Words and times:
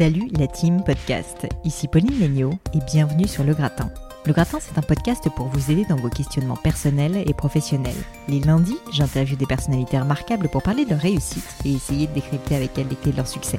Salut 0.00 0.30
la 0.38 0.46
team 0.46 0.82
podcast, 0.82 1.46
ici 1.62 1.86
Pauline 1.86 2.18
Legnaud 2.18 2.54
et 2.72 2.78
bienvenue 2.90 3.28
sur 3.28 3.44
Le 3.44 3.52
Gratin. 3.52 3.92
Le 4.26 4.34
Gratin, 4.34 4.58
c'est 4.60 4.76
un 4.76 4.82
podcast 4.82 5.30
pour 5.34 5.46
vous 5.46 5.70
aider 5.70 5.86
dans 5.86 5.96
vos 5.96 6.10
questionnements 6.10 6.56
personnels 6.56 7.24
et 7.26 7.32
professionnels. 7.32 7.96
Les 8.28 8.40
lundis, 8.40 8.76
j'interviewe 8.92 9.38
des 9.38 9.46
personnalités 9.46 9.98
remarquables 9.98 10.50
pour 10.50 10.62
parler 10.62 10.84
de 10.84 10.90
leur 10.90 11.00
réussite 11.00 11.42
et 11.64 11.72
essayer 11.72 12.06
de 12.06 12.12
décrypter 12.12 12.54
avec 12.54 12.76
elles 12.76 12.88
les 12.88 12.96
clés 12.96 13.12
de 13.12 13.16
leur 13.16 13.26
succès. 13.26 13.58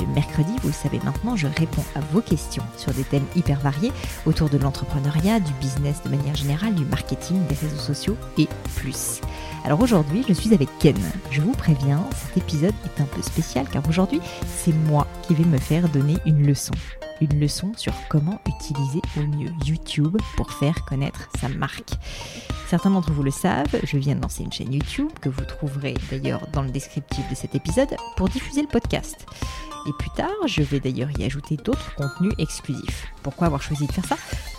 Le 0.00 0.06
mercredi, 0.06 0.52
vous 0.62 0.68
le 0.68 0.74
savez 0.74 1.00
maintenant, 1.04 1.36
je 1.36 1.46
réponds 1.46 1.84
à 1.94 2.00
vos 2.12 2.22
questions 2.22 2.62
sur 2.78 2.94
des 2.94 3.04
thèmes 3.04 3.26
hyper 3.36 3.60
variés 3.60 3.92
autour 4.24 4.48
de 4.48 4.56
l'entrepreneuriat, 4.56 5.38
du 5.38 5.52
business 5.60 6.02
de 6.02 6.08
manière 6.08 6.34
générale, 6.34 6.74
du 6.74 6.86
marketing, 6.86 7.46
des 7.48 7.54
réseaux 7.56 7.76
sociaux 7.76 8.16
et 8.38 8.48
plus. 8.76 9.20
Alors 9.66 9.82
aujourd'hui, 9.82 10.24
je 10.26 10.32
suis 10.32 10.54
avec 10.54 10.70
Ken. 10.78 10.96
Je 11.30 11.42
vous 11.42 11.52
préviens, 11.52 12.02
cet 12.24 12.38
épisode 12.38 12.74
est 12.86 13.02
un 13.02 13.06
peu 13.06 13.20
spécial 13.20 13.68
car 13.70 13.86
aujourd'hui, 13.86 14.22
c'est 14.46 14.72
moi 14.72 15.06
qui 15.20 15.34
vais 15.34 15.44
me 15.44 15.58
faire 15.58 15.90
donner 15.90 16.16
une 16.24 16.46
leçon. 16.46 16.72
Une 17.20 17.38
leçon 17.38 17.72
sur 17.76 17.92
comment 18.08 18.40
utiliser 18.46 19.00
au 19.16 19.20
mieux 19.20 19.50
YouTube 19.66 20.16
pour 20.36 20.52
faire 20.52 20.84
connaître 20.86 21.28
sa 21.38 21.48
marque. 21.48 21.92
Certains 22.68 22.90
d'entre 22.90 23.12
vous 23.12 23.22
le 23.22 23.30
savent, 23.30 23.78
je 23.82 23.98
viens 23.98 24.14
de 24.14 24.22
lancer 24.22 24.42
une 24.42 24.52
chaîne 24.52 24.72
YouTube 24.72 25.10
que 25.20 25.28
vous 25.28 25.44
trouverez 25.44 25.94
d'ailleurs 26.10 26.46
dans 26.52 26.62
le 26.62 26.70
descriptif 26.70 27.28
de 27.28 27.34
cet 27.34 27.54
épisode 27.54 27.94
pour 28.16 28.28
diffuser 28.28 28.62
le 28.62 28.68
podcast. 28.68 29.26
Et 29.86 29.92
plus 29.98 30.10
tard, 30.10 30.30
je 30.46 30.62
vais 30.62 30.80
d'ailleurs 30.80 31.10
y 31.18 31.24
ajouter 31.24 31.56
d'autres 31.56 31.94
contenus 31.94 32.32
exclusifs. 32.38 33.06
Pourquoi 33.22 33.48
avoir 33.48 33.62
choisi 33.62 33.86
de 33.86 33.92
faire 33.92 34.06
ça? 34.06 34.16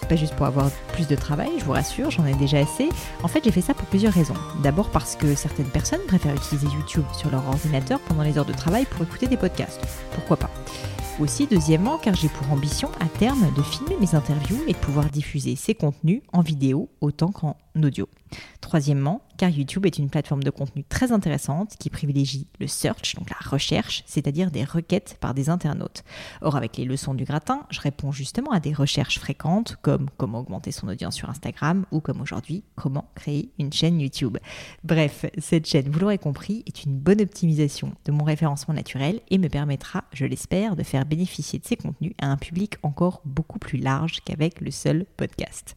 Pas 0.09 0.15
juste 0.15 0.35
pour 0.35 0.45
avoir 0.45 0.69
plus 0.93 1.07
de 1.07 1.15
travail, 1.15 1.49
je 1.57 1.63
vous 1.63 1.71
rassure, 1.71 2.11
j'en 2.11 2.25
ai 2.25 2.33
déjà 2.33 2.57
assez. 2.59 2.89
En 3.23 3.27
fait, 3.27 3.43
j'ai 3.43 3.51
fait 3.51 3.61
ça 3.61 3.73
pour 3.73 3.85
plusieurs 3.87 4.13
raisons. 4.13 4.33
D'abord 4.61 4.89
parce 4.89 5.15
que 5.15 5.35
certaines 5.35 5.69
personnes 5.69 6.01
préfèrent 6.07 6.35
utiliser 6.35 6.67
YouTube 6.67 7.05
sur 7.17 7.31
leur 7.31 7.47
ordinateur 7.47 7.99
pendant 8.01 8.23
les 8.23 8.37
heures 8.37 8.45
de 8.45 8.53
travail 8.53 8.85
pour 8.85 9.03
écouter 9.03 9.27
des 9.27 9.37
podcasts. 9.37 9.81
Pourquoi 10.13 10.37
pas? 10.37 10.49
Aussi, 11.19 11.45
deuxièmement, 11.45 11.97
car 11.97 12.15
j'ai 12.15 12.29
pour 12.29 12.51
ambition 12.51 12.89
à 12.99 13.05
terme 13.05 13.53
de 13.55 13.61
filmer 13.61 13.95
mes 13.99 14.15
interviews 14.15 14.59
et 14.67 14.73
de 14.73 14.77
pouvoir 14.77 15.05
diffuser 15.05 15.55
ces 15.55 15.75
contenus 15.75 16.21
en 16.33 16.41
vidéo 16.41 16.89
autant 16.99 17.31
qu'en 17.31 17.57
audio. 17.75 18.09
Troisièmement, 18.59 19.21
YouTube 19.49 19.85
est 19.85 19.97
une 19.97 20.09
plateforme 20.09 20.43
de 20.43 20.49
contenu 20.49 20.83
très 20.83 21.11
intéressante 21.11 21.75
qui 21.79 21.89
privilégie 21.89 22.47
le 22.59 22.67
search, 22.67 23.15
donc 23.15 23.29
la 23.29 23.49
recherche, 23.49 24.03
c'est-à-dire 24.05 24.51
des 24.51 24.63
requêtes 24.63 25.17
par 25.19 25.33
des 25.33 25.49
internautes. 25.49 26.03
Or, 26.41 26.55
avec 26.55 26.77
les 26.77 26.85
leçons 26.85 27.13
du 27.13 27.25
gratin, 27.25 27.65
je 27.69 27.79
réponds 27.79 28.11
justement 28.11 28.51
à 28.51 28.59
des 28.59 28.73
recherches 28.73 29.19
fréquentes 29.19 29.77
comme 29.81 30.09
comment 30.17 30.39
augmenter 30.39 30.71
son 30.71 30.87
audience 30.87 31.15
sur 31.15 31.29
Instagram 31.29 31.85
ou 31.91 31.99
comme 31.99 32.21
aujourd'hui, 32.21 32.63
comment 32.75 33.09
créer 33.15 33.51
une 33.59 33.73
chaîne 33.73 33.99
YouTube. 33.99 34.37
Bref, 34.83 35.25
cette 35.37 35.67
chaîne, 35.67 35.89
vous 35.89 35.99
l'aurez 35.99 36.17
compris, 36.17 36.63
est 36.67 36.83
une 36.83 36.97
bonne 36.97 37.21
optimisation 37.21 37.93
de 38.05 38.11
mon 38.11 38.23
référencement 38.23 38.73
naturel 38.73 39.21
et 39.29 39.37
me 39.37 39.47
permettra, 39.47 40.03
je 40.13 40.25
l'espère, 40.25 40.75
de 40.75 40.83
faire 40.83 41.05
bénéficier 41.05 41.59
de 41.59 41.65
ces 41.65 41.77
contenus 41.77 42.13
à 42.21 42.27
un 42.27 42.37
public 42.37 42.75
encore 42.83 43.21
beaucoup 43.25 43.59
plus 43.59 43.77
large 43.77 44.19
qu'avec 44.25 44.61
le 44.61 44.71
seul 44.71 45.05
podcast. 45.17 45.75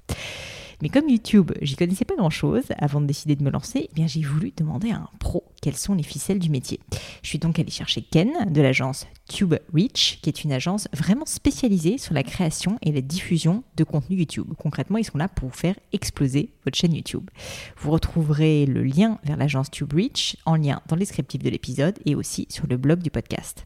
Mais 0.82 0.88
comme 0.88 1.08
YouTube, 1.08 1.52
j'y 1.62 1.76
connaissais 1.76 2.04
pas 2.04 2.16
grand-chose 2.16 2.64
avant 2.78 3.00
de 3.00 3.06
décider 3.06 3.36
de 3.36 3.44
me 3.44 3.50
lancer, 3.50 3.88
eh 3.90 3.94
bien 3.94 4.06
j'ai 4.06 4.22
voulu 4.22 4.52
demander 4.56 4.90
à 4.90 4.96
un 4.96 5.08
pro 5.18 5.44
quelles 5.62 5.76
sont 5.76 5.94
les 5.94 6.02
ficelles 6.02 6.38
du 6.38 6.50
métier. 6.50 6.80
Je 7.22 7.28
suis 7.28 7.38
donc 7.38 7.58
allée 7.58 7.70
chercher 7.70 8.02
Ken 8.02 8.52
de 8.52 8.60
l'agence 8.60 9.06
Tube 9.28 9.54
Reach, 9.72 10.18
qui 10.20 10.28
est 10.28 10.44
une 10.44 10.52
agence 10.52 10.88
vraiment 10.92 11.26
spécialisée 11.26 11.98
sur 11.98 12.14
la 12.14 12.22
création 12.22 12.78
et 12.82 12.92
la 12.92 13.00
diffusion 13.00 13.64
de 13.76 13.84
contenu 13.84 14.16
YouTube. 14.16 14.52
Concrètement, 14.58 14.98
ils 14.98 15.04
sont 15.04 15.18
là 15.18 15.28
pour 15.28 15.48
vous 15.48 15.54
faire 15.54 15.76
exploser 15.92 16.50
votre 16.64 16.76
chaîne 16.76 16.94
YouTube. 16.94 17.30
Vous 17.78 17.90
retrouverez 17.90 18.66
le 18.66 18.82
lien 18.82 19.18
vers 19.24 19.36
l'agence 19.36 19.70
Tube 19.70 19.92
Reach 19.92 20.36
en 20.44 20.56
lien 20.56 20.82
dans 20.88 20.96
le 20.96 21.00
descriptif 21.00 21.42
de 21.42 21.50
l'épisode 21.50 21.98
et 22.04 22.14
aussi 22.14 22.46
sur 22.50 22.66
le 22.66 22.76
blog 22.76 23.00
du 23.00 23.10
podcast. 23.10 23.64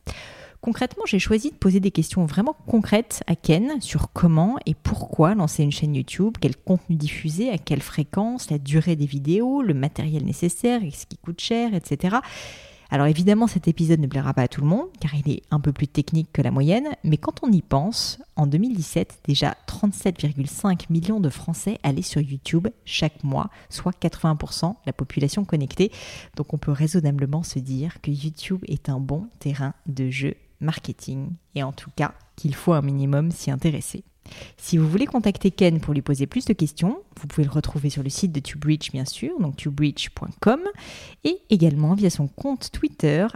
Concrètement, 0.60 1.04
j'ai 1.06 1.20
choisi 1.20 1.50
de 1.50 1.56
poser 1.56 1.78
des 1.78 1.92
questions 1.92 2.26
vraiment 2.26 2.56
concrètes 2.66 3.22
à 3.28 3.36
Ken 3.36 3.80
sur 3.80 4.12
comment 4.12 4.56
et 4.66 4.74
pourquoi 4.74 5.36
lancer 5.36 5.62
une 5.62 5.70
chaîne 5.70 5.94
YouTube, 5.94 6.36
quel 6.40 6.56
contenu 6.56 6.96
diffuser, 6.96 7.50
à 7.50 7.58
quelle 7.58 7.80
fréquence, 7.80 8.50
la 8.50 8.58
durée 8.58 8.96
des 8.96 9.06
vidéos, 9.06 9.62
le 9.62 9.74
matériel 9.74 10.24
nécessaire, 10.24 10.80
ce 10.92 11.06
qui 11.06 11.16
coûte 11.16 11.40
cher, 11.40 11.74
etc. 11.74 12.16
Alors 12.90 13.06
évidemment, 13.06 13.46
cet 13.46 13.68
épisode 13.68 14.00
ne 14.00 14.08
plaira 14.08 14.34
pas 14.34 14.42
à 14.42 14.48
tout 14.48 14.62
le 14.62 14.66
monde, 14.66 14.88
car 14.98 15.14
il 15.14 15.30
est 15.30 15.42
un 15.50 15.60
peu 15.60 15.72
plus 15.72 15.86
technique 15.86 16.32
que 16.32 16.42
la 16.42 16.50
moyenne, 16.50 16.88
mais 17.04 17.18
quand 17.18 17.44
on 17.44 17.52
y 17.52 17.62
pense, 17.62 18.18
en 18.34 18.46
2017, 18.46 19.20
déjà 19.26 19.54
37,5 19.68 20.86
millions 20.90 21.20
de 21.20 21.28
Français 21.28 21.78
allaient 21.84 22.02
sur 22.02 22.20
YouTube 22.20 22.66
chaque 22.84 23.22
mois, 23.22 23.50
soit 23.68 23.96
80% 24.00 24.70
de 24.70 24.74
la 24.86 24.92
population 24.92 25.44
connectée. 25.44 25.92
Donc 26.36 26.52
on 26.52 26.58
peut 26.58 26.72
raisonnablement 26.72 27.42
se 27.42 27.58
dire 27.58 28.00
que 28.00 28.10
YouTube 28.10 28.64
est 28.66 28.88
un 28.88 28.98
bon 28.98 29.28
terrain 29.38 29.74
de 29.86 30.10
jeu 30.10 30.34
marketing 30.60 31.30
et 31.54 31.62
en 31.62 31.72
tout 31.72 31.90
cas 31.94 32.14
qu'il 32.36 32.54
faut 32.54 32.72
un 32.72 32.82
minimum 32.82 33.30
s'y 33.30 33.50
intéresser. 33.50 34.04
Si 34.56 34.76
vous 34.76 34.88
voulez 34.88 35.06
contacter 35.06 35.50
Ken 35.50 35.80
pour 35.80 35.94
lui 35.94 36.02
poser 36.02 36.26
plus 36.26 36.44
de 36.44 36.52
questions, 36.52 37.02
vous 37.20 37.26
pouvez 37.26 37.44
le 37.44 37.50
retrouver 37.50 37.90
sur 37.90 38.02
le 38.02 38.10
site 38.10 38.32
de 38.32 38.40
TubeReach 38.40 38.92
bien 38.92 39.04
sûr, 39.04 39.38
donc 39.40 39.56
tubereach.com 39.56 40.60
et 41.24 41.38
également 41.50 41.94
via 41.94 42.10
son 42.10 42.28
compte 42.28 42.70
Twitter 42.70 43.26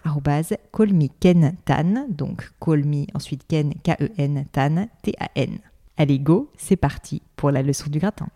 callmekentan, 0.73 2.07
donc 2.09 2.51
callme 2.61 3.07
ensuite 3.15 3.47
Ken 3.47 3.75
K-E-N 3.83 4.47
Tan 4.53 4.89
T-A-N. 5.03 5.59
Allez 5.97 6.19
go, 6.19 6.51
c'est 6.57 6.77
parti 6.77 7.23
pour 7.37 7.51
la 7.51 7.63
leçon 7.63 7.91
du 7.91 7.99
gratin. 7.99 8.29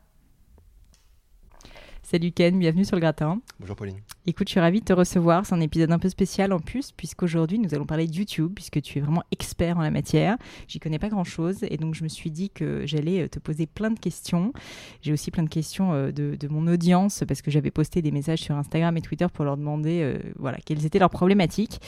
Salut 2.03 2.33
Ken, 2.33 2.59
bienvenue 2.59 2.85
sur 2.85 2.97
le 2.97 3.01
gratin. 3.01 3.41
Bonjour 3.59 3.77
Pauline. 3.77 4.01
Écoute, 4.29 4.49
je 4.49 4.55
suis 4.55 4.61
ravie 4.61 4.81
de 4.81 4.85
te 4.85 4.93
recevoir. 4.93 5.47
C'est 5.47 5.55
un 5.55 5.61
épisode 5.61 5.93
un 5.93 6.01
peu 6.01 6.09
spécial 6.09 6.53
en 6.53 6.59
plus, 6.59 6.91
puisqu'aujourd'hui 6.91 7.61
nous 7.61 7.75
allons 7.77 7.87
parler 7.87 8.09
de 8.09 8.13
YouTube, 8.13 8.51
puisque 8.57 8.83
tu 8.83 8.99
es 8.99 9.01
vraiment 9.01 9.23
expert 9.31 9.79
en 9.79 9.83
la 9.83 9.93
matière. 9.93 10.37
J'y 10.67 10.81
connais 10.81 10.99
pas 10.99 11.09
grand 11.09 11.23
chose, 11.23 11.59
et 11.63 11.77
donc 11.77 11.95
je 11.95 12.03
me 12.03 12.09
suis 12.09 12.33
dit 12.33 12.51
que 12.51 12.85
j'allais 12.87 13.23
euh, 13.23 13.29
te 13.29 13.39
poser 13.39 13.67
plein 13.67 13.93
de 13.93 14.01
questions. 14.01 14.53
J'ai 15.01 15.13
aussi 15.13 15.31
plein 15.31 15.45
de 15.45 15.49
questions 15.49 15.93
euh, 15.93 16.11
de, 16.11 16.49
mon 16.49 16.67
audience, 16.67 17.23
parce 17.29 17.41
que 17.41 17.53
j'avais 17.53 17.71
posté 17.71 18.03
des 18.03 18.11
messages 18.11 18.41
sur 18.41 18.57
Instagram 18.57 18.97
et 18.97 19.01
Twitter 19.01 19.29
pour 19.33 19.45
leur 19.45 19.57
demander 19.57 20.01
euh, 20.03 20.19
voilà, 20.41 20.59
quelles 20.67 20.85
étaient 20.85 20.99
leurs 20.99 21.09
problématiques. 21.09 21.79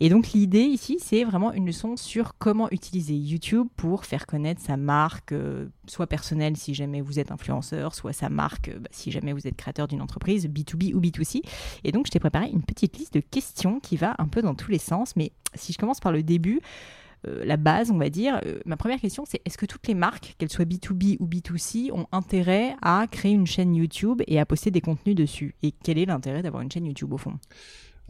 Et 0.00 0.08
donc 0.08 0.32
l'idée 0.32 0.62
ici, 0.62 0.98
c'est 1.00 1.24
vraiment 1.24 1.52
une 1.52 1.66
leçon 1.66 1.96
sur 1.96 2.36
comment 2.38 2.68
utiliser 2.70 3.14
YouTube 3.14 3.66
pour 3.76 4.04
faire 4.04 4.26
connaître 4.26 4.60
sa 4.60 4.76
marque, 4.76 5.32
euh, 5.32 5.66
soit 5.86 6.06
personnelle 6.06 6.56
si 6.56 6.74
jamais 6.74 7.00
vous 7.00 7.18
êtes 7.18 7.32
influenceur, 7.32 7.94
soit 7.94 8.12
sa 8.12 8.28
marque 8.28 8.68
euh, 8.68 8.78
bah, 8.78 8.88
si 8.90 9.10
jamais 9.10 9.32
vous 9.32 9.46
êtes 9.46 9.56
créateur 9.56 9.88
d'une 9.88 10.02
entreprise, 10.02 10.48
B2B 10.48 10.94
ou 10.94 11.00
B2C. 11.00 11.42
Et 11.84 11.92
donc 11.92 12.06
je 12.06 12.10
t'ai 12.10 12.20
préparé 12.20 12.50
une 12.50 12.62
petite 12.62 12.96
liste 12.98 13.14
de 13.14 13.20
questions 13.20 13.80
qui 13.80 13.96
va 13.96 14.14
un 14.18 14.26
peu 14.26 14.42
dans 14.42 14.54
tous 14.54 14.70
les 14.70 14.78
sens. 14.78 15.16
Mais 15.16 15.32
si 15.54 15.72
je 15.72 15.78
commence 15.78 16.00
par 16.00 16.12
le 16.12 16.22
début, 16.22 16.60
euh, 17.26 17.44
la 17.44 17.56
base, 17.56 17.90
on 17.90 17.98
va 17.98 18.10
dire. 18.10 18.40
ma 18.66 18.76
première 18.76 19.00
question, 19.00 19.24
c'est 19.26 19.40
est-ce 19.44 19.58
que 19.58 19.66
toutes 19.66 19.86
les 19.86 19.94
marques, 19.94 20.34
qu'elles 20.38 20.50
soient 20.50 20.64
B2B 20.64 21.16
ou 21.20 21.26
B2C, 21.26 21.92
ont 21.92 22.06
intérêt 22.12 22.76
à 22.82 23.06
créer 23.10 23.32
une 23.32 23.46
chaîne 23.46 23.74
YouTube 23.74 24.22
et 24.26 24.38
à 24.38 24.46
poster 24.46 24.70
des 24.70 24.80
contenus 24.80 25.16
dessus? 25.16 25.54
Et 25.62 25.72
quel 25.72 25.98
est 25.98 26.06
l'intérêt 26.06 26.42
d'avoir 26.42 26.62
une 26.62 26.70
chaîne 26.70 26.86
YouTube 26.86 27.12
au 27.12 27.18
fond? 27.18 27.38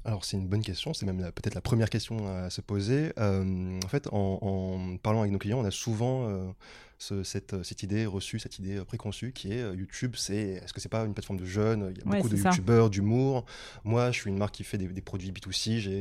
Alors 0.05 0.25
c'est 0.25 0.37
une 0.37 0.47
bonne 0.47 0.63
question, 0.63 0.93
c'est 0.93 1.07
même 1.07 1.19
peut-être 1.33 1.55
la 1.55 1.61
première 1.63 1.89
question 1.89 2.29
à 2.29 2.51
se 2.51 2.61
poser. 2.61 3.13
Euh, 3.19 3.81
en 3.83 3.89
fait, 3.89 4.09
en, 4.13 4.97
parlant 5.03 5.21
avec 5.21 5.33
nos 5.33 5.39
clients, 5.39 5.61
on 5.61 5.65
a 5.65 5.71
souvent 5.71 6.29
euh, 6.29 7.23
cette, 7.23 7.63
cette, 7.63 7.83
idée 7.83 8.05
reçue, 8.05 8.39
cette 8.39 8.59
idée 8.59 8.85
préconçue 8.85 9.33
qui 9.33 9.53
est 9.53 9.63
euh, 9.63 9.75
YouTube, 9.75 10.15
c'est 10.17 10.61
est-ce 10.63 10.75
que 10.75 10.81
c'est 10.81 10.91
pas 10.91 11.05
une 11.05 11.15
plateforme 11.15 11.39
de 11.39 11.47
jeunes? 11.47 11.93
Il 11.93 11.99
y 11.99 12.03
a 12.03 12.05
beaucoup 12.05 12.29
de 12.29 12.37
YouTubeurs, 12.37 12.91
d'humour. 12.91 13.47
Moi, 13.85 14.11
je 14.11 14.21
suis 14.21 14.31
une 14.31 14.37
marque 14.37 14.55
qui 14.55 14.65
fait 14.65 14.79
des, 14.79 14.89
produits 15.01 15.33
B2C, 15.33 15.79
j'ai 15.79 16.01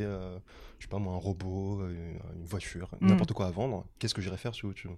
je 0.79 0.87
sais 0.87 0.89
pas 0.89 0.99
moi 0.99 1.13
un 1.13 1.17
robot, 1.17 1.81
une 1.87 2.43
voiture, 2.43 2.89
mm. 2.99 3.07
n'importe 3.07 3.31
quoi 3.31 3.47
à 3.47 3.51
vendre. 3.51 3.85
Qu'est-ce 3.99 4.13
que 4.13 4.21
j'irais 4.21 4.37
faire 4.37 4.53
sur 4.53 4.67
YouTube? 4.67 4.91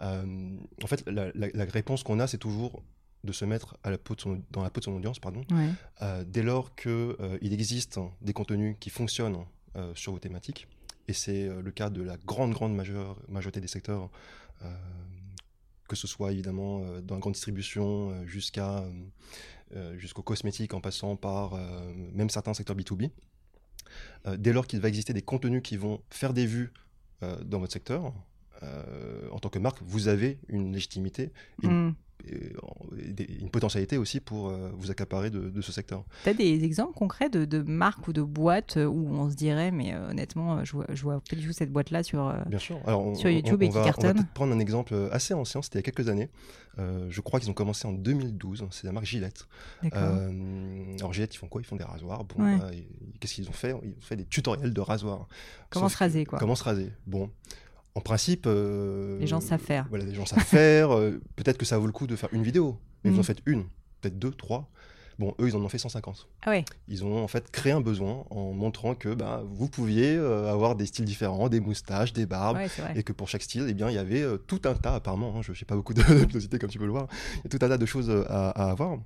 En 0.00 0.86
fait, 0.86 1.06
la, 1.06 1.30
la 1.34 1.64
réponse 1.66 2.02
qu'on 2.02 2.18
a, 2.18 2.26
c'est 2.26 2.38
toujours 2.38 2.82
de 3.24 3.32
se 3.32 3.44
mettre 3.44 3.76
à 3.82 3.90
la 3.90 3.98
peau 3.98 4.14
dans 4.50 4.62
la 4.62 4.70
peau 4.70 4.80
de 4.80 4.84
son 4.84 4.92
audience, 4.92 5.18
pardon, 5.18 5.42
euh, 6.02 6.24
dès 6.26 6.42
lors 6.42 6.74
qu'il 6.74 6.90
euh, 6.90 7.38
il 7.40 7.52
existe 7.52 7.98
des 8.20 8.32
contenus 8.32 8.76
qui 8.78 8.90
fonctionnent 8.90 9.44
euh, 9.76 9.92
sur 9.94 10.12
vos 10.12 10.18
thématiques. 10.18 10.68
Et 11.08 11.12
c'est 11.12 11.48
le 11.48 11.70
cas 11.70 11.88
de 11.88 12.02
la 12.02 12.18
grande, 12.18 12.52
grande 12.52 12.74
majorité 12.74 13.62
des 13.62 13.66
secteurs, 13.66 14.10
que 15.88 15.96
ce 15.96 16.06
soit 16.06 16.32
évidemment 16.32 16.82
dans 17.00 17.14
la 17.14 17.20
grande 17.22 17.32
distribution 17.32 18.26
jusqu'à 18.26 18.84
jusqu'aux 19.96 20.20
cosmétiques 20.20 20.74
en 20.74 20.82
passant 20.82 21.16
par 21.16 21.58
même 22.12 22.28
certains 22.28 22.52
secteurs 22.52 22.76
B2B. 22.76 23.08
dès 24.36 24.52
lors 24.52 24.66
qu'il 24.66 24.80
va 24.80 24.88
exister 24.88 25.14
des 25.14 25.22
contenus 25.22 25.62
qui 25.62 25.78
vont 25.78 26.02
faire 26.10 26.34
des 26.34 26.44
vues 26.44 26.74
dans 27.22 27.58
votre 27.58 27.72
secteur, 27.72 28.12
en 28.60 29.38
tant 29.38 29.48
que 29.48 29.58
marque, 29.58 29.80
vous 29.80 30.08
avez 30.08 30.38
une 30.48 30.74
légitimité, 30.74 31.32
une, 31.62 31.86
mm 31.86 31.94
une 32.26 33.50
potentialité 33.50 33.96
aussi 33.96 34.20
pour 34.20 34.48
euh, 34.48 34.70
vous 34.76 34.90
accaparer 34.90 35.30
de, 35.30 35.60
ce 35.60 35.72
secteur. 35.72 36.04
Tu 36.24 36.30
as 36.30 36.34
des 36.34 36.64
exemples 36.64 36.94
concrets 36.94 37.28
de, 37.28 37.62
marques 37.62 38.08
ou 38.08 38.12
de 38.12 38.22
boîtes 38.22 38.76
euh, 38.76 38.86
où 38.86 39.08
on 39.14 39.30
se 39.30 39.34
dirait, 39.34 39.70
mais 39.70 39.94
euh, 39.94 40.10
honnêtement, 40.10 40.64
je 40.64 40.72
vois, 40.72 40.86
je 40.92 41.02
vois 41.02 41.20
pas 41.20 41.36
du 41.36 41.46
tout 41.46 41.52
cette 41.52 41.72
boîte-là 41.72 42.02
sur, 42.02 42.34
Bien 42.46 42.58
sûr. 42.58 42.80
sur 43.14 43.30
YouTube 43.30 43.62
et 43.62 43.68
qui 43.68 43.74
cartonne. 43.74 44.18
On 44.18 44.20
va 44.20 44.28
prendre 44.34 44.54
un 44.54 44.58
exemple 44.58 44.94
assez 45.12 45.34
ancien, 45.34 45.62
c'était 45.62 45.78
il 45.78 45.86
y 45.86 45.88
a 45.88 45.90
quelques 45.90 46.08
années. 46.08 46.30
je 46.76 47.20
crois 47.20 47.40
qu'ils 47.40 47.50
ont 47.50 47.54
commencé 47.54 47.86
en 47.86 47.92
2012, 47.92 48.66
c'est 48.70 48.86
la 48.86 48.92
marque 48.92 49.06
Gillette. 49.06 49.46
alors 49.92 51.12
Gillette, 51.12 51.34
ils 51.34 51.38
font 51.38 51.48
quoi? 51.48 51.60
Ils 51.60 51.66
font 51.66 51.76
des 51.76 51.84
rasoirs. 51.84 52.24
Bon, 52.24 52.58
Qu'est-ce 53.20 53.34
qu'ils 53.34 53.48
ont 53.48 53.52
fait? 53.52 53.74
Ils 53.82 53.90
ont 53.90 54.00
fait 54.00 54.16
des 54.16 54.26
tutoriels 54.26 54.72
de 54.72 54.80
rasoirs. 54.80 55.28
Comment 55.70 55.88
se 55.88 55.96
raser, 55.96 56.24
quoi. 56.24 56.38
Comment 56.38 56.54
se 56.54 56.64
raser? 56.64 56.92
Bon. 57.06 57.30
En 57.98 58.00
principe. 58.00 58.46
les 58.46 59.26
gens 59.26 59.40
savent 59.40 59.60
faire. 59.60 59.86
Voilà, 59.90 60.04
les 60.04 60.14
gens 60.14 60.26
savent 60.26 60.38
faire. 60.44 60.90
peut-être 61.36 61.58
que 61.58 61.66
ça 61.66 61.78
vaut 61.78 61.86
le 61.86 61.92
coup 61.92 62.06
de 62.06 62.16
faire 62.16 62.30
une 62.32 62.42
vidéo, 62.42 62.78
mais 63.02 63.10
vous 63.10 63.18
en 63.18 63.20
mm. 63.20 63.24
faites 63.24 63.42
une, 63.46 63.64
peut-être 64.00 64.18
deux, 64.18 64.30
trois. 64.30 64.70
Bon, 65.18 65.34
eux, 65.40 65.48
ils 65.48 65.56
en 65.56 65.60
ont 65.60 65.68
fait 65.68 65.78
150. 65.78 66.28
Ah 66.42 66.50
ouais. 66.50 66.64
Ils 66.86 67.04
ont 67.04 67.22
en 67.22 67.26
fait 67.26 67.50
créé 67.50 67.72
un 67.72 67.80
besoin 67.80 68.24
en 68.30 68.52
montrant 68.52 68.94
que 68.94 69.14
bah, 69.14 69.42
vous 69.44 69.68
pouviez 69.68 70.14
euh, 70.14 70.50
avoir 70.50 70.76
des 70.76 70.86
styles 70.86 71.04
différents, 71.04 71.48
des 71.48 71.58
moustaches, 71.58 72.12
des 72.12 72.24
barbes, 72.24 72.58
et 72.94 73.02
que 73.02 73.12
pour 73.12 73.28
chaque 73.28 73.42
style, 73.42 73.66
eh 73.68 73.74
bien, 73.74 73.90
il 73.90 73.96
y 73.96 73.98
avait 73.98 74.22
euh, 74.22 74.36
tout 74.36 74.60
un 74.64 74.74
tas, 74.74 74.94
apparemment, 74.94 75.34
hein, 75.36 75.40
je 75.42 75.50
n'ai 75.50 75.64
pas 75.66 75.74
beaucoup 75.74 75.92
de 75.92 76.02
curiosité 76.26 76.60
comme 76.60 76.70
tu 76.70 76.78
peux 76.78 76.84
le 76.84 76.92
voir, 76.92 77.08
il 77.34 77.38
y 77.38 77.46
a 77.46 77.58
tout 77.58 77.64
un 77.64 77.68
tas 77.68 77.78
de 77.78 77.86
choses 77.86 78.10
euh, 78.10 78.24
à, 78.28 78.70
avoir. 78.70 78.96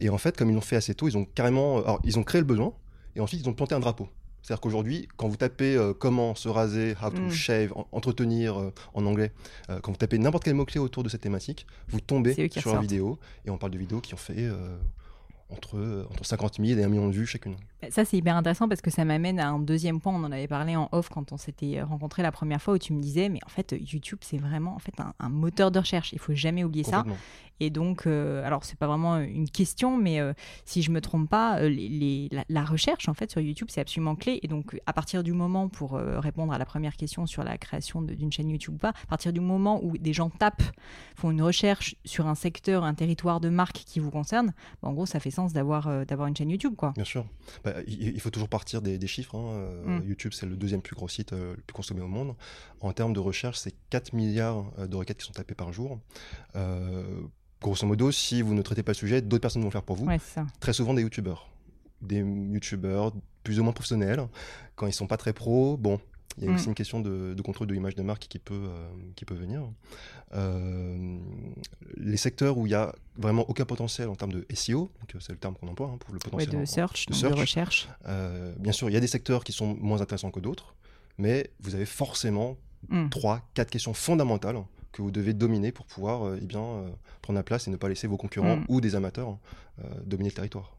Et 0.00 0.10
en 0.10 0.18
fait, 0.18 0.36
comme 0.36 0.50
ils 0.50 0.54
l'ont 0.54 0.60
fait 0.60 0.76
assez 0.76 0.94
tôt, 0.94 1.06
ils 1.06 1.16
ont 1.16 1.24
carrément, 1.24 1.78
alors, 1.78 2.00
ils 2.02 2.18
ont 2.18 2.24
créé 2.24 2.40
le 2.40 2.46
besoin, 2.46 2.74
et 3.14 3.20
ensuite 3.20 3.40
ils 3.40 3.48
ont 3.48 3.54
planté 3.54 3.76
un 3.76 3.80
drapeau. 3.80 4.08
C'est-à-dire 4.42 4.60
qu'aujourd'hui, 4.60 5.08
quand 5.16 5.28
vous 5.28 5.36
tapez 5.36 5.78
comment 5.98 6.34
se 6.34 6.48
raser, 6.48 6.94
how 7.02 7.10
to 7.10 7.20
mm. 7.20 7.30
shave, 7.30 7.72
entretenir 7.92 8.72
en 8.94 9.06
anglais, 9.06 9.32
quand 9.82 9.92
vous 9.92 9.98
tapez 9.98 10.18
n'importe 10.18 10.44
quel 10.44 10.54
mot-clé 10.54 10.80
autour 10.80 11.02
de 11.02 11.08
cette 11.08 11.20
thématique, 11.20 11.66
vous 11.88 12.00
tombez 12.00 12.48
sur 12.50 12.74
la 12.74 12.80
vidéo. 12.80 13.18
Et 13.44 13.50
on 13.50 13.58
parle 13.58 13.72
de 13.72 13.78
vidéos 13.78 14.00
qui 14.00 14.14
ont 14.14 14.18
fait 14.18 14.48
entre, 15.50 16.06
entre 16.10 16.24
50 16.24 16.56
000 16.64 16.80
et 16.80 16.84
1 16.84 16.88
million 16.88 17.08
de 17.08 17.12
vues 17.12 17.26
chacune. 17.26 17.56
Ça, 17.88 18.04
c'est 18.04 18.16
hyper 18.16 18.36
intéressant 18.36 18.68
parce 18.68 18.82
que 18.82 18.90
ça 18.90 19.04
m'amène 19.04 19.40
à 19.40 19.48
un 19.48 19.58
deuxième 19.58 20.00
point. 20.00 20.12
On 20.14 20.22
en 20.24 20.32
avait 20.32 20.48
parlé 20.48 20.76
en 20.76 20.88
off 20.92 21.08
quand 21.08 21.32
on 21.32 21.36
s'était 21.38 21.80
rencontrés 21.82 22.22
la 22.22 22.32
première 22.32 22.60
fois 22.60 22.74
où 22.74 22.78
tu 22.78 22.92
me 22.92 23.00
disais, 23.00 23.28
mais 23.28 23.40
en 23.46 23.48
fait, 23.48 23.74
YouTube, 23.80 24.18
c'est 24.20 24.38
vraiment 24.38 24.74
en 24.74 24.78
fait 24.78 24.94
un, 25.00 25.28
moteur 25.28 25.70
de 25.70 25.78
recherche. 25.78 26.12
Il 26.12 26.18
faut 26.18 26.34
jamais 26.34 26.64
oublier 26.64 26.84
ça. 26.84 27.04
Et 27.60 27.68
donc, 27.70 28.06
euh, 28.06 28.44
alors 28.44 28.64
c'est 28.64 28.78
pas 28.78 28.86
vraiment 28.86 29.18
une 29.18 29.48
question, 29.48 29.96
mais 29.96 30.18
euh, 30.18 30.32
si 30.64 30.82
je 30.82 30.90
me 30.90 31.00
trompe 31.00 31.28
pas, 31.28 31.60
euh, 31.60 31.68
les, 31.68 32.30
la, 32.48 32.64
recherche 32.64 33.08
en 33.08 33.14
fait 33.14 33.30
sur 33.30 33.40
YouTube 33.40 33.68
c'est 33.70 33.82
absolument 33.82 34.16
clé. 34.16 34.40
Et 34.42 34.48
donc, 34.48 34.80
à 34.86 34.92
partir 34.92 35.22
du 35.22 35.32
moment 35.32 35.68
pour 35.68 35.92
répondre 35.92 36.52
à 36.52 36.58
la 36.58 36.64
première 36.64 36.96
question 36.96 37.26
sur 37.26 37.44
la 37.44 37.58
création 37.58 38.00
d'une 38.00 38.32
chaîne 38.32 38.48
YouTube 38.48 38.74
ou 38.74 38.78
pas, 38.78 38.90
à 38.90 39.06
partir 39.08 39.32
du 39.32 39.40
moment 39.40 39.80
où 39.82 39.98
des 39.98 40.12
gens 40.12 40.30
tapent, 40.30 40.62
font 41.16 41.30
une 41.30 41.42
recherche 41.42 41.96
sur 42.04 42.26
un 42.26 42.34
secteur, 42.34 42.84
un 42.84 42.94
territoire 42.94 43.40
de 43.40 43.50
marque 43.50 43.82
qui 43.84 44.00
vous 44.00 44.10
concerne, 44.10 44.54
bah, 44.82 44.88
en 44.88 44.92
gros, 44.92 45.06
ça 45.06 45.20
fait 45.20 45.30
sens 45.30 45.52
d'avoir 45.52 46.06
d'avoir 46.06 46.28
une 46.28 46.36
chaîne 46.36 46.50
YouTube, 46.50 46.74
quoi. 46.76 46.92
Bien 46.94 47.04
sûr. 47.04 47.26
Bah, 47.64 47.69
il, 47.86 48.20
faut 48.20 48.30
toujours 48.30 48.48
partir 48.48 48.82
des, 48.82 49.06
chiffres. 49.06 49.34
Hein. 49.34 50.00
Mm. 50.00 50.08
YouTube 50.08 50.32
c'est 50.34 50.46
le 50.46 50.56
deuxième 50.56 50.82
plus 50.82 50.94
gros 50.94 51.08
site 51.08 51.32
le 51.32 51.56
plus 51.66 51.74
consommé 51.74 52.00
au 52.00 52.08
monde. 52.08 52.34
En 52.80 52.92
termes 52.92 53.12
de 53.12 53.20
recherche, 53.20 53.58
c'est 53.58 53.74
4 53.90 54.12
milliards 54.12 54.72
de 54.86 54.96
requêtes 54.96 55.18
qui 55.18 55.26
sont 55.26 55.32
tapées 55.32 55.54
par 55.54 55.72
jour 55.72 56.00
grosso 57.60 57.86
modo, 57.86 58.10
si 58.10 58.42
vous 58.42 58.54
ne 58.54 58.62
traitez 58.62 58.82
pas 58.82 58.92
le 58.92 58.96
sujet, 58.96 59.22
d'autres 59.22 59.42
personnes 59.42 59.62
vont 59.62 59.68
le 59.68 59.72
faire 59.72 59.82
pour 59.82 59.96
vous. 59.96 60.06
Très 60.60 60.72
souvent 60.72 60.94
des 60.94 61.02
youtubeurs. 61.02 61.48
Des 62.00 62.18
youtubeurs 62.18 63.12
plus 63.44 63.60
ou 63.60 63.64
moins 63.64 63.72
professionnels. 63.72 64.26
Quand 64.76 64.86
ils 64.86 64.92
sont 64.92 65.06
pas 65.06 65.16
très 65.16 65.32
pros, 65.32 65.76
bon, 65.76 66.00
il 66.38 66.44
y 66.44 66.48
a 66.48 66.52
aussi 66.52 66.66
mm. 66.66 66.70
une 66.70 66.74
question 66.74 67.00
de, 67.00 67.42
contrôle 67.42 67.66
de 67.66 67.74
l'image 67.74 67.94
de 67.94 68.02
marque 68.02 68.26
qui 68.28 68.38
peut, 68.38 68.54
euh, 68.54 68.88
qui 69.16 69.24
peut 69.24 69.34
venir. 69.34 69.62
Euh, 70.34 71.18
les 71.96 72.16
secteurs 72.16 72.56
où 72.56 72.66
il 72.66 72.70
n'y 72.70 72.74
a 72.74 72.94
vraiment 73.16 73.48
aucun 73.48 73.64
potentiel 73.64 74.08
en 74.08 74.14
termes 74.14 74.32
de 74.32 74.46
SEO, 74.54 74.90
euh, 75.14 75.18
c'est 75.20 75.32
le 75.32 75.38
terme 75.38 75.54
qu'on 75.54 75.68
emploie 75.68 75.88
hein, 75.88 75.98
pour 75.98 76.14
le 76.14 76.20
potentiel 76.20 76.60
de, 76.60 76.64
search, 76.64 77.06
de, 77.06 77.26
recherche. 77.26 77.88
bien 78.58 78.72
sûr, 78.72 78.88
il 78.88 78.92
y 78.92 78.96
a 78.96 79.00
des 79.00 79.06
secteurs 79.06 79.44
qui 79.44 79.52
sont 79.52 79.76
moins 79.80 80.00
intéressants 80.00 80.30
que 80.30 80.40
d'autres, 80.40 80.74
mais 81.18 81.50
vous 81.60 81.74
avez 81.74 81.86
forcément 81.86 82.56
mm. 82.88 83.08
trois, 83.08 83.42
quatre 83.54 83.70
questions 83.70 83.94
fondamentales 83.94 84.62
que 84.92 85.02
vous 85.02 85.10
devez 85.10 85.34
dominer 85.34 85.72
pour 85.72 85.86
pouvoir 85.86 86.34
eh 86.36 86.46
bien, 86.46 86.84
prendre 87.22 87.36
la 87.36 87.44
place 87.44 87.68
et 87.68 87.70
ne 87.70 87.76
pas 87.76 87.88
laisser 87.88 88.06
vos 88.06 88.16
concurrents 88.16 88.56
mm. 88.56 88.66
ou 88.68 88.80
des 88.80 88.94
amateurs 88.94 89.38
dominer 90.04 90.30
le 90.30 90.34
territoire. 90.34 90.76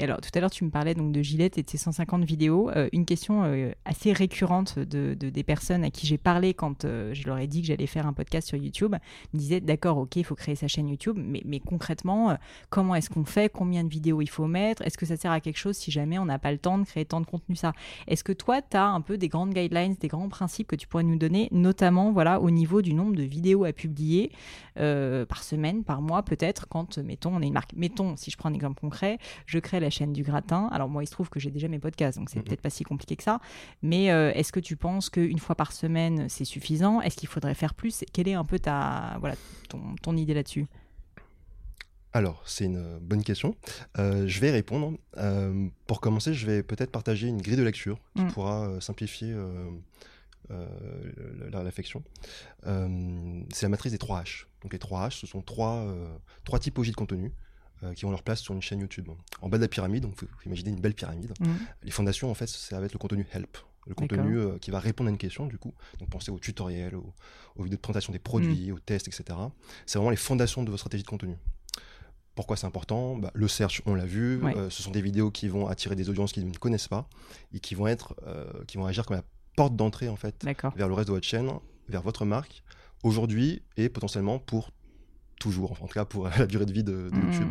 Et 0.00 0.04
alors, 0.04 0.22
tout 0.22 0.30
à 0.34 0.40
l'heure, 0.40 0.50
tu 0.50 0.64
me 0.64 0.70
parlais 0.70 0.94
donc 0.94 1.12
de 1.12 1.20
Gillette 1.20 1.58
et 1.58 1.62
de 1.62 1.68
ses 1.68 1.76
150 1.76 2.24
vidéos. 2.24 2.70
Euh, 2.70 2.88
une 2.94 3.04
question 3.04 3.44
euh, 3.44 3.70
assez 3.84 4.14
récurrente 4.14 4.78
de, 4.78 5.12
des 5.12 5.42
personnes 5.42 5.84
à 5.84 5.90
qui 5.90 6.06
j'ai 6.06 6.16
parlé 6.16 6.54
quand 6.54 6.86
euh, 6.86 7.12
je 7.12 7.26
leur 7.26 7.36
ai 7.36 7.46
dit 7.46 7.60
que 7.60 7.66
j'allais 7.66 7.86
faire 7.86 8.06
un 8.06 8.14
podcast 8.14 8.48
sur 8.48 8.56
YouTube 8.56 8.94
me 9.34 9.38
disaient 9.38 9.60
D'accord, 9.60 9.98
ok, 9.98 10.16
il 10.16 10.24
faut 10.24 10.34
créer 10.34 10.54
sa 10.54 10.68
chaîne 10.68 10.88
YouTube, 10.88 11.18
mais, 11.22 11.42
mais 11.44 11.60
concrètement, 11.60 12.34
comment 12.70 12.94
est-ce 12.94 13.10
qu'on 13.10 13.26
fait? 13.26 13.52
Combien 13.52 13.84
de 13.84 13.90
vidéos 13.90 14.22
il 14.22 14.30
faut 14.30 14.46
mettre? 14.46 14.80
Est-ce 14.80 14.96
que 14.96 15.04
ça 15.04 15.18
sert 15.18 15.32
à 15.32 15.40
quelque 15.40 15.58
chose 15.58 15.76
si 15.76 15.90
jamais 15.90 16.18
on 16.18 16.24
n'a 16.24 16.38
pas 16.38 16.50
le 16.50 16.58
temps 16.58 16.78
de 16.78 16.84
créer 16.84 17.04
tant 17.04 17.20
de 17.20 17.26
contenu? 17.26 17.54
Ça 17.54 17.74
Est-ce 18.08 18.24
que 18.24 18.32
toi, 18.32 18.62
tu 18.62 18.78
as 18.78 18.86
un 18.86 19.02
peu 19.02 19.18
des 19.18 19.28
grandes 19.28 19.52
guidelines, 19.52 19.96
des 20.00 20.08
grands 20.08 20.30
principes 20.30 20.68
que 20.68 20.76
tu 20.76 20.88
pourrais 20.88 21.04
nous 21.04 21.18
donner, 21.18 21.48
notamment 21.52 22.10
voilà, 22.10 22.40
au 22.40 22.50
niveau 22.50 22.80
du 22.80 22.94
nombre 22.94 23.16
de 23.16 23.22
vidéos 23.22 23.64
à 23.64 23.74
publier 23.74 24.32
par 24.76 25.42
semaine, 25.42 25.84
par 25.84 26.00
mois, 26.00 26.22
peut-être, 26.22 26.66
quand, 26.66 26.96
mettons, 26.96 27.36
on 27.36 27.42
est 27.42 27.48
une 27.48 27.52
marque. 27.52 27.74
Mettons, 27.76 28.16
si 28.16 28.30
je 28.30 28.38
prends 28.38 28.48
un 28.48 28.54
exemple 28.54 28.80
concret, 28.80 29.18
je 29.44 29.58
crée 29.58 29.78
la 29.78 29.89
chaîne 29.90 30.12
du 30.12 30.22
gratin. 30.22 30.68
Alors 30.72 30.88
moi, 30.88 31.02
il 31.02 31.06
se 31.06 31.12
trouve 31.12 31.28
que 31.28 31.40
j'ai 31.40 31.50
déjà 31.50 31.68
mes 31.68 31.78
podcasts, 31.78 32.18
donc 32.18 32.30
c'est 32.30 32.42
peut-être 32.42 32.60
pas 32.60 32.70
si 32.70 32.84
compliqué 32.84 33.16
que 33.16 33.22
ça. 33.22 33.40
Mais 33.82 34.10
euh, 34.10 34.32
est-ce 34.34 34.52
que 34.52 34.60
tu 34.60 34.76
penses 34.76 35.10
qu'une 35.10 35.38
fois 35.38 35.54
par 35.54 35.72
semaine, 35.72 36.28
c'est 36.28 36.44
suffisant? 36.44 37.00
Est-ce 37.00 37.16
qu'il 37.16 37.28
faudrait 37.28 37.54
faire 37.54 37.74
plus? 37.74 38.04
Quelle 38.12 38.28
est 38.28 38.34
un 38.34 38.44
peu 38.44 38.58
ta, 38.58 39.16
voilà, 39.20 39.34
ton, 40.02 40.16
idée 40.16 40.34
là-dessus? 40.34 40.66
Alors, 42.12 42.42
c'est 42.44 42.64
une 42.64 42.98
bonne 42.98 43.22
question. 43.22 43.54
Euh, 43.98 44.26
je 44.26 44.40
vais 44.40 44.50
répondre. 44.50 44.98
Euh, 45.18 45.68
pour 45.86 46.00
commencer, 46.00 46.34
je 46.34 46.46
vais 46.46 46.62
peut-être 46.62 46.90
partager 46.90 47.28
une 47.28 47.40
grille 47.40 47.56
de 47.56 47.62
lecture 47.62 47.98
qui 48.16 48.22
mm. 48.22 48.32
pourra 48.32 48.80
simplifier 48.80 49.34
la 50.48 51.60
réflexion. 51.60 52.02
c'est 52.64 53.62
la 53.62 53.68
matrice 53.68 53.92
des 53.92 53.98
3 53.98 54.22
H. 54.22 54.46
Donc 54.62 54.72
les 54.72 54.78
3 54.78 55.08
H, 55.08 55.20
ce 55.20 55.26
sont 55.26 55.42
trois, 55.42 55.86
trois 56.44 56.58
typologies 56.58 56.90
de 56.90 56.96
contenu. 56.96 57.32
Euh, 57.82 57.94
qui 57.94 58.04
ont 58.04 58.10
leur 58.10 58.22
place 58.22 58.40
sur 58.40 58.52
une 58.52 58.60
chaîne 58.60 58.80
YouTube. 58.80 59.08
En 59.40 59.48
bas 59.48 59.56
de 59.56 59.62
la 59.62 59.68
pyramide, 59.68 60.02
donc 60.02 60.14
vous, 60.20 60.28
imaginez 60.44 60.68
une 60.68 60.80
belle 60.80 60.92
pyramide. 60.92 61.32
Mm. 61.40 61.46
Les 61.84 61.90
fondations, 61.90 62.30
en 62.30 62.34
fait, 62.34 62.46
ça 62.46 62.78
va 62.78 62.84
être 62.84 62.92
le 62.92 62.98
contenu 62.98 63.26
help, 63.32 63.56
le 63.86 63.94
contenu 63.94 64.36
euh, 64.36 64.58
qui 64.58 64.70
va 64.70 64.80
répondre 64.80 65.08
à 65.08 65.10
une 65.10 65.16
question, 65.16 65.46
du 65.46 65.56
coup. 65.56 65.72
Donc 65.98 66.10
pensez 66.10 66.30
aux 66.30 66.38
tutoriels, 66.38 66.94
aux, 66.94 67.14
vidéos 67.56 67.76
de 67.76 67.80
présentation 67.80 68.12
des 68.12 68.18
produits, 68.18 68.70
mm. 68.70 68.74
aux 68.74 68.78
tests, 68.80 69.08
etc. 69.08 69.38
C'est 69.86 69.96
vraiment 69.96 70.10
les 70.10 70.18
fondations 70.18 70.62
de 70.62 70.68
votre 70.68 70.80
stratégie 70.80 71.04
de 71.04 71.08
contenu. 71.08 71.36
Pourquoi 72.34 72.58
c'est 72.58 72.66
important? 72.66 73.16
Bah, 73.16 73.30
Le 73.32 73.48
search, 73.48 73.80
on 73.86 73.94
l'a 73.94 74.04
vu, 74.04 74.44
euh, 74.44 74.68
ce 74.68 74.82
sont 74.82 74.90
des 74.90 75.02
vidéos 75.02 75.30
qui 75.30 75.48
vont 75.48 75.66
attirer 75.66 75.96
des 75.96 76.10
audiences 76.10 76.32
qui 76.32 76.44
ne 76.44 76.52
connaissent 76.58 76.88
pas 76.88 77.08
et 77.54 77.60
qui 77.60 77.74
vont, 77.74 77.86
être, 77.86 78.14
qui 78.66 78.76
vont 78.76 78.84
agir 78.84 79.06
comme 79.06 79.16
la 79.16 79.24
porte 79.56 79.74
d'entrée 79.74 80.10
en 80.10 80.16
fait 80.16 80.44
vers 80.76 80.88
le 80.88 80.92
reste 80.92 81.08
de 81.08 81.14
votre 81.14 81.26
chaîne, 81.26 81.50
vers 81.88 82.02
votre 82.02 82.26
marque, 82.26 82.62
aujourd'hui 83.02 83.62
et 83.78 83.88
potentiellement 83.88 84.38
pour 84.38 84.70
toujours, 85.40 85.72
en 85.82 85.88
tout 85.88 85.94
cas 85.94 86.04
pour 86.04 86.28
la 86.38 86.46
durée 86.46 86.66
de 86.66 86.72
vie 86.72 86.84
de, 86.84 87.10
mm. 87.12 87.24
YouTube. 87.24 87.48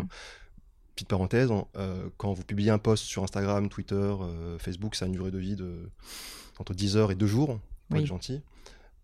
Petite 0.95 1.09
parenthèse, 1.09 1.51
hein, 1.51 1.65
euh, 1.77 2.09
quand 2.17 2.33
vous 2.33 2.43
publiez 2.43 2.71
un 2.71 2.77
post 2.77 3.05
sur 3.05 3.23
Instagram, 3.23 3.69
Twitter, 3.69 3.95
euh, 3.95 4.57
Facebook, 4.59 4.95
ça 4.95 5.05
a 5.05 5.07
une 5.07 5.13
durée 5.13 5.31
de 5.31 5.37
vie 5.37 5.55
de 5.55 5.89
entre 6.57 6.73
10 6.73 6.97
heures 6.97 7.11
et 7.11 7.15
2 7.15 7.25
jours, 7.25 7.59
pour 7.89 7.99
être 7.99 8.05
gentil. 8.05 8.41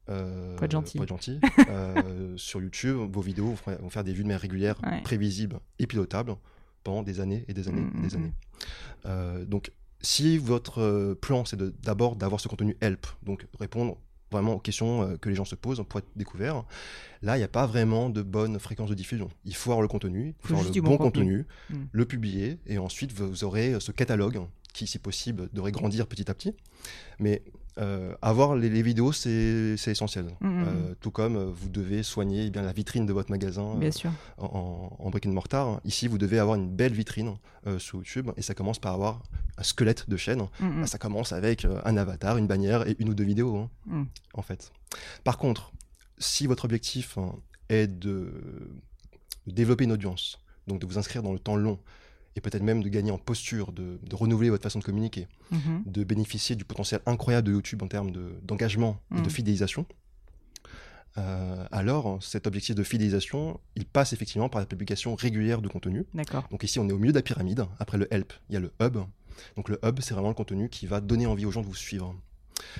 Euh, 0.09 0.55
pour 0.55 0.65
être 0.65 0.71
gentil. 0.71 0.99
gentil. 1.07 1.39
sur 2.35 2.61
YouTube, 2.61 2.97
vos 3.11 3.21
vidéos 3.21 3.55
vont 3.65 3.89
faire 3.89 4.03
des 4.03 4.11
vues 4.11 4.23
de 4.23 4.27
manière 4.27 4.41
régulière, 4.41 4.75
prévisibles 5.03 5.59
et 5.79 5.87
pilotables 5.87 6.35
pendant 6.83 7.01
des 7.01 7.21
années 7.21 7.45
et 7.47 7.53
des 7.53 7.67
années 7.69 7.87
et 7.97 8.07
des 8.07 8.17
mm, 8.17 8.19
mm, 8.19 8.33
années. 9.05 9.45
donc, 9.45 9.71
si 10.01 10.37
votre 10.37 11.13
plan, 11.21 11.45
c'est 11.45 11.57
d'abord 11.81 12.17
d'avoir 12.17 12.41
ce 12.41 12.49
contenu 12.49 12.75
help, 12.81 13.07
donc 13.23 13.47
répondre 13.57 13.97
vraiment 14.31 14.55
aux 14.55 14.59
questions 14.59 15.03
euh, 15.03 15.17
que 15.17 15.29
les 15.29 15.35
gens 15.35 15.45
se 15.45 15.55
posent 15.55 15.83
pour 15.87 15.99
être 15.99 16.07
découverts. 16.15 16.63
Là, 17.21 17.35
il 17.35 17.39
n'y 17.39 17.45
a 17.45 17.49
pas 17.49 17.65
vraiment 17.65 18.09
de 18.09 18.21
bonne 18.21 18.59
fréquence 18.59 18.89
de 18.89 18.95
diffusion. 18.95 19.29
Il 19.45 19.55
faut 19.55 19.71
avoir 19.71 19.81
le 19.81 19.87
contenu, 19.87 20.35
il 20.43 20.47
faut 20.47 20.53
avoir 20.55 20.73
le 20.73 20.81
bon, 20.81 20.97
contenu, 20.97 21.45
hmm. 21.69 21.83
le 21.91 22.05
publier, 22.05 22.59
et 22.65 22.77
ensuite 22.77 23.11
vous 23.13 23.43
aurez 23.43 23.73
euh, 23.73 23.79
ce 23.79 23.91
catalogue 23.91 24.41
qui, 24.75 24.87
si 24.87 24.99
possible, 24.99 25.49
devrait 25.53 25.71
grandir 25.71 26.05
petit 26.05 26.29
à 26.29 26.33
petit. 26.33 26.53
Mais 27.19 27.41
euh, 27.77 28.13
avoir 28.21 28.55
les, 28.55 28.81
vidéos, 28.81 29.13
c'est 29.13 29.75
essentiel. 29.87 30.25
Mm, 30.41 30.47
mm, 30.47 30.49
mm. 30.49 30.65
Euh, 30.67 30.95
tout 30.99 31.11
comme 31.11 31.37
euh, 31.37 31.45
vous 31.45 31.69
devez 31.69 32.03
soigner 32.03 32.45
eh 32.45 32.49
bien, 32.49 32.61
la 32.61 32.73
vitrine 32.73 33.05
de 33.05 33.13
votre 33.13 33.31
magasin 33.31 33.75
bien 33.75 33.91
sûr. 33.91 34.11
En, 34.37 34.95
en, 34.99 35.09
brick 35.09 35.25
and 35.25 35.31
mortar. 35.31 35.79
Ici, 35.85 36.07
vous 36.07 36.17
devez 36.17 36.39
avoir 36.39 36.57
une 36.57 36.69
belle 36.69 36.93
vitrine 36.93 37.35
sur 37.79 37.97
YouTube 37.97 38.29
et 38.37 38.43
ça 38.43 38.53
commence 38.53 38.77
par 38.77 38.93
avoir 38.93 39.23
un 39.57 39.63
squelette 39.63 40.07
de 40.09 40.17
chaîne. 40.17 40.45
Bah, 40.59 40.85
ça 40.85 40.99
commence 40.99 41.31
avec 41.31 41.65
un 41.65 41.97
avatar, 41.97 42.37
une 42.37 42.47
bannière 42.47 42.87
et 42.87 42.95
une 42.99 43.09
ou 43.09 43.15
deux 43.15 43.23
vidéos, 43.23 43.57
hein, 43.89 44.05
en 44.33 44.41
fait. 44.43 44.71
Par 45.23 45.37
contre, 45.37 45.71
si 46.19 46.45
votre 46.45 46.65
objectif 46.65 47.17
hein, 47.17 47.33
est 47.69 47.87
de 47.87 48.31
développer 49.47 49.85
une 49.85 49.93
audience, 49.93 50.39
donc 50.67 50.79
de 50.79 50.85
vous 50.85 50.99
inscrire 50.99 51.23
dans 51.23 51.33
le 51.33 51.39
temps 51.39 51.55
long, 51.55 51.79
et 52.35 52.41
peut-être 52.41 52.63
même 52.63 52.83
de 52.83 52.89
gagner 52.89 53.11
en 53.11 53.17
posture, 53.17 53.71
de, 53.71 53.99
renouveler 54.13 54.49
votre 54.49 54.63
façon 54.63 54.79
de 54.79 54.83
communiquer, 54.83 55.27
mhm. 55.51 55.83
de 55.85 56.03
bénéficier 56.03 56.55
du 56.55 56.65
potentiel 56.65 57.01
incroyable 57.05 57.47
de 57.47 57.53
YouTube 57.53 57.81
en 57.81 57.87
termes 57.87 58.11
d'engagement 58.43 58.99
et 59.11 59.15
de 59.15 59.21
mhm. 59.21 59.29
fidélisation, 59.29 59.85
euh, 61.17 61.65
alors 61.71 62.21
cet 62.21 62.45
objectif 62.47 62.75
de 62.75 62.83
fidélisation, 62.83 63.59
il 63.75 63.85
passe 63.85 64.13
effectivement 64.13 64.49
par 64.49 64.59
la 64.59 64.65
publication 64.65 65.15
régulière 65.15 65.61
de 65.61 65.67
contenu. 65.67 66.05
Donc 66.51 66.63
ici, 66.63 66.79
on 66.79 66.89
est 66.89 66.91
au 66.91 66.97
milieu 66.97 67.13
de 67.13 67.17
la 67.17 67.23
pyramide. 67.23 67.65
Après 67.79 67.97
le 67.97 68.13
help, 68.13 68.33
il 68.49 68.53
y 68.53 68.57
a 68.57 68.59
le 68.59 68.71
hub. 68.81 68.97
Donc 69.55 69.69
le 69.69 69.79
hub, 69.83 69.99
c'est 70.01 70.13
vraiment 70.13 70.29
le 70.29 70.35
contenu 70.35 70.69
qui 70.69 70.87
va 70.87 71.01
donner 71.01 71.25
envie 71.25 71.45
aux 71.45 71.51
gens 71.51 71.61
de 71.61 71.67
vous 71.67 71.75
suivre. 71.75 72.15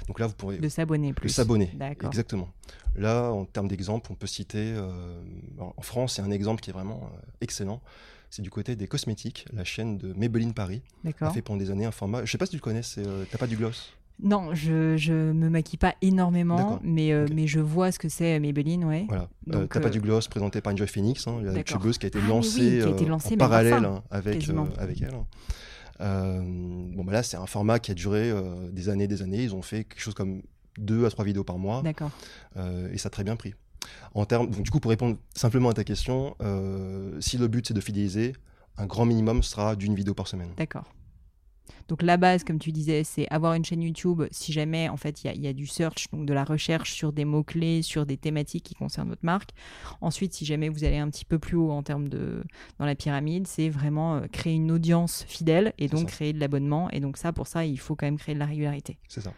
Donc 0.08 0.20
là, 0.20 0.28
vous 0.28 0.34
pourrez 0.34 0.58
de 0.58 0.70
s'abonner 0.70 1.14
plus. 1.14 1.28
De 1.28 1.34
s'abonner. 1.34 1.72
Exactement. 2.04 2.50
Là, 2.96 3.32
en 3.32 3.46
termes 3.46 3.68
d'exemple, 3.68 4.10
on 4.12 4.16
peut 4.16 4.28
citer 4.28 4.74
euh, 4.76 5.22
en 5.60 5.82
France, 5.82 6.18
il 6.18 6.22
y 6.22 6.24
a 6.24 6.28
un 6.28 6.32
exemple 6.32 6.62
qui 6.62 6.70
est 6.70 6.74
vraiment 6.74 7.10
euh, 7.14 7.18
excellent 7.42 7.82
c'est 8.30 8.42
du 8.42 8.50
côté 8.50 8.76
des 8.76 8.88
cosmétiques. 8.88 9.46
La 9.54 9.64
chaîne 9.64 9.98
de 9.98 10.14
Maybelline 10.14 10.54
Paris 10.54 10.82
a 11.22 11.30
fait 11.32 11.42
pendant 11.42 11.60
des 11.60 11.72
années 11.72 11.86
un 11.86 11.92
format. 11.92 12.26
Je 12.26 12.32
sais 12.32 12.38
pas 12.38 12.46
si 12.46 12.52
tu 12.52 12.58
le 12.58 12.62
connais, 12.62 12.84
c'est 12.84 13.06
euh, 13.06 13.24
T'as 13.30 13.38
pas 13.38 13.48
du 13.48 13.56
gloss? 13.58 13.94
Non, 14.24 14.56
je, 14.56 14.96
je 14.96 15.12
me 15.14 15.50
maquille 15.50 15.78
pas 15.78 15.96
énormément, 16.02 16.80
mais, 16.84 17.12
euh, 17.12 17.28
mais 17.34 17.48
je 17.48 17.60
vois 17.60 17.92
ce 17.92 18.00
que 18.00 18.08
c'est 18.08 18.38
euh, 18.38 18.40
Maybelline, 18.40 18.86
ouais. 18.86 19.06
Voilà. 19.10 19.28
Donc, 19.46 19.64
Euh, 19.64 19.68
T'as 19.70 19.82
pas 19.82 19.90
du 19.90 20.00
gloss 20.00 20.28
présenté 20.30 20.62
par 20.62 20.74
Enjoy 20.74 20.88
Phoenix, 20.88 21.28
hein, 21.28 21.42
la 21.44 21.52
qui 21.52 21.74
a 21.74 22.08
été 22.08 22.20
Ah, 22.20 22.22
oui, 22.22 22.28
lancée, 22.30 22.80
qui 22.82 22.88
a 22.88 22.90
été 22.90 23.06
lancée 23.06 23.34
en 23.34 23.38
parallèle 23.38 23.74
enfin, 23.86 23.96
hein, 23.98 24.04
avec, 24.12 24.50
avec 24.78 25.02
elle. 25.02 25.12
Euh, 26.02 26.42
bon, 26.42 27.04
bah 27.04 27.12
là, 27.14 27.24
c'est 27.24 27.38
un 27.38 27.46
format 27.46 27.80
qui 27.80 27.92
a 27.92 27.94
duré 27.94 28.32
des 28.72 28.90
années, 28.90 29.08
des 29.08 29.22
années. 29.22 29.44
Ils 29.44 29.54
ont 29.56 29.62
fait 29.62 29.84
quelque 29.84 30.02
chose 30.02 30.14
comme 30.14 30.42
deux 30.78 31.06
à 31.06 31.10
trois 31.10 31.26
vidéos 31.26 31.44
par 31.44 31.58
mois 31.58 31.82
D'accord. 31.84 32.12
et 32.58 32.98
ça 32.98 33.08
a 33.08 33.10
très 33.10 33.24
bien 33.24 33.36
pris. 33.36 33.54
En 34.14 34.26
termes, 34.26 34.50
du 34.50 34.70
coup, 34.70 34.80
pour 34.80 34.90
répondre 34.90 35.18
simplement 35.34 35.70
à 35.70 35.74
ta 35.74 35.84
question, 35.84 36.36
euh, 36.42 37.20
si 37.22 37.38
le 37.38 37.48
but 37.48 37.68
c'est 37.68 37.74
de 37.74 37.82
fidéliser, 37.82 38.34
un 38.78 38.86
grand 38.86 39.06
minimum 39.06 39.44
sera 39.44 39.76
d'une 39.76 39.96
vidéo 39.96 40.14
par 40.14 40.28
semaine. 40.28 40.52
D'accord. 40.58 40.86
Donc 41.88 42.02
la 42.02 42.18
base, 42.18 42.44
comme 42.44 42.60
tu 42.60 42.72
disais, 42.72 43.04
c'est 43.04 43.28
avoir 43.30 43.54
une 43.54 43.64
chaîne 43.66 43.82
YouTube 43.82 44.24
si 44.32 44.52
jamais 44.54 44.90
en 44.90 44.98
fait 44.98 45.24
il 45.24 45.28
y 45.28 45.30
a- 45.30 45.34
il 45.34 45.42
y, 45.42 45.48
a 45.48 45.54
du 45.54 45.68
search, 45.68 46.08
donc 46.12 46.26
de 46.26 46.34
la 46.34 46.44
recherche 46.44 46.94
sur 46.94 47.14
des 47.14 47.26
mots-clés, 47.26 47.82
sur 47.82 48.06
des 48.06 48.18
thématiques 48.18 48.64
qui 48.64 48.74
concernent 48.76 49.10
votre 49.10 49.26
marque. 49.26 49.52
Ensuite, 50.02 50.34
si 50.34 50.46
jamais 50.46 50.70
vous 50.70 50.84
allez 50.84 50.98
un 50.98 51.10
petit 51.10 51.26
peu 51.26 51.38
plus 51.40 51.58
haut 51.58 51.72
en 51.72 51.84
termes 51.84 52.08
de 52.10 52.44
dans 52.80 52.86
la 52.86 52.96
pyramide, 52.96 53.48
c'est 53.48 53.70
vraiment 53.70 54.16
euh, 54.18 54.28
créer 54.32 54.54
une 54.54 54.72
audience 54.72 55.24
fidèle 55.28 55.74
et 55.78 55.88
donc 55.88 56.10
ça. 56.10 56.16
créer 56.16 56.34
de 56.34 56.40
l'abonnement. 56.40 56.90
Et 56.92 57.00
donc 57.00 57.18
ça, 57.18 57.34
pour 57.34 57.48
ça, 57.48 57.66
il 57.66 57.80
faut 57.80 57.96
quand 57.96 58.06
même 58.08 58.18
créer 58.18 58.36
de 58.36 58.40
la 58.40 58.46
régularité. 58.48 58.98
C'est 59.08 59.22
ça. 59.22 59.34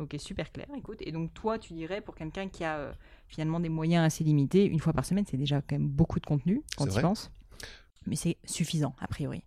Ok, 0.00 0.16
super 0.18 0.50
clair. 0.50 0.66
Écoute, 0.76 0.98
et 1.02 1.12
donc 1.12 1.34
toi, 1.34 1.58
tu 1.58 1.74
dirais 1.74 2.00
pour 2.00 2.14
quelqu'un 2.14 2.48
qui 2.48 2.64
a 2.64 2.76
euh, 2.78 2.92
finalement 3.28 3.60
des 3.60 3.68
moyens 3.68 4.04
assez 4.06 4.24
limités, 4.24 4.64
une 4.66 4.80
fois 4.80 4.92
par 4.92 5.04
semaine, 5.04 5.24
c'est 5.30 5.36
déjà 5.36 5.60
quand 5.60 5.76
même 5.76 5.88
beaucoup 5.88 6.18
de 6.18 6.26
contenu 6.26 6.62
quand 6.76 6.84
tu 6.86 6.90
penses. 7.02 7.30
Mais 8.06 8.16
c'est 8.16 8.36
suffisant 8.44 8.94
a 9.00 9.06
priori. 9.06 9.42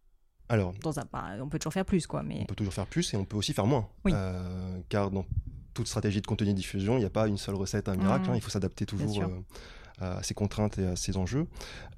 Alors, 0.50 0.74
Dans 0.82 1.00
un, 1.00 1.04
bah, 1.12 1.26
on 1.42 1.50
peut 1.50 1.60
toujours 1.60 1.74
faire 1.74 1.86
plus, 1.86 2.06
quoi. 2.08 2.24
Mais 2.24 2.40
on 2.42 2.46
peut 2.46 2.56
toujours 2.56 2.74
faire 2.74 2.86
plus 2.86 3.14
et 3.14 3.18
on 3.18 3.26
peut 3.26 3.38
aussi 3.38 3.54
faire 3.54 3.66
moins. 3.66 3.88
Oui. 4.04 4.12
Euh, 4.14 4.80
car 4.90 5.12
dans 5.12 5.26
toute 5.74 5.88
stratégie 5.88 6.22
de 6.22 6.28
contenu 6.28 6.48
de 6.48 6.54
diffusion, 6.54 6.96
il 6.96 7.00
n'y 7.00 7.06
a 7.06 7.10
pas 7.10 7.28
une 7.28 7.38
seule 7.38 7.56
recette, 7.56 7.90
un 7.90 7.96
miracle. 7.96 8.26
Mhm. 8.26 8.34
hein, 8.34 8.36
il 8.36 8.42
faut 8.42 8.50
s'adapter 8.52 8.86
toujours 8.86 9.24
euh, 9.24 10.18
à 10.18 10.24
ses 10.24 10.34
contraintes 10.34 10.78
et 10.78 10.86
à 10.86 10.96
ses 10.96 11.18
enjeux. 11.18 11.48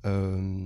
Euh, 0.05 0.57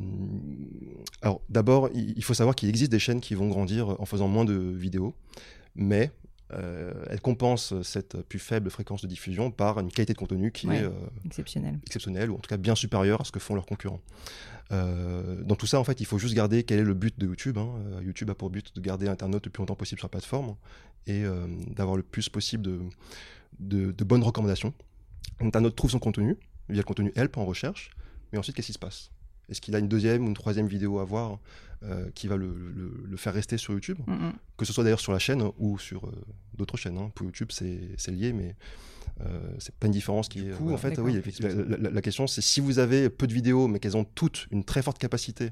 alors, 1.22 1.42
d'abord, 1.50 1.90
il 1.94 2.14
il 2.16 2.24
faut 2.24 2.34
savoir 2.34 2.56
qu'il 2.56 2.70
existe 2.70 2.92
des 2.92 3.00
chaînes 3.00 3.22
qui 3.22 3.36
vont 3.36 3.48
grandir 3.48 4.00
en 4.00 4.06
faisant 4.06 4.28
moins 4.28 4.46
de 4.46 4.54
vidéos, 4.54 5.16
mais 5.76 6.12
euh, 6.54 6.94
elles 7.10 7.22
compensent 7.22 7.82
cette 7.84 8.22
plus 8.24 8.40
faible 8.40 8.70
fréquence 8.70 9.02
de 9.02 9.08
diffusion 9.08 9.52
par 9.52 9.80
une 9.80 9.92
qualité 9.92 10.14
de 10.14 10.18
contenu 10.18 10.52
qui 10.52 10.68
Ouais. 10.68 10.78
est 10.80 10.84
euh, 10.84 10.92
exceptionnel. 11.26 11.80
exceptionnelle 11.86 12.30
ou 12.30 12.36
en 12.36 12.40
tout 12.40 12.50
cas 12.50 12.58
bien 12.58 12.76
supérieure 12.76 13.22
à 13.22 13.24
ce 13.26 13.32
que 13.32 13.40
font 13.40 13.56
leurs 13.56 13.66
concurrents. 13.66 14.02
Euh, 14.72 15.42
dans 15.44 15.56
tout 15.56 15.66
ça, 15.68 15.80
en 15.80 15.84
fait, 15.84 16.00
il 16.00 16.06
faut 16.06 16.18
juste 16.18 16.34
garder 16.36 16.64
quel 16.64 16.80
est 16.80 16.84
le 16.84 16.94
but 16.94 17.18
de 17.20 17.26
YouTube. 17.26 17.58
hein. 17.58 17.70
YouTube 18.04 18.30
a 18.30 18.36
pour 18.36 18.50
but 18.50 18.76
de 18.76 18.82
garder 18.82 19.06
l'internaute 19.06 19.46
le 19.46 19.52
plus 19.52 19.62
longtemps 19.62 19.76
possible 19.76 20.00
sur 20.00 20.06
la 20.08 20.12
plateforme 20.12 20.56
et 21.08 21.24
d'avoir 21.76 21.98
le 21.98 22.04
plus 22.04 22.30
possible 22.30 22.64
de, 22.64 22.80
de, 23.60 23.92
de 23.92 24.04
bonnes 24.04 24.24
recommandations. 24.24 24.74
L'internaute 25.40 25.76
trouve 25.76 25.92
son 25.92 26.00
contenu 26.00 26.38
via 26.70 26.78
le 26.80 26.84
contenu 26.84 27.12
help 27.16 27.38
en 27.38 27.46
recherche, 27.46 27.90
mais 28.32 28.38
ensuite, 28.40 28.56
qu'est-ce 28.56 28.68
qui 28.68 28.74
se 28.74 28.80
passe? 28.80 29.12
Est-ce 29.52 29.62
qu'il 29.62 29.76
a 29.76 29.80
une 29.80 29.88
deuxième 29.88 30.24
ou 30.26 30.28
une 30.28 30.34
troisième 30.34 30.68
vidéo 30.68 31.00
à 31.00 31.04
voir 31.04 31.38
euh, 31.84 32.10
qui 32.16 32.28
va 32.28 32.36
le, 32.38 32.48
le- 32.48 33.04
le 33.10 33.18
faire 33.18 33.34
rester 33.34 33.58
sur 33.58 33.74
YouTube 33.74 33.98
Mm, 34.08 34.14
mm. 34.14 34.34
que 34.58 34.66
ce 34.66 34.74
soit 34.74 34.84
d'ailleurs 34.84 35.00
sur 35.00 35.12
la 35.12 35.20
chaîne 35.20 35.44
ou 35.60 35.78
sur 35.80 36.06
euh, 36.08 36.12
d'autres 36.58 36.78
chaînes. 36.78 36.98
hein. 36.98 37.12
Pour 37.16 37.26
YouTube, 37.26 37.50
c'est 37.52 38.12
lié, 38.12 38.34
mais 38.34 38.56
euh, 39.22 39.40
c'est 39.60 39.74
pas 39.76 39.88
une 39.88 39.94
différence 39.94 40.30
qui 40.30 40.40
est. 40.48 40.52
coup, 40.52 40.72
en 40.74 40.78
fait, 40.78 40.96
oui, 41.04 41.14
la, 41.42 41.78
la- 41.78 41.90
la 41.90 42.02
question, 42.02 42.28
c'est 42.28 42.42
si 42.42 42.60
vous 42.62 42.80
avez 42.80 43.10
peu 43.10 43.28
de 43.28 43.34
vidéos, 43.34 43.68
mais 43.68 43.80
qu'elles 43.80 43.98
ont 43.98 44.04
toutes 44.06 44.48
une 44.52 44.64
très 44.64 44.82
forte 44.82 44.98
capacité 45.00 45.50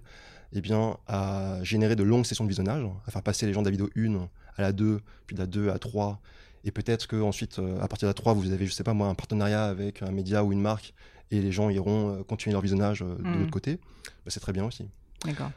eh 0.53 0.61
bien, 0.61 0.97
à 1.07 1.59
générer 1.63 1.95
de 1.95 2.03
longues 2.03 2.25
sessions 2.25 2.43
de 2.43 2.49
visionnage, 2.49 2.83
à 3.05 3.11
faire 3.11 3.21
passer 3.23 3.45
les 3.45 3.53
gens 3.53 3.61
de 3.61 3.67
la 3.67 3.71
vidéo 3.71 3.89
1 3.95 4.27
à 4.57 4.61
la 4.61 4.71
2, 4.71 4.99
puis 5.27 5.35
de 5.35 5.41
la 5.41 5.45
2 5.47 5.69
à 5.69 5.77
3. 5.79 6.19
Et 6.65 6.71
peut-être 6.71 7.07
que 7.07 7.15
ensuite, 7.21 7.59
euh, 7.59 7.79
à 7.81 7.87
partir 7.87 8.07
de 8.07 8.09
la 8.09 8.13
3, 8.15 8.33
vous 8.33 8.51
avez, 8.51 8.65
je 8.65 8.71
sais 8.71 8.83
pas 8.83 8.93
moi, 8.93 9.07
un 9.07 9.15
partenariat 9.15 9.65
avec 9.65 10.01
un 10.01 10.11
média 10.11 10.43
ou 10.43 10.51
une 10.51 10.61
marque, 10.61 10.93
et 11.31 11.41
les 11.41 11.51
gens 11.51 11.69
iront 11.69 12.19
euh, 12.19 12.23
continuer 12.23 12.53
leur 12.53 12.61
visionnage 12.61 13.01
euh, 13.01 13.15
de 13.15 13.23
Mhm. 13.23 13.39
l'autre 13.39 13.51
côté. 13.51 13.75
Bah, 14.05 14.27
c'est 14.27 14.39
très 14.39 14.53
bien 14.53 14.65
aussi 14.65 14.87
D'accord. 15.25 15.51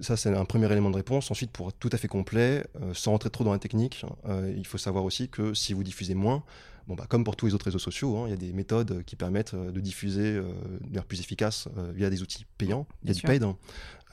ça, 0.00 0.16
c'est 0.16 0.34
un 0.34 0.44
premier 0.44 0.70
élément 0.70 0.90
de 0.90 0.96
réponse. 0.96 1.30
Ensuite, 1.30 1.50
pour 1.52 1.68
être 1.68 1.78
tout 1.78 1.90
à 1.92 1.96
fait 1.98 2.08
complet, 2.08 2.64
euh, 2.82 2.94
sans 2.94 3.12
rentrer 3.12 3.30
trop 3.30 3.44
dans 3.44 3.52
la 3.52 3.58
technique, 3.58 4.04
euh, 4.26 4.52
il 4.56 4.66
faut 4.66 4.78
savoir 4.78 5.04
aussi 5.04 5.28
que 5.28 5.54
si 5.54 5.72
vous 5.72 5.84
diffusez 5.84 6.14
moins, 6.14 6.42
bon, 6.88 6.94
bah, 6.94 7.06
comme 7.08 7.22
pour 7.24 7.36
tous 7.36 7.46
les 7.46 7.54
autres 7.54 7.66
réseaux 7.66 7.78
sociaux, 7.78 8.16
hein, 8.16 8.24
il 8.26 8.30
y 8.30 8.32
a 8.32 8.36
des 8.36 8.52
méthodes 8.52 9.04
qui 9.04 9.14
permettent 9.16 9.54
euh, 9.54 9.70
de 9.70 9.80
diffuser 9.80 10.36
euh, 10.36 10.42
de 10.80 10.86
manière 10.86 11.04
plus 11.04 11.20
efficace 11.20 11.68
euh, 11.78 11.92
via 11.94 12.10
des 12.10 12.22
outils 12.22 12.44
payants. 12.58 12.86
Il 13.02 13.04
y 13.04 13.06
Bien 13.06 13.10
a 13.10 13.14
du 13.14 13.20
sûr. 13.20 13.28
paid, 13.28 13.44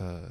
euh, 0.02 0.28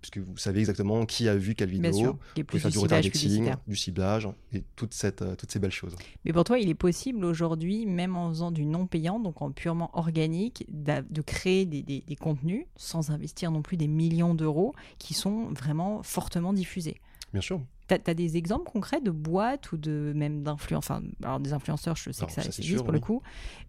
puisque 0.00 0.18
vous 0.18 0.36
savez 0.36 0.60
exactement 0.60 1.06
qui 1.06 1.28
a 1.28 1.36
vu 1.36 1.54
quelle 1.54 1.70
vidéo. 1.70 1.92
sûr. 1.92 2.18
Vous 2.36 2.44
pouvez 2.44 2.60
faire 2.60 2.70
du 2.70 2.76
du 2.76 2.82
retargeting, 2.82 3.54
du 3.66 3.76
ciblage 3.76 4.28
et 4.52 4.62
toute 4.76 4.94
cette, 4.94 5.22
euh, 5.22 5.34
toutes 5.36 5.50
ces 5.52 5.58
belles 5.58 5.70
choses. 5.70 5.94
Mais 6.24 6.32
pour 6.32 6.44
toi, 6.44 6.58
il 6.58 6.68
est 6.68 6.74
possible 6.74 7.24
aujourd'hui, 7.24 7.86
même 7.86 8.16
en 8.16 8.28
faisant 8.30 8.50
du 8.50 8.64
non 8.64 8.86
payant, 8.86 9.20
donc 9.20 9.40
en 9.42 9.50
purement 9.52 9.90
organique, 9.96 10.66
de 10.68 11.22
créer 11.22 11.66
des, 11.66 11.82
des- 11.82 12.02
des 12.06 12.16
contenus 12.16 12.64
sans 12.76 13.10
investir 13.10 13.50
non 13.50 13.62
plus 13.62 13.76
des 13.76 13.88
millions 13.88 14.34
d'euros 14.34 14.74
qui 14.98 15.14
sont 15.14 15.46
vraiment 15.52 16.02
fortement 16.02 16.52
diffusés? 16.52 16.96
Bien 17.32 17.40
sûr. 17.42 17.60
T'as 17.98 18.10
as 18.12 18.14
des 18.14 18.36
exemples 18.36 18.70
concrets 18.70 19.00
de 19.00 19.10
boîtes 19.10 19.72
ou 19.72 19.76
de 19.76 20.12
même 20.14 20.42
d'influenceurs 20.42 20.78
Enfin, 20.96 21.02
alors 21.22 21.40
des 21.40 21.52
influenceurs, 21.52 21.96
je 21.96 22.10
sais 22.10 22.26
que 22.26 22.32
ça, 22.32 22.42
ça, 22.42 22.48
existe 22.48 22.62
sûr, 22.68 22.82
pour 22.84 22.92
le 22.92 23.00
coup. 23.00 23.22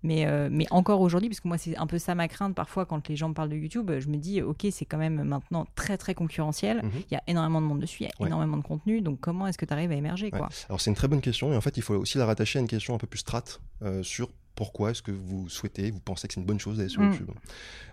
Mais, 0.04 0.26
euh, 0.26 0.50
mais 0.52 0.66
encore 0.72 1.02
aujourd'hui, 1.02 1.30
parce 1.30 1.40
que 1.40 1.48
moi, 1.48 1.58
c'est 1.58 1.76
un 1.78 1.88
peu 1.88 1.98
ça 2.00 2.16
ma 2.16 2.28
crainte 2.28 2.56
parfois 2.56 2.86
quand 2.86 3.08
les 3.08 3.16
gens 3.16 3.30
me 3.30 3.34
parlent 3.34 3.50
de 3.50 3.56
YouTube, 3.56 3.92
je 4.00 4.08
me 4.08 4.18
dis, 4.18 4.42
ok, 4.42 4.66
c'est 4.72 4.86
quand 4.86 4.98
même 4.98 5.24
maintenant 5.24 5.66
très 5.76 5.98
très 5.98 6.14
concurrentiel. 6.16 6.78
Mhm. 6.84 6.92
Il 7.12 7.14
y 7.14 7.18
a 7.18 7.24
énormément 7.28 7.62
de 7.62 7.68
monde 7.68 7.80
dessus, 7.80 8.04
il 8.04 8.06
y 8.06 8.08
a 8.08 8.12
Ouais. 8.20 8.28
énormément 8.28 8.58
de 8.58 8.64
contenu. 8.64 9.02
Donc 9.02 9.20
comment 9.20 9.48
est-ce 9.48 9.58
que 9.58 9.66
tu 9.66 9.74
arrives 9.74 9.92
à 9.92 9.96
émerger 9.96 10.26
Ouais. 10.26 10.40
quoi? 10.40 10.50
Alors 10.70 10.82
c'est 10.82 10.90
une 10.90 10.96
très 10.96 11.08
bonne 11.08 11.22
question 11.22 11.52
et 11.54 11.56
en 11.58 11.62
fait 11.62 11.78
il 11.78 11.84
faut 11.84 11.96
aussi 11.96 12.18
la 12.18 12.26
rattacher 12.26 12.60
à 12.60 12.62
une 12.62 12.68
question 12.68 12.94
un 12.96 12.98
peu 12.98 13.08
plus 13.08 13.20
strate 13.20 13.62
euh, 13.82 14.04
sur 14.04 14.30
pourquoi 14.56 14.92
est-ce 14.92 15.02
que 15.02 15.10
vous 15.12 15.50
souhaitez, 15.50 15.90
vous 15.90 16.00
pensez 16.00 16.28
que 16.28 16.34
c'est 16.36 16.40
une 16.40 16.46
bonne 16.46 16.60
chose 16.60 16.78
d'aller 16.78 16.90
sur 16.90 17.02
Mm. 17.02 17.10
YouTube? 17.12 17.30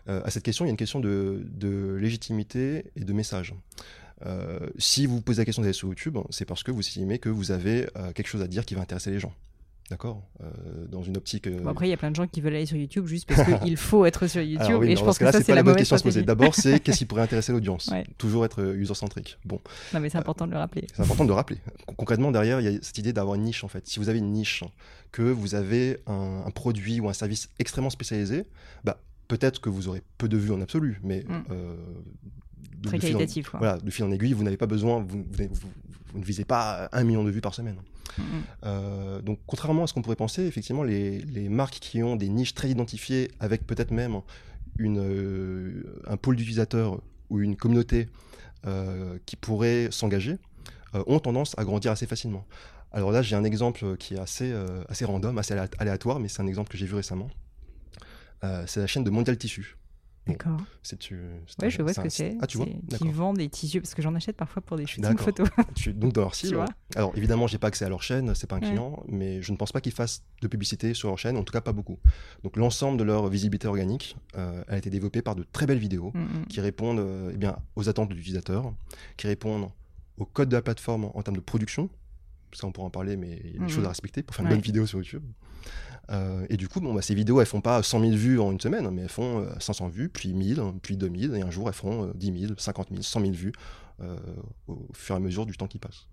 Euh, 0.08 0.20
à 0.25 0.30
cette 0.30 0.42
question 0.42 0.64
il 0.64 0.68
y 0.68 0.70
a 0.70 0.72
une 0.72 0.76
question 0.76 1.00
de, 1.00 1.42
de 1.50 1.94
légitimité 1.99 2.90
et 2.96 3.00
de 3.04 3.12
message. 3.12 3.54
Euh, 4.27 4.59
si 4.79 5.07
vous 5.07 5.21
posez 5.21 5.41
la 5.41 5.45
question 5.45 5.62
d'aller 5.62 5.73
sur 5.73 5.89
YouTube, 5.89 6.19
c'est 6.31 6.45
parce 6.45 6.62
que 6.62 6.71
vous 6.71 6.81
estimez 6.81 7.19
que 7.19 7.29
vous 7.29 7.50
avez 7.53 7.87
euh, 7.97 8.12
quelque 8.12 8.27
chose 8.29 8.43
à 8.43 8.49
dire 8.49 8.65
qui 8.67 8.75
va 8.75 8.83
intéresser 8.83 9.11
les 9.11 9.19
gens. 9.21 9.33
D'accord? 9.89 10.23
Euh, 10.41 10.47
Dans 10.89 11.03
une 11.03 11.17
optique. 11.17 11.49
euh, 11.49 11.62
Bon, 11.62 11.71
après, 11.71 11.89
il 11.89 11.91
y 11.91 11.93
a 11.93 11.97
plein 11.97 12.12
de 12.12 12.17
gens 12.17 12.29
qui 12.29 12.41
veulent 12.41 12.55
aller 12.55 12.65
sur 12.67 12.77
YouTube 12.77 13.07
juste 13.07 13.27
parce 13.27 13.43
qu'il 13.65 13.77
faut 13.77 14.05
être 14.07 14.29
sur 14.29 14.41
YouTube. 14.41 14.65
alors 14.65 14.81
oui, 14.83 14.93
et 14.93 14.97
je 14.97 15.03
pense 15.03 15.19
que 15.19 15.25
ça, 15.29 15.33
c'est 15.43 15.49
la 15.49 15.57
la 15.57 15.62
bonne 15.65 15.75
question 15.75 15.97
à 15.97 15.99
se 15.99 16.05
poser. 16.05 16.23
D'abord, 16.23 16.55
c'est 16.55 16.79
qu'est-ce 16.85 16.99
qui 16.99 17.07
pourrait 17.07 17.23
intéresser 17.23 17.50
l'audience? 17.50 17.89
Ouais. 17.89 18.05
Toujours 18.17 18.45
être 18.45 18.62
user-centrique. 18.77 19.37
Bon, 19.45 19.61
Non, 19.93 19.99
mais 19.99 20.09
c'est 20.09 20.19
important 20.19 20.47
de 20.47 20.53
le 20.53 20.59
rappeler. 20.59 20.87
C'est 20.95 21.03
important 21.03 21.25
de 21.25 21.31
le 21.31 21.35
rappeler. 21.35 21.59
Con- 21.87 21.95
Concrètement, 21.97 22.31
derrière, 22.31 22.61
il 22.61 22.73
y 22.73 22.77
a 22.77 22.79
cette 22.83 22.99
idée 22.99 23.12
d'avoir 23.12 23.35
une 23.35 23.43
niche, 23.43 23.65
en 23.65 23.69
fait. 23.69 23.85
Si 23.89 23.99
vous 23.99 24.09
avez 24.09 24.21
une 24.21 24.31
niche, 24.33 24.62
que 25.11 25.23
vous 25.23 25.57
avez 25.57 25.99
un, 26.07 26.45
un 26.47 26.50
produit 26.53 27.00
ou 27.00 27.09
un 27.09 27.12
service 27.12 27.49
extrêmement 27.59 27.91
spécialisé, 27.91 28.45
bah, 28.85 29.00
peut-être 29.30 29.60
que 29.60 29.68
vous 29.70 29.88
aurez 29.88 30.02
peu 30.18 30.28
de 30.28 30.37
vues 30.37 30.52
en 30.52 30.60
absolu, 30.60 31.00
mais 31.02 31.20
Mm. 31.26 31.44
euh, 31.52 31.76
de, 32.82 32.88
Très 32.88 32.99
de 32.99 33.02
fil 33.02 33.14
en- 33.14 33.18
qualitatif. 33.18 33.49
Quoi. 33.50 33.58
voilà, 33.60 33.78
de 33.78 33.90
fil 33.90 34.04
en 34.04 34.10
aiguille, 34.10 34.32
vous 34.32 34.42
n'avez 34.44 34.56
pas 34.56 34.66
besoin, 34.66 35.00
vous, 35.00 35.25
vous- 35.30 35.49
vous- 35.50 35.68
vous 36.12 36.18
ne 36.18 36.25
visez 36.25 36.44
pas 36.44 36.88
un 36.92 37.04
million 37.04 37.22
de 37.25 37.30
vues 37.30 37.40
par 37.40 37.54
semaine. 37.54 37.76
Mm. 38.18 38.22
Euh, 38.64 39.22
donc, 39.22 39.38
contrairement 39.46 39.84
à 39.84 39.87
ce 39.87 39.94
qu'on 39.94 40.02
pourrait 40.02 40.16
penser, 40.16 40.42
effectivement, 40.42 40.82
les, 40.82 41.20
les 41.20 41.49
marques 41.49 41.78
qui 41.80 42.02
ont 42.02 42.16
des 42.16 42.28
niches 42.28 42.54
très 42.54 42.68
identifiées, 42.70 43.30
avec 43.38 43.66
peut-être 43.66 43.92
même 43.92 44.20
une, 44.78 44.99
euh, 44.99 46.00
un 46.06 46.16
pôle 46.16 46.37
d'utilisateurs 46.37 47.00
ou 47.30 47.38
une 47.40 47.54
communauté 47.56 48.08
qui 49.26 49.37
pourrait 49.37 49.88
s'engager, 49.90 50.37
ont 51.06 51.18
tendance 51.20 51.54
à 51.58 51.64
grandir 51.64 51.92
assez 51.92 52.06
facilement. 52.06 52.44
Alors 52.92 53.10
là, 53.12 53.22
j'ai 53.22 53.37
un 53.37 53.44
exemple 53.44 53.96
qui 53.96 54.14
est 54.14 54.18
assez, 54.18 54.52
assez 54.88 55.04
random, 55.06 55.38
assez 55.38 55.54
alé- 55.54 55.70
aléatoire, 55.78 56.18
mais 56.20 56.28
c'est 56.28 56.42
un 56.42 56.46
exemple 56.46 56.70
que 56.70 56.76
j'ai 56.76 56.84
vu 56.87 56.94
récemment. 56.96 57.30
Euh, 58.44 58.64
c'est 58.66 58.80
la 58.80 58.87
chaîne 58.87 59.04
de 59.04 59.11
Mondial 59.11 59.37
Tissu. 59.37 59.76
Bon, 60.26 60.32
D'accord. 60.35 60.61
C'est 60.82 60.99
tu. 60.99 61.18
c'est 61.47 61.61
Ouais, 61.61 61.66
un- 61.66 61.70
je 61.70 61.82
vois 61.82 61.94
ce 61.94 62.00
que 62.00 62.09
c'est. 62.11 62.37
Ah, 62.42 62.47
tu 62.47 62.59
vois 62.59 62.66
Qui 62.99 63.09
vendent 63.09 63.38
des 63.38 63.49
tissus, 63.49 63.80
parce 63.80 63.94
que 63.94 64.02
j'en 64.02 64.14
achète 64.14 64.37
parfois 64.37 64.61
pour 64.61 64.76
des 64.76 64.87
shootings 64.87 65.02
D'accord. 65.02 65.25
photos. 65.25 65.49
Tu- 65.75 65.94
donc 65.94 66.12
dans 66.12 66.20
leur 66.20 66.35
site. 66.35 66.54
Alors 66.94 67.12
évidemment, 67.16 67.47
j'ai 67.47 67.56
pas 67.56 67.68
accès 67.68 67.87
à 67.87 67.88
leur 67.88 68.02
chaîne, 68.02 68.35
c'est 68.35 68.47
pas 68.47 68.56
un 68.56 68.61
Ouais. 68.61 68.68
client, 68.68 69.02
mais 69.09 69.40
je 69.40 69.50
ne 69.50 69.56
pense 69.56 69.73
pas 69.73 69.80
qu'ils 69.80 69.92
fassent 69.92 70.23
de 70.42 70.47
publicité 70.47 70.92
sur 70.92 71.09
leur 71.09 71.18
chaîne, 71.18 71.38
en 71.38 71.42
tout 71.42 71.52
cas 71.52 71.62
pas 71.62 71.73
beaucoup. 71.73 71.99
Donc 72.44 72.56
l'ensemble 72.59 72.99
de 72.99 73.04
leur 73.04 73.28
visibilité 73.28 73.66
organique 73.66 74.14
euh, 74.37 74.62
a 74.68 74.76
été 74.76 74.90
développé 74.90 75.23
par 75.23 75.35
de 75.37 75.44
très 75.52 75.64
belles 75.66 75.78
vidéos 75.78 76.12
Mm, 76.14 76.20
mm. 76.20 76.47
qui 76.50 76.61
répondent 76.61 76.99
euh, 77.00 77.30
eh 77.32 77.38
bien, 77.38 77.56
aux 77.76 77.88
attentes 77.88 78.11
de 78.11 78.14
l'utilisateur, 78.14 78.73
qui 79.16 79.26
répondent 79.26 79.70
au 80.18 80.26
code 80.26 80.50
de 80.50 80.56
la 80.56 80.62
plateforme 80.62 81.11
en 81.14 81.23
termes 81.23 81.37
de 81.37 81.40
production. 81.42 81.88
Ça, 82.52 82.66
on 82.66 82.73
pourra 82.73 82.88
en 82.88 82.90
parler, 82.90 83.16
mais 83.16 83.40
il 83.44 83.47
y 83.47 83.50
a 83.50 83.52
des 83.54 83.59
Mhm. 83.61 83.68
choses 83.68 83.85
à 83.87 83.88
respecter 83.88 84.23
pour 84.23 84.35
faire 84.37 84.44
une 84.44 84.50
Ouais. 84.50 84.56
bonne 84.56 84.62
vidéo 84.64 84.85
sur 84.87 84.99
YouTube. 84.99 85.23
Euh, 86.11 86.47
et 86.49 86.57
du 86.57 86.69
coup, 86.69 86.81
bon, 86.81 86.95
bah, 86.95 87.02
ces 87.02 87.14
vidéos, 87.14 87.40
elles 87.40 87.47
font 87.47 87.61
pas 87.61 87.83
100 87.83 88.00
000 88.00 88.12
vues 88.12 88.40
en 88.40 88.50
une 88.50 88.61
semaine, 88.61 88.88
mais 88.90 89.02
elles 89.02 89.09
font 89.09 89.40
euh, 89.40 89.52
500 89.61 89.88
vues, 89.88 90.09
puis 90.09 90.35
1000, 90.35 90.61
puis 90.83 90.97
2000, 90.97 91.35
et 91.37 91.43
un 91.43 91.50
jour, 91.50 91.69
elles 91.69 91.75
feront 91.75 92.07
euh, 92.07 92.12
10 92.14 92.40
000, 92.40 92.52
50 92.57 92.88
000, 92.90 93.02
100 93.02 93.21
000 93.21 93.33
vues 93.33 93.52
euh, 94.00 94.17
au 94.67 94.88
fur 94.93 95.14
et 95.14 95.19
à 95.19 95.21
mesure 95.21 95.47
du 95.47 95.57
temps 95.57 95.69
qui 95.69 95.79
passe. 95.79 96.07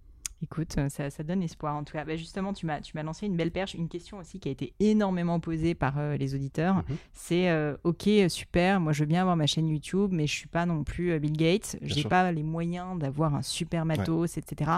Écoute, 0.44 0.76
euh, 0.78 0.88
ça, 0.90 1.10
ça, 1.10 1.24
donne 1.24 1.42
espoir 1.42 1.76
en 1.76 1.84
tout 1.84 1.94
cas. 1.94 2.06
Bah, 2.06 2.16
justement, 2.16 2.54
tu 2.54 2.68
m'as, 2.68 2.80
tu 2.80 2.92
m'as 2.96 3.02
lancé 3.02 3.26
une 3.26 3.36
belle 3.36 3.52
perche. 3.52 3.74
Une 3.74 3.90
question 3.90 4.20
aussi 4.20 4.40
qui 4.40 4.50
a 4.50 4.52
été 4.52 4.74
énormément 4.80 5.40
posée 5.40 5.74
par 5.74 5.98
euh, 5.98 6.16
les 6.16 6.36
auditeurs. 6.36 6.76
Mhm. 6.76 6.98
C'est 7.14 7.50
euh, 7.50 7.76
OK, 7.84 8.08
super, 8.30 8.80
moi 8.80 8.94
je 8.94 9.00
veux 9.00 9.08
bien 9.08 9.22
avoir 9.22 9.36
ma 9.36 9.48
chaîne 9.48 9.68
YouTube, 9.68 10.12
mais 10.14 10.28
je 10.28 10.34
suis 10.34 10.48
pas 10.48 10.68
non 10.68 10.84
plus 10.84 11.20
Bill 11.20 11.36
Gates. 11.36 11.78
J'ai 11.82 12.04
pas 12.04 12.32
les 12.32 12.44
moyens 12.44 13.00
d'avoir 13.00 13.34
un 13.34 13.42
super 13.42 13.86
matos, 13.86 14.38
etc. 14.38 14.72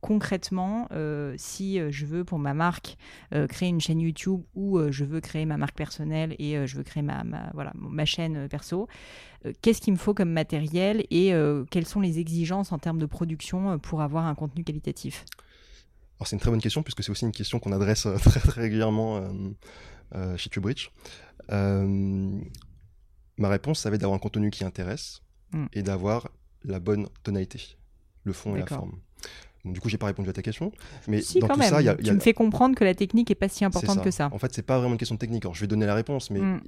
Concrètement, 0.00 0.88
si 1.36 1.78
je 1.90 2.06
veux 2.06 2.24
pour 2.24 2.38
ma 2.38 2.54
marque 2.54 2.96
créer 3.48 3.68
une 3.68 3.80
chaîne 3.80 4.00
YouTube 4.00 4.42
ou 4.54 4.80
je 4.90 5.04
veux 5.04 5.20
créer 5.20 5.46
ma 5.46 5.56
marque 5.56 5.76
personnelle 5.76 6.34
et 6.38 6.66
je 6.66 6.76
veux 6.76 6.82
créer 6.82 7.02
ma, 7.02 7.24
ma, 7.24 7.50
voilà, 7.54 7.72
ma 7.74 8.04
chaîne 8.04 8.48
perso, 8.48 8.88
qu'est-ce 9.60 9.80
qu'il 9.80 9.92
me 9.92 9.98
faut 9.98 10.14
comme 10.14 10.30
matériel 10.30 11.04
et 11.10 11.32
quelles 11.70 11.86
sont 11.86 12.00
les 12.00 12.18
exigences 12.18 12.72
en 12.72 12.78
termes 12.78 12.98
de 12.98 13.06
production 13.06 13.78
pour 13.78 14.00
avoir 14.00 14.26
un 14.26 14.34
contenu 14.34 14.64
qualitatif? 14.64 15.24
Alors 16.22 16.28
c'est 16.28 16.36
une 16.36 16.40
très 16.40 16.52
bonne 16.52 16.60
question 16.60 16.84
puisque 16.84 17.02
c'est 17.02 17.10
aussi 17.10 17.24
une 17.24 17.32
question 17.32 17.58
qu'on 17.58 17.72
adresse 17.72 18.06
euh, 18.06 18.16
très, 18.16 18.38
très 18.38 18.60
régulièrement 18.60 19.16
euh, 19.16 19.32
euh, 20.14 20.36
chez 20.36 20.50
TubeRich. 20.50 20.92
ma 21.48 23.48
réponse, 23.48 23.80
ça 23.80 23.90
va 23.90 23.96
être 23.96 24.02
d'avoir 24.02 24.14
un 24.14 24.20
contenu 24.20 24.52
qui 24.52 24.62
intéresse 24.62 25.22
hmm. 25.50 25.66
et 25.72 25.82
d'avoir 25.82 26.28
la 26.62 26.78
bonne 26.78 27.08
tonalité, 27.24 27.76
le 28.22 28.32
fond 28.32 28.54
et 28.54 28.60
la 28.60 28.66
forme 28.66 29.00
du 29.64 29.80
coup, 29.80 29.88
j'ai 29.88 29.98
pas 29.98 30.06
répondu 30.06 30.28
à 30.28 30.32
ta 30.32 30.42
question. 30.42 30.72
Mais 31.06 31.20
si, 31.20 31.38
dans 31.38 31.46
quand 31.46 31.54
tout 31.54 31.60
même. 31.60 31.70
ça, 31.70 31.80
y 31.82 31.88
a, 31.88 31.94
tu 31.94 32.12
me 32.12 32.18
fais 32.18 32.34
comprendre 32.34 32.74
que 32.74 32.84
la 32.84 32.94
technique 32.94 33.30
est 33.30 33.36
pas 33.36 33.48
si 33.48 33.64
importante 33.64 34.02
que 34.02 34.10
ça. 34.10 34.28
En 34.32 34.38
fait, 34.38 34.52
c'est 34.52 34.62
pas 34.62 34.78
vraiment 34.78 34.92
une 34.92 34.98
question 34.98 35.14
de 35.14 35.20
technique. 35.20 35.44
Alors, 35.44 35.54
je 35.54 35.60
vais 35.60 35.68
donner 35.68 35.86
la 35.86 35.94
réponse, 35.94 36.30
mais 36.30 36.40
mm. 36.40 36.60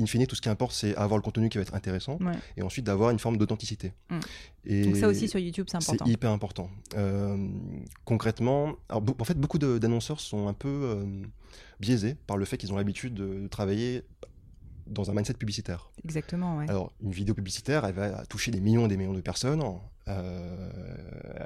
in 0.00 0.06
fine, 0.06 0.26
tout 0.26 0.36
ce 0.36 0.40
qui 0.40 0.48
importe, 0.48 0.72
c'est 0.72 0.94
avoir 0.94 1.18
le 1.18 1.22
contenu 1.22 1.48
qui 1.48 1.58
va 1.58 1.62
être 1.62 1.74
intéressant 1.74 2.18
et 2.56 2.62
ensuite 2.62 2.86
d'avoir 2.86 3.10
une 3.10 3.18
forme 3.18 3.36
d'authenticité. 3.36 3.92
Mm. 4.10 4.18
Et 4.66 4.84
Donc, 4.84 4.96
ça 4.96 5.08
aussi 5.08 5.28
sur 5.28 5.40
YouTube, 5.40 5.66
c'est 5.68 5.76
important. 5.76 6.04
C'est 6.04 6.12
hyper 6.12 6.30
important. 6.30 6.70
Euh, 6.96 7.36
concrètement, 8.04 8.76
alors, 8.88 9.02
en 9.18 9.24
fait, 9.24 9.38
beaucoup 9.38 9.58
d'annonceurs 9.58 10.20
sont 10.20 10.46
un 10.46 10.54
peu 10.54 10.68
euh, 10.68 11.04
biaisés 11.80 12.16
par 12.26 12.36
le 12.36 12.44
fait 12.44 12.56
qu'ils 12.58 12.72
ont 12.72 12.76
l'habitude 12.76 13.14
de 13.14 13.48
travailler 13.48 14.02
dans 14.86 15.10
un 15.10 15.14
mindset 15.14 15.34
publicitaire. 15.34 15.90
Exactement, 16.04 16.58
ouais. 16.58 16.68
Alors, 16.68 16.92
une 17.02 17.10
vidéo 17.10 17.34
publicitaire, 17.34 17.84
elle 17.84 17.94
va 17.94 18.24
toucher 18.26 18.50
des 18.50 18.60
millions 18.60 18.86
et 18.86 18.88
des 18.88 18.96
millions 18.96 19.14
de 19.14 19.20
personnes. 19.20 19.62
Euh, 20.08 20.70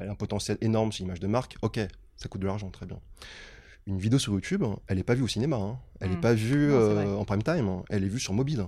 elle 0.00 0.09
a 0.09 0.12
un 0.12 0.14
potentiel 0.14 0.59
énorme 0.61 0.92
sur 0.92 1.04
l'image 1.04 1.20
de 1.20 1.26
marque. 1.26 1.56
Ok, 1.62 1.80
ça 2.16 2.28
coûte 2.28 2.40
de 2.40 2.47
l'argent, 2.47 2.70
très 2.70 2.87
bien. 2.87 3.00
Une 3.87 3.99
vidéo 3.99 4.18
sur 4.18 4.32
YouTube, 4.32 4.64
elle 4.87 4.99
n'est 4.99 5.02
pas 5.02 5.14
vue 5.14 5.23
au 5.23 5.28
cinéma. 5.28 5.56
Hein. 5.56 5.78
Elle 6.00 6.11
n'est 6.11 6.16
mm. 6.16 6.20
pas 6.20 6.35
vue 6.35 6.73
euh, 6.73 7.16
en 7.16 7.25
prime 7.25 7.42
time. 7.42 7.68
Hein. 7.68 7.82
Elle 7.88 8.04
est 8.04 8.09
vue 8.09 8.20
sur 8.20 8.35
mobile, 8.35 8.66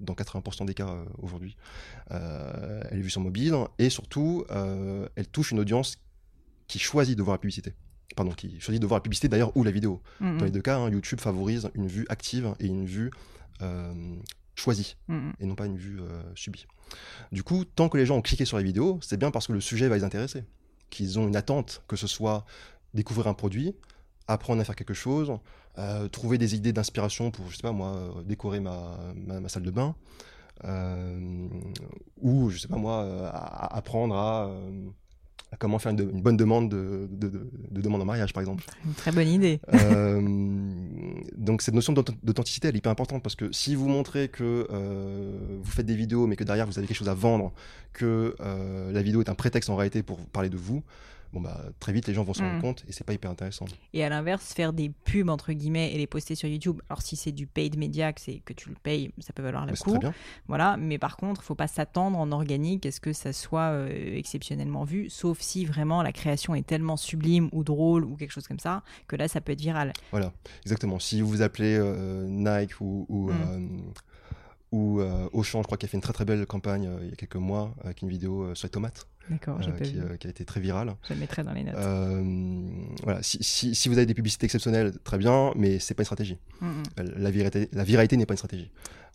dans 0.00 0.14
80% 0.14 0.66
des 0.66 0.74
cas 0.74 0.88
euh, 0.88 1.04
aujourd'hui. 1.18 1.56
elle 2.10 2.98
est 2.98 3.02
vue 3.02 3.10
sur 3.10 3.20
mobile 3.20 3.54
et 3.78 3.90
surtout, 3.90 4.44
elle 4.50 5.26
touche 5.28 5.52
une 5.52 5.60
audience 5.60 5.98
qui 6.66 6.78
choisit 6.78 7.16
de 7.16 7.22
voir 7.22 7.34
la 7.34 7.38
publicité 7.38 7.74
pardon, 8.16 8.32
qui 8.32 8.60
choisit 8.60 8.80
de 8.80 8.86
voir 8.86 8.98
la 8.98 9.02
publicité 9.02 9.28
d'ailleurs 9.28 9.56
ou 9.56 9.64
la 9.64 9.70
vidéo. 9.70 10.02
Mm, 10.20 10.38
Dans 10.38 10.44
les 10.44 10.50
mm. 10.50 10.54
deux 10.54 10.62
cas, 10.62 10.78
hein, 10.78 10.90
YouTube 10.90 11.20
favorise 11.20 11.70
une 11.74 11.86
vue 11.86 12.06
active 12.08 12.54
et 12.60 12.66
une 12.66 12.86
vue 12.86 13.10
choisie 14.60 14.96
mm-hmm. 15.08 15.32
et 15.40 15.46
non 15.46 15.54
pas 15.54 15.66
une 15.66 15.76
vue 15.76 16.00
euh, 16.00 16.22
subie. 16.34 16.66
Du 17.32 17.42
coup, 17.42 17.64
tant 17.64 17.88
que 17.88 17.96
les 17.96 18.06
gens 18.06 18.16
ont 18.16 18.22
cliqué 18.22 18.44
sur 18.44 18.56
la 18.56 18.62
vidéo, 18.62 18.98
c'est 19.02 19.16
bien 19.16 19.30
parce 19.30 19.46
que 19.46 19.52
le 19.52 19.60
sujet 19.60 19.88
va 19.88 19.96
les 19.96 20.04
intéresser, 20.04 20.44
qu'ils 20.90 21.18
ont 21.18 21.26
une 21.26 21.36
attente, 21.36 21.82
que 21.88 21.96
ce 21.96 22.06
soit 22.06 22.44
découvrir 22.94 23.26
un 23.26 23.34
produit, 23.34 23.74
apprendre 24.28 24.60
à 24.60 24.64
faire 24.64 24.76
quelque 24.76 24.94
chose, 24.94 25.32
euh, 25.78 26.08
trouver 26.08 26.38
des 26.38 26.54
idées 26.54 26.72
d'inspiration 26.72 27.30
pour, 27.30 27.50
je 27.50 27.56
sais 27.56 27.62
pas 27.62 27.72
moi, 27.72 28.22
décorer 28.26 28.60
ma, 28.60 28.98
ma, 29.14 29.48
salle 29.48 29.62
de 29.62 29.70
bain, 29.70 29.94
ou, 32.20 32.50
je 32.50 32.58
sais 32.58 32.68
pas 32.68 32.76
moi, 32.76 33.30
apprendre 33.72 34.14
à 34.14 34.50
comment 35.58 35.78
faire 35.78 35.92
une, 35.92 36.04
bonne 36.20 36.36
demande 36.36 36.68
de, 36.68 37.08
demande 37.70 38.02
en 38.02 38.04
mariage, 38.04 38.32
par 38.32 38.40
exemple. 38.40 38.64
Une 38.84 38.94
très 38.94 39.12
bonne 39.12 39.28
idée. 39.28 39.60
Euh, 39.74 40.20
donc 41.36 41.62
cette 41.62 41.74
notion 41.74 41.92
d'authenticité, 41.92 42.68
elle 42.68 42.74
est 42.74 42.78
hyper 42.78 42.92
importante 42.92 43.22
parce 43.22 43.34
que 43.34 43.50
si 43.52 43.74
vous 43.74 43.88
montrez 43.88 44.28
que 44.28 44.68
euh, 44.70 45.58
vous 45.60 45.70
faites 45.70 45.86
des 45.86 45.96
vidéos, 45.96 46.26
mais 46.26 46.36
que 46.36 46.44
derrière 46.44 46.66
vous 46.66 46.78
avez 46.78 46.86
quelque 46.86 46.96
chose 46.96 47.08
à 47.08 47.14
vendre, 47.14 47.52
que 47.92 48.36
euh, 48.40 48.92
la 48.92 49.02
vidéo 49.02 49.20
est 49.20 49.28
un 49.28 49.34
prétexte 49.34 49.70
en 49.70 49.76
réalité 49.76 50.02
pour 50.02 50.18
parler 50.26 50.48
de 50.50 50.56
vous, 50.56 50.82
bon 51.32 51.40
bah 51.40 51.60
très 51.78 51.92
vite 51.92 52.06
les 52.06 52.14
gens 52.14 52.24
vont 52.24 52.34
se 52.34 52.42
rendre 52.42 52.58
mm. 52.58 52.60
compte 52.60 52.84
et 52.88 52.92
c'est 52.92 53.04
pas 53.04 53.12
hyper 53.12 53.30
intéressant. 53.30 53.66
Et 53.92 54.04
à 54.04 54.08
l'inverse, 54.08 54.52
faire 54.52 54.72
des 54.72 54.90
pubs 54.90 55.28
entre 55.28 55.52
guillemets 55.52 55.92
et 55.92 55.98
les 55.98 56.06
poster 56.06 56.34
sur 56.34 56.48
YouTube. 56.48 56.80
Alors 56.88 57.02
si 57.02 57.16
c'est 57.16 57.32
du 57.32 57.46
paid 57.46 57.76
media, 57.78 58.12
que 58.12 58.20
c'est 58.20 58.40
que 58.44 58.52
tu 58.52 58.68
le 58.68 58.74
payes, 58.74 59.12
ça 59.18 59.32
peut 59.32 59.42
valoir 59.42 59.66
le 59.66 59.74
coup. 59.74 59.98
Voilà, 60.48 60.76
mais 60.76 60.98
par 60.98 61.16
contre, 61.16 61.42
faut 61.42 61.54
pas 61.54 61.68
s'attendre 61.68 62.18
en 62.18 62.32
organique 62.32 62.86
à 62.86 62.92
ce 62.92 63.00
que 63.00 63.12
ça 63.12 63.32
soit 63.32 63.70
euh, 63.70 64.16
exceptionnellement 64.16 64.84
vu, 64.84 65.10
sauf 65.10 65.40
si 65.40 65.64
vraiment 65.64 66.02
la 66.02 66.12
création 66.12 66.54
est 66.54 66.66
tellement 66.66 66.96
sublime 66.96 67.48
ou 67.52 67.64
drôle 67.64 68.04
ou 68.04 68.16
quelque 68.16 68.32
chose 68.32 68.48
comme 68.48 68.58
ça 68.58 68.82
que 69.06 69.16
là 69.16 69.28
ça 69.28 69.40
peut 69.40 69.52
être 69.52 69.60
viral. 69.60 69.92
Voilà, 70.10 70.32
exactement. 70.64 70.98
Si 70.98 71.20
vous 71.20 71.28
vous 71.28 71.42
appelez 71.42 71.76
euh, 71.78 72.26
Nike 72.28 72.80
ou, 72.80 73.06
ou 73.08 73.30
mm. 73.30 73.32
euh, 73.32 73.68
Auchan, 74.72 75.62
je 75.62 75.66
crois 75.66 75.76
qu'il 75.78 75.86
a 75.86 75.90
fait 75.90 75.96
une 75.96 76.02
très 76.02 76.12
très 76.12 76.24
belle 76.24 76.46
campagne 76.46 76.90
il 77.02 77.10
y 77.10 77.12
a 77.12 77.16
quelques 77.16 77.36
mois 77.36 77.74
avec 77.82 78.02
une 78.02 78.08
vidéo 78.08 78.54
sur 78.54 78.66
les 78.66 78.70
tomates. 78.70 79.06
D'accord, 79.30 79.60
euh, 79.60 79.70
euh, 79.70 80.16
qui, 80.16 80.26
a 80.26 80.30
été 80.30 80.44
très 80.44 80.60
virale. 80.60 80.96
Je 81.08 81.14
le 81.14 81.20
mettrai 81.20 81.44
dans 81.44 81.52
les 81.52 81.62
notes. 81.62 81.76
Euh, 81.76 82.68
voilà, 83.04 83.22
si, 83.22 83.42
si, 83.74 83.88
vous 83.88 83.96
avez 83.96 84.06
des 84.06 84.14
publicités 84.14 84.44
exceptionnelles, 84.44 84.98
très 85.04 85.18
bien, 85.18 85.52
mais 85.54 85.78
c'est 85.78 85.94
pas 85.94 86.02
une 86.02 86.06
stratégie. 86.06 86.38
Mm, 86.60 86.66
mm. 86.66 86.82
La, 87.16 87.30
viralité, 87.30 87.68
la 87.72 87.84
viralité 87.84 88.16
n'est 88.16 88.26
pas 88.26 88.34
une 88.34 88.38
stratégie. 88.38 88.70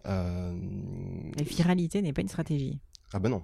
La 0.05 0.53
viralité 1.43 2.01
n'est 2.01 2.13
pas 2.13 2.21
une 2.21 2.29
stratégie. 2.29 2.79
Ah 3.11 3.19
ben 3.19 3.29
non. 3.29 3.43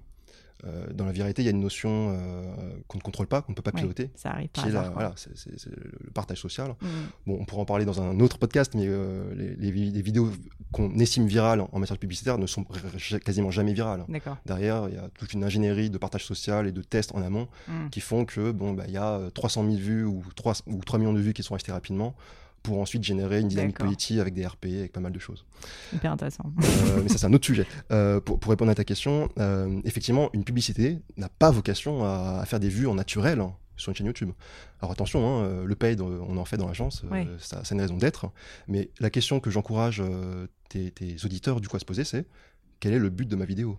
Euh, 0.65 0.87
dans 0.93 1.05
la 1.05 1.11
vérité, 1.11 1.41
il 1.41 1.45
y 1.45 1.47
a 1.47 1.51
une 1.51 1.59
notion 1.59 2.11
euh, 2.11 2.53
qu'on 2.87 2.97
ne 2.97 3.03
contrôle 3.03 3.27
pas, 3.27 3.41
qu'on 3.41 3.51
ne 3.51 3.55
peut 3.55 3.61
pas 3.61 3.71
piloter. 3.71 4.11
ça 4.15 4.31
arrive 4.31 4.49
par 4.49 4.91
voilà, 4.93 5.13
c'est, 5.15 5.29
le 5.65 6.11
partage 6.13 6.39
social. 6.39 6.75
Mm. 6.81 6.87
Bon, 7.27 7.37
on 7.39 7.45
pourra 7.45 7.61
en 7.61 7.65
parler 7.65 7.85
dans 7.85 8.01
un 8.01 8.19
autre 8.19 8.37
podcast, 8.37 8.73
mais 8.75 8.85
euh, 8.87 9.33
les, 9.57 9.71
vidéos 9.71 10.29
qu'on 10.71 10.97
estime 10.99 11.25
virales 11.25 11.61
en 11.71 11.79
matière 11.79 11.97
publicitaire 11.97 12.37
ne 12.37 12.45
sont 12.47 12.65
quasiment 13.23 13.51
jamais 13.51 13.73
virales. 13.73 14.05
Derrière, 14.45 14.87
il 14.89 14.95
y 14.95 14.97
a 14.97 15.09
toute 15.17 15.33
une 15.33 15.43
ingénierie 15.43 15.89
de 15.89 15.97
partage 15.97 16.25
social 16.25 16.67
et 16.67 16.71
de 16.71 16.81
tests 16.81 17.13
en 17.15 17.21
amont 17.21 17.47
mm. 17.67 17.89
qui 17.89 18.01
font 18.01 18.25
que 18.25 18.51
bon, 18.51 18.73
bah, 18.73 18.83
il 18.87 18.93
y 18.93 18.97
a 18.97 19.19
300 19.33 19.63
000 19.63 19.75
vues 19.77 20.05
ou 20.05 20.23
3, 20.35 20.53
ou 20.67 20.83
3 20.83 20.99
millions 20.99 21.13
de 21.13 21.19
vues 21.19 21.33
qui 21.33 21.43
sont 21.43 21.55
restées 21.55 21.71
rapidement 21.71 22.15
pour 22.63 22.79
ensuite 22.79 23.03
générer 23.03 23.39
une 23.39 23.47
dynamique 23.47 23.77
politique 23.77 24.19
avec 24.19 24.33
des 24.33 24.45
RP, 24.45 24.65
avec 24.65 24.91
pas 24.91 24.99
mal 24.99 25.11
de 25.11 25.19
choses. 25.19 25.45
Hyper 25.93 26.11
intéressant. 26.11 26.51
Euh, 26.61 27.01
mais 27.03 27.09
ça, 27.09 27.17
c'est 27.17 27.25
un 27.25 27.33
autre 27.33 27.45
sujet. 27.45 27.65
Euh, 27.91 28.19
pour, 28.19 28.39
pour, 28.39 28.49
répondre 28.49 28.71
à 28.71 28.75
ta 28.75 28.83
question, 28.83 29.29
euh, 29.39 29.81
effectivement, 29.83 30.29
une 30.33 30.43
publicité 30.43 30.99
n'a 31.17 31.29
pas 31.29 31.51
vocation 31.51 32.03
à, 32.03 32.43
faire 32.45 32.59
des 32.59 32.69
vues 32.69 32.87
en 32.87 32.95
naturel 32.95 33.39
hein, 33.39 33.53
sur 33.77 33.89
une 33.89 33.95
chaîne 33.95 34.07
YouTube. 34.07 34.31
Alors 34.81 34.91
attention, 34.91 35.43
hein, 35.43 35.63
le 35.65 35.75
paid, 35.75 36.01
on 36.01 36.37
en 36.37 36.45
fait 36.45 36.57
dans 36.57 36.67
l'agence, 36.67 37.03
ça, 37.39 37.61
c'est 37.63 37.75
une 37.75 37.81
raison 37.81 37.97
d'être. 37.97 38.31
Mais 38.67 38.89
la 38.99 39.09
question 39.09 39.39
que 39.39 39.49
j'encourage 39.49 40.03
tes, 40.69 40.91
tes, 40.91 41.15
auditeurs 41.25 41.61
du 41.61 41.67
coup 41.67 41.77
à 41.77 41.79
se 41.79 41.85
poser, 41.85 42.03
c'est 42.03 42.25
quel 42.79 42.93
est 42.93 42.99
le 42.99 43.09
but 43.09 43.27
de 43.27 43.35
ma 43.35 43.45
vidéo? 43.45 43.77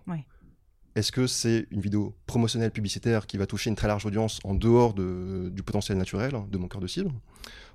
Est-ce 0.95 1.11
que 1.11 1.25
c'est 1.25 1.67
une 1.71 1.81
vidéo 1.81 2.15
promotionnelle 2.27 2.71
publicitaire 2.71 3.25
qui 3.25 3.37
va 3.37 3.47
toucher 3.47 3.69
une 3.69 3.75
très 3.75 3.87
large 3.87 4.05
audience 4.05 4.39
en 4.43 4.53
dehors 4.53 4.93
de, 4.93 5.49
du 5.51 5.63
potentiel 5.63 5.97
naturel 5.97 6.33
de 6.49 6.57
mon 6.57 6.67
cœur 6.67 6.81
de 6.81 6.87
cible? 6.87 7.11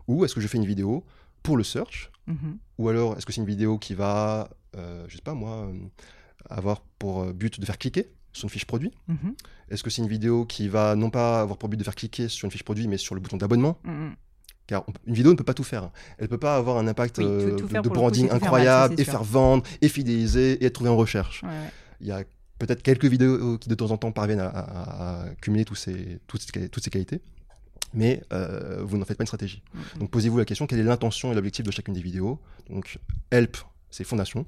Ou 0.07 0.25
est-ce 0.25 0.35
que 0.35 0.41
je 0.41 0.47
fais 0.47 0.59
une 0.59 0.67
vidéo 0.67 1.05
pour 1.43 1.57
le 1.57 1.65
search? 1.65 2.11
Mhm. 2.27 2.59
Ou 2.79 2.89
alors 2.89 3.17
est-ce 3.17 3.27
que 3.27 3.33
c'est 3.33 3.41
une 3.41 3.47
vidéo 3.47 3.79
qui 3.79 3.95
va, 3.95 4.49
euh, 4.77 5.05
je 5.09 5.17
sais 5.17 5.23
pas 5.23 5.35
moi, 5.35 5.67
euh, 5.67 5.73
avoir 6.49 6.81
pour 6.99 7.23
euh, 7.23 7.33
but 7.33 7.59
de 7.59 7.67
faire 7.67 7.79
cliquer 7.79 8.09
sur 8.33 8.45
une 8.45 8.51
fiche 8.51 8.67
produit? 8.67 8.93
Mhm. 9.09 9.35
Est-ce 9.71 9.83
que 9.83 9.91
c'est 9.91 10.03
une 10.03 10.09
vidéo 10.09 10.45
qui 10.47 10.69
va 10.69 10.95
non 10.95 11.11
pas 11.11 11.41
avoir 11.41 11.59
pour 11.59 11.69
but 11.69 11.77
de 11.77 11.85
faire 11.85 11.97
cliquer 11.97 12.29
sur 12.29 12.47
une 12.47 12.53
fiche 12.53 12.65
produit, 12.65 12.87
mais 12.87 12.99
sur 12.99 13.15
le 13.15 13.21
bouton 13.21 13.37
d'abonnement? 13.37 13.79
Mhm. 13.85 14.15
Car 14.69 14.85
une 15.07 15.15
vidéo 15.15 15.33
ne 15.33 15.37
peut 15.37 15.45
pas 15.45 15.55
tout 15.55 15.65
faire. 15.65 15.91
Elle 16.19 16.25
ne 16.25 16.29
peut 16.29 16.39
pas 16.39 16.57
avoir 16.57 16.77
un 16.77 16.87
impact 16.87 17.19
euh, 17.21 17.57
de, 17.57 17.89
branding 17.89 18.31
incroyable 18.31 18.95
et 18.99 19.05
faire 19.05 19.25
vendre 19.25 19.65
et 19.81 19.89
fidéliser 19.89 20.63
et 20.63 20.67
être 20.67 20.75
trouvé 20.75 20.91
en 20.91 20.97
recherche. 20.97 21.43
Il 22.01 22.07
y 22.07 22.13
a 22.13 22.23
peut-être 22.59 22.83
quelques 22.83 23.07
vidéos 23.07 23.59
qui 23.59 23.69
de 23.69 23.75
temps 23.75 23.91
en 23.91 23.97
temps 23.97 24.13
parviennent 24.13 24.41
à, 24.41 25.27
cumuler 25.41 25.65
tous 25.65 25.75
ces, 25.75 26.19
toutes, 26.27 26.43
ces, 26.43 26.69
toutes 26.69 26.83
ces 26.83 26.91
qualités 26.91 27.21
mais 27.95 28.23
euh, 28.33 28.83
vous 28.83 28.99
n'en 28.99 29.05
faites 29.05 29.17
pas 29.17 29.23
une 29.23 29.29
stratégie. 29.29 29.63
Mm-hmm. 29.75 29.99
Donc 29.99 30.11
posez-vous 30.11 30.39
la 30.39 30.45
question, 30.45 30.67
quelle 30.67 30.81
est 30.81 30.85
l'intention 30.85 31.33
et 31.33 31.35
l'objectif 31.35 31.65
de 31.65 31.71
chacune 31.71 31.95
des 31.95 32.03
vidéos? 32.03 32.39
Donc 32.69 32.99
help, 33.31 33.57
c'est 33.91 34.05
fondation, 34.05 34.45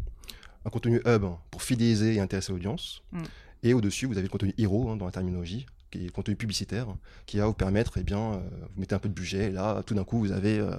un 0.65 0.71
contenu 0.71 1.01
hub 1.07 1.25
pour 1.51 1.63
fidéliser 1.63 2.15
et 2.15 2.21
intéresser 2.21 2.53
l'audience, 2.53 3.03
mm. 3.13 3.23
et 3.63 3.75
au-dessus, 3.75 4.07
vous 4.07 4.15
avez 4.15 4.25
le 4.25 4.29
contenu 4.29 4.55
hero 4.59 4.91
hein, 4.91 4.97
dans 4.97 5.07
la 5.07 5.13
terminologie, 5.13 5.67
qui 5.91 5.99
est 5.99 6.07
le 6.07 6.11
contenu 6.11 6.37
publicitaire, 6.37 6.87
qui 7.27 7.39
va 7.39 7.47
vous 7.47 7.55
permettre, 7.55 7.99
eh 7.99 8.03
bien, 8.03 8.35
euh, 8.35 8.41
vous 8.75 8.81
mettez 8.81 8.95
un 8.95 8.99
peu 8.99 9.09
de 9.09 9.15
budget, 9.15 9.47
et 9.47 9.51
là, 9.51 9.83
tout 9.85 9.95
d'un 9.95 10.05
coup, 10.05 10.19
vous 10.19 10.33
avez 10.33 10.59
euh, 10.59 10.77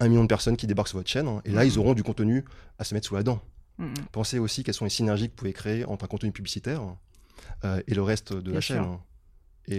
un 0.00 0.08
million 0.08 0.22
de 0.22 0.28
personnes 0.28 0.56
qui 0.56 0.66
débarquent 0.66 0.88
sur 0.88 0.98
votre 0.98 1.10
chaîne, 1.10 1.28
hein, 1.28 1.40
et 1.44 1.52
là, 1.52 1.64
ils 1.64 1.72
mm-hmm. 1.72 1.78
auront 1.78 1.94
du 1.94 2.02
contenu 2.02 2.44
à 2.78 2.84
se 2.84 2.94
mettre 2.94 3.06
sous 3.06 3.14
la 3.14 3.22
dent. 3.22 3.40
Mm-hmm. 3.78 3.94
Pensez 4.12 4.38
aussi 4.38 4.64
quelles 4.64 4.74
sont 4.74 4.84
les 4.84 4.90
synergies 4.90 5.26
que 5.26 5.32
vous 5.32 5.36
pouvez 5.36 5.52
créer 5.52 5.84
entre 5.84 6.04
un 6.04 6.08
contenu 6.08 6.32
publicitaire 6.32 6.82
et 7.86 7.94
le 7.94 8.02
reste 8.02 8.32
de 8.32 8.52
la 8.52 8.60
chaîne. 8.60 8.78
Hein 8.78 9.00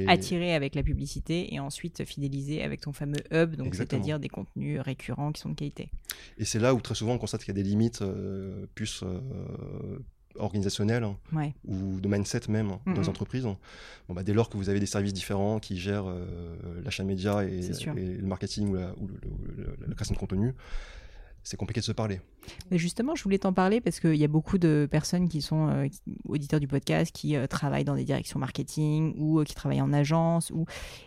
attirer 0.07 0.53
avec 0.53 0.75
la 0.75 0.83
publicité 0.83 1.53
et 1.53 1.59
ensuite 1.61 2.03
fidéliser 2.03 2.61
avec 2.61 2.81
ton 2.81 2.91
fameux 2.91 3.21
hub, 3.31 3.55
donc 3.55 3.73
c'est-à-dire 3.73 4.19
des 4.19 4.27
contenus 4.27 4.81
récurrents 4.81 5.31
qui 5.31 5.39
sont 5.41 5.49
de 5.49 5.55
qualité. 5.55 5.89
Et 6.37 6.43
c'est 6.43 6.59
là 6.59 6.73
où 6.73 6.81
très 6.81 6.93
souvent 6.93 7.13
on 7.13 7.17
constate 7.17 7.41
qu'il 7.45 7.55
y 7.55 7.59
a 7.59 7.63
des 7.63 7.69
limites 7.69 8.01
euh, 8.01 8.65
plus 8.75 9.01
euh, 9.03 9.97
organisationnel 10.35 11.03
hein, 11.05 11.17
Ouais. 11.33 11.53
ou 11.65 11.99
de 12.01 12.07
mindset 12.09 12.41
même 12.49 12.71
hein, 12.71 12.79
dans 12.85 13.01
les 13.01 13.07
entreprises. 13.09 13.43
Bon, 13.45 13.57
bah, 14.09 14.23
dès 14.23 14.33
lors 14.33 14.49
que 14.49 14.57
vous 14.57 14.67
avez 14.69 14.81
des 14.81 14.85
services 14.85 15.13
différents 15.13 15.59
qui 15.59 15.77
gèrent 15.77 16.07
euh, 16.09 16.25
l'achat 16.83 17.03
média 17.05 17.43
et, 17.45 17.61
le 17.95 18.27
marketing 18.27 18.67
ou, 18.69 18.75
la, 18.75 18.93
ou 18.97 19.07
le- 19.07 19.19
le- 19.23 19.63
le- 19.63 19.87
la 19.87 19.95
création 19.95 20.13
de 20.15 20.19
contenu, 20.19 20.53
c'est 21.47 21.55
compliqué 21.55 21.79
de 21.79 21.85
se 21.85 21.93
parler. 21.93 22.19
Justement, 22.71 23.15
je 23.15 23.23
voulais 23.23 23.37
t'en 23.37 23.53
parler 23.53 23.79
parce 23.79 24.01
qu'il 24.01 24.15
y 24.15 24.23
a 24.25 24.27
beaucoup 24.27 24.57
de 24.57 24.85
personnes 24.91 25.29
qui 25.29 25.41
sont 25.41 25.69
euh, 25.69 25.87
auditeurs 26.27 26.59
du 26.59 26.67
podcast 26.67 27.15
qui 27.15 27.37
euh, 27.37 27.47
travaillent 27.47 27.85
dans 27.85 27.95
des 27.95 28.03
directions 28.03 28.37
marketing 28.37 29.15
ou 29.17 29.39
euh, 29.39 29.45
qui 29.45 29.55
travaillent 29.55 29.81
en 29.81 29.93
agence. 29.93 30.51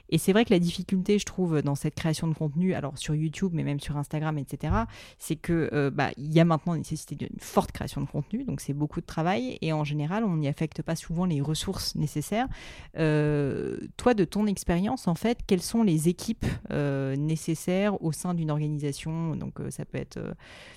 Et 0.09 0.17
c'est 0.17 0.33
vrai 0.33 0.47
que 0.47 0.51
la 0.51 0.59
difficulté, 0.59 1.19
je 1.19 1.27
trouve, 1.27 1.61
dans 1.61 1.75
cette 1.75 1.95
création 1.95 2.27
de 2.27 2.33
contenu, 2.33 2.73
alors 2.73 2.97
sur 2.97 3.15
YouTube, 3.15 3.53
mais 3.53 3.65
même 3.65 3.81
sur 3.81 3.99
Instagram, 3.99 4.39
etc., 4.39 4.73
c'est 5.19 5.37
que 5.37 5.91
bah, 5.91 6.11
y 6.17 6.41
a 6.41 6.45
maintenant 6.45 6.75
nécessité 6.75 7.15
d'une 7.15 7.39
forte 7.39 7.71
création 7.71 8.01
de 8.01 8.07
contenu, 8.07 8.45
donc 8.45 8.61
c'est 8.61 8.73
beaucoup 8.73 9.01
de 9.01 9.07
travail 9.07 9.59
et 9.61 9.73
en 9.73 9.85
général, 9.85 10.25
on 10.25 10.37
n'y 10.37 10.49
affecte 10.49 10.83
pas 10.83 10.97
souvent 10.97 11.27
les 11.27 11.41
ressources 11.41 11.95
nécessaires. 11.95 12.49
Toi, 12.95 14.15
de 14.15 14.25
ton 14.25 14.47
expérience, 14.47 15.07
en 15.07 15.15
fait, 15.15 15.41
quelles 15.47 15.63
sont 15.63 15.83
les 15.83 16.09
équipes 16.09 16.47
nécessaires 16.71 18.03
au 18.03 18.11
sein 18.11 18.35
d'une 18.35 18.51
organisation? 18.51 19.37
Donc, 19.37 19.59
ça 19.71 19.85
peut 19.85 19.99
être 19.99 20.30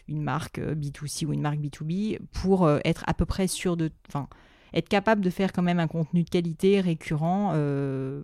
une 0.08 0.22
marque 0.22 0.60
euh, 0.60 0.76
B2C 0.76 1.26
ou 1.26 1.34
une 1.34 1.42
marque 1.42 1.60
B2B 1.60 2.20
pour 2.32 2.66
euh, 2.66 2.80
être 2.86 3.04
à 3.08 3.14
peu 3.14 3.26
près 3.26 3.48
sûr 3.48 3.78
de. 3.78 3.92
Enfin, 4.10 4.28
être 4.76 4.90
capable 4.90 5.22
de 5.22 5.30
faire 5.30 5.54
quand 5.54 5.62
même 5.62 5.80
un 5.80 5.88
contenu 5.88 6.24
de 6.24 6.30
qualité 6.30 6.82
récurrent 6.82 7.52
euh, 7.54 8.24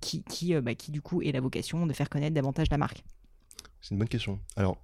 qui, 0.00 0.22
qui, 0.22 0.54
euh, 0.54 0.60
bah, 0.60 0.76
qui, 0.76 0.92
du 0.92 1.02
coup, 1.02 1.22
est 1.22 1.32
la 1.32 1.40
vocation 1.40 1.86
de 1.86 1.92
faire 1.92 2.08
connaître 2.08 2.34
davantage 2.34 2.68
la 2.70 2.78
marque. 2.78 3.02
C'est 3.80 3.90
une 3.90 3.98
bonne 3.98 4.08
question. 4.08 4.38
Alors, 4.54 4.76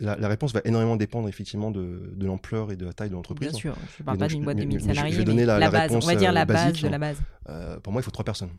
la, 0.00 0.16
la 0.16 0.28
réponse 0.28 0.52
va 0.52 0.62
énormément 0.64 0.96
dépendre 0.96 1.28
effectivement 1.28 1.70
de, 1.70 2.12
de 2.16 2.26
l'ampleur 2.26 2.72
et 2.72 2.76
de 2.76 2.86
la 2.86 2.92
taille 2.92 3.10
de 3.10 3.14
l'entreprise. 3.14 3.50
Bien 3.50 3.58
sûr, 3.58 3.74
je 3.96 4.02
ne 4.02 4.06
parle 4.06 4.18
pas 4.18 4.28
d'une 4.28 4.42
boîte 4.44 4.56
de 4.56 4.62
mais- 4.62 4.66
1000 4.66 4.76
mais 4.78 4.82
je- 4.82 4.88
vais 4.88 4.94
salariés, 4.94 5.24
donner 5.24 5.42
mais 5.42 5.46
la- 5.46 5.58
la 5.58 5.70
base, 5.70 5.94
on 5.94 5.98
va 5.98 6.14
dire 6.16 6.30
euh, 6.30 6.32
la 6.32 6.44
base 6.46 6.64
basique. 6.68 6.82
de 6.84 6.88
la 6.88 6.98
base. 6.98 7.18
Euh, 7.50 7.78
pour 7.80 7.92
moi, 7.92 8.00
il 8.00 8.04
faut 8.04 8.10
trois 8.10 8.24
personnes. 8.24 8.50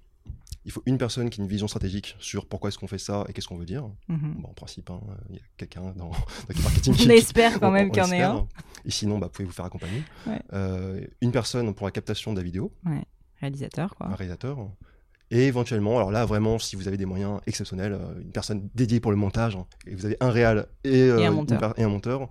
Il 0.63 0.71
faut 0.71 0.83
une 0.85 0.97
personne 0.97 1.29
qui 1.29 1.41
a 1.41 1.43
une 1.43 1.49
vision 1.49 1.67
stratégique 1.67 2.15
sur 2.19 2.45
pourquoi 2.45 2.67
est-ce 2.69 2.77
qu'on 2.77 2.87
fait 2.87 2.99
ça 2.99 3.25
et 3.27 3.33
qu'est-ce 3.33 3.47
qu'on 3.47 3.57
veut 3.57 3.65
dire. 3.65 3.89
Mhm. 4.07 4.35
Bon, 4.39 4.49
en 4.49 4.53
principe, 4.53 4.89
hein, 4.91 5.01
il 5.29 5.37
y 5.37 5.39
a 5.39 5.41
quelqu'un 5.57 5.81
dans, 5.95 6.09
dans 6.09 6.15
le 6.49 6.61
marketing 6.61 6.93
On 6.93 6.97
qui, 6.97 7.11
espère 7.11 7.59
quand 7.59 7.71
même 7.71 7.89
qu'il 7.91 8.03
y 8.03 8.05
en 8.05 8.11
ait 8.11 8.21
un. 8.21 8.47
Et 8.85 8.91
sinon, 8.91 9.17
bah, 9.17 9.29
pouvez 9.29 9.45
vous 9.45 9.53
faire 9.53 9.65
accompagner. 9.65 10.03
Ouais. 10.27 10.39
Euh, 10.53 11.05
une 11.21 11.31
personne 11.31 11.73
pour 11.73 11.87
la 11.87 11.91
captation 11.91 12.31
de 12.33 12.37
la 12.37 12.43
vidéo, 12.43 12.71
Réalisateur, 13.39 13.95
quoi. 13.95 14.07
un 14.07 14.15
réalisateur. 14.15 14.59
Et 15.31 15.47
éventuellement, 15.47 15.97
alors 15.97 16.11
là, 16.11 16.25
vraiment, 16.25 16.59
si 16.59 16.75
vous 16.75 16.87
avez 16.87 16.97
des 16.97 17.05
moyens 17.05 17.39
exceptionnels, 17.47 17.93
euh, 17.93 18.21
une 18.21 18.31
personne 18.31 18.69
dédiée 18.75 18.99
pour 18.99 19.11
le 19.11 19.17
montage, 19.17 19.55
hein, 19.55 19.65
et 19.87 19.95
vous 19.95 20.05
avez 20.05 20.17
un 20.19 20.29
réal 20.29 20.67
et, 20.83 21.03
euh, 21.03 21.17
Et 21.19 21.25
un 21.25 21.31
une 21.31 21.37
monteur. 21.37 21.73
et 21.79 21.83
un 21.83 21.89
monteur, 21.89 22.29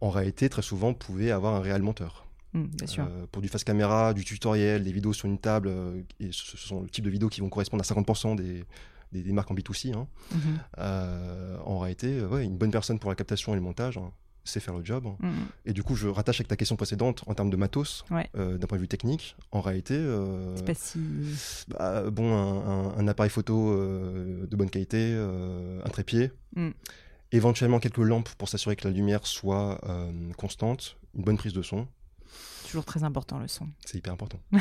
en 0.00 0.10
réalité, 0.10 0.48
très 0.48 0.62
souvent, 0.62 0.88
vous 0.88 0.94
pouvez 0.94 1.30
avoir 1.30 1.54
un 1.54 1.60
réal 1.60 1.82
monteur. 1.82 2.25
Bien 2.54 2.86
sûr. 2.86 3.04
Euh, 3.04 3.26
pour 3.30 3.42
du 3.42 3.48
face 3.48 3.64
caméra, 3.64 4.14
du 4.14 4.24
tutoriel, 4.24 4.82
des 4.84 4.92
vidéos 4.92 5.12
sur 5.12 5.26
une 5.26 5.38
table, 5.38 5.68
euh, 5.68 6.00
et 6.20 6.30
ce, 6.32 6.56
sont 6.56 6.80
le 6.82 6.88
type 6.88 7.04
de 7.04 7.10
vidéos 7.10 7.28
qui 7.28 7.40
vont 7.40 7.50
correspondre 7.50 7.82
à 7.82 7.94
50% 7.94 8.34
des, 8.36 8.64
des, 9.12 9.22
des 9.22 9.32
marques 9.32 9.50
en 9.50 9.54
B2C. 9.54 9.94
hein. 9.94 10.06
Mhm. 10.32 10.40
Euh, 10.78 11.58
en 11.64 11.78
réalité, 11.78 12.22
ouais, 12.24 12.44
une 12.44 12.56
bonne 12.56 12.70
personne 12.70 12.98
pour 12.98 13.10
la 13.10 13.16
captation 13.16 13.52
et 13.52 13.56
le 13.56 13.60
montage, 13.62 13.98
hein, 13.98 14.10
c'est 14.44 14.60
faire 14.60 14.74
le 14.74 14.84
job. 14.84 15.06
Mhm. 15.20 15.32
Et 15.66 15.72
du 15.74 15.82
coup, 15.82 15.96
je 15.96 16.08
rattache 16.08 16.36
avec 16.40 16.48
ta 16.48 16.56
question 16.56 16.76
précédente 16.76 17.24
en 17.26 17.34
termes 17.34 17.50
de 17.50 17.56
matos, 17.56 18.04
Ouais. 18.10 18.28
euh, 18.36 18.56
d'un 18.58 18.66
point 18.66 18.78
de 18.78 18.82
vue 18.82 18.88
technique. 18.88 19.36
En 19.52 19.60
réalité, 19.60 19.94
euh, 19.96 20.56
C'est 20.56 20.64
pas 20.64 20.74
si. 20.74 20.98
bah, 21.68 22.08
bon, 22.10 22.32
un, 22.32 22.88
un- 22.90 22.96
un 22.96 23.08
appareil 23.08 23.30
photo 23.30 23.70
euh, 23.72 24.46
de 24.46 24.56
bonne 24.56 24.70
qualité, 24.70 25.14
un 25.84 25.88
trépied, 25.90 26.30
Mm. 26.54 26.70
éventuellement 27.32 27.80
quelques 27.80 27.98
lampes 27.98 28.30
pour 28.38 28.48
s'assurer 28.48 28.76
que 28.76 28.86
la 28.88 28.94
lumière 28.94 29.26
soit 29.26 29.80
constante, 30.38 30.96
une 31.14 31.22
bonne 31.24 31.36
prise 31.36 31.52
de 31.52 31.62
son. 31.62 31.86
Toujours 32.76 32.84
très 32.84 33.04
important 33.04 33.38
le 33.38 33.48
son. 33.48 33.68
C'est 33.86 33.96
hyper 33.96 34.12
important. 34.12 34.38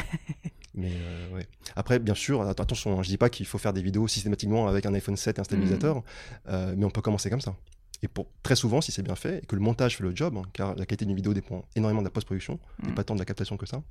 Mais 0.74 0.90
euh, 0.94 1.30
ouais. 1.36 1.46
Après, 1.76 2.00
bien 2.00 2.16
sûr, 2.16 2.42
att- 2.42 2.62
attention, 2.62 2.98
hein, 2.98 3.04
je 3.04 3.10
dis 3.10 3.18
pas 3.18 3.30
qu'il 3.30 3.46
faut 3.46 3.58
faire 3.58 3.74
des 3.74 3.82
vidéos 3.82 4.08
systématiquement 4.08 4.68
avec 4.70 4.86
un 4.86 4.94
iPhone 4.94 5.18
7 5.18 5.38
et 5.38 5.42
un 5.42 5.44
stabilisateur, 5.44 6.02
euh, 6.48 6.74
mais 6.78 6.86
on 6.86 6.90
peut 6.90 7.02
commencer 7.02 7.30
comme 7.30 7.42
ça. 7.42 7.58
Et 8.04 8.08
pour 8.08 8.28
très 8.42 8.56
souvent, 8.56 8.80
si 8.80 8.94
c'est 8.94 9.04
bien 9.04 9.16
fait 9.16 9.44
et 9.44 9.46
que 9.46 9.56
le 9.56 9.62
montage 9.62 9.98
fait 9.98 10.04
le 10.04 10.16
job, 10.16 10.38
hein, 10.38 10.44
car 10.54 10.76
la 10.76 10.86
qualité 10.86 11.04
d'une 11.06 11.16
vidéo 11.18 11.34
dépend 11.34 11.66
énormément 11.76 12.02
de 12.02 12.06
la 12.08 12.12
post-production, 12.12 12.58
et 12.86 12.92
Mm. 12.92 12.96
pas 12.96 13.04
tant 13.04 13.16
de 13.16 13.20
la 13.20 13.26
captation 13.26 13.58
que 13.58 13.66
ça. 13.66 13.84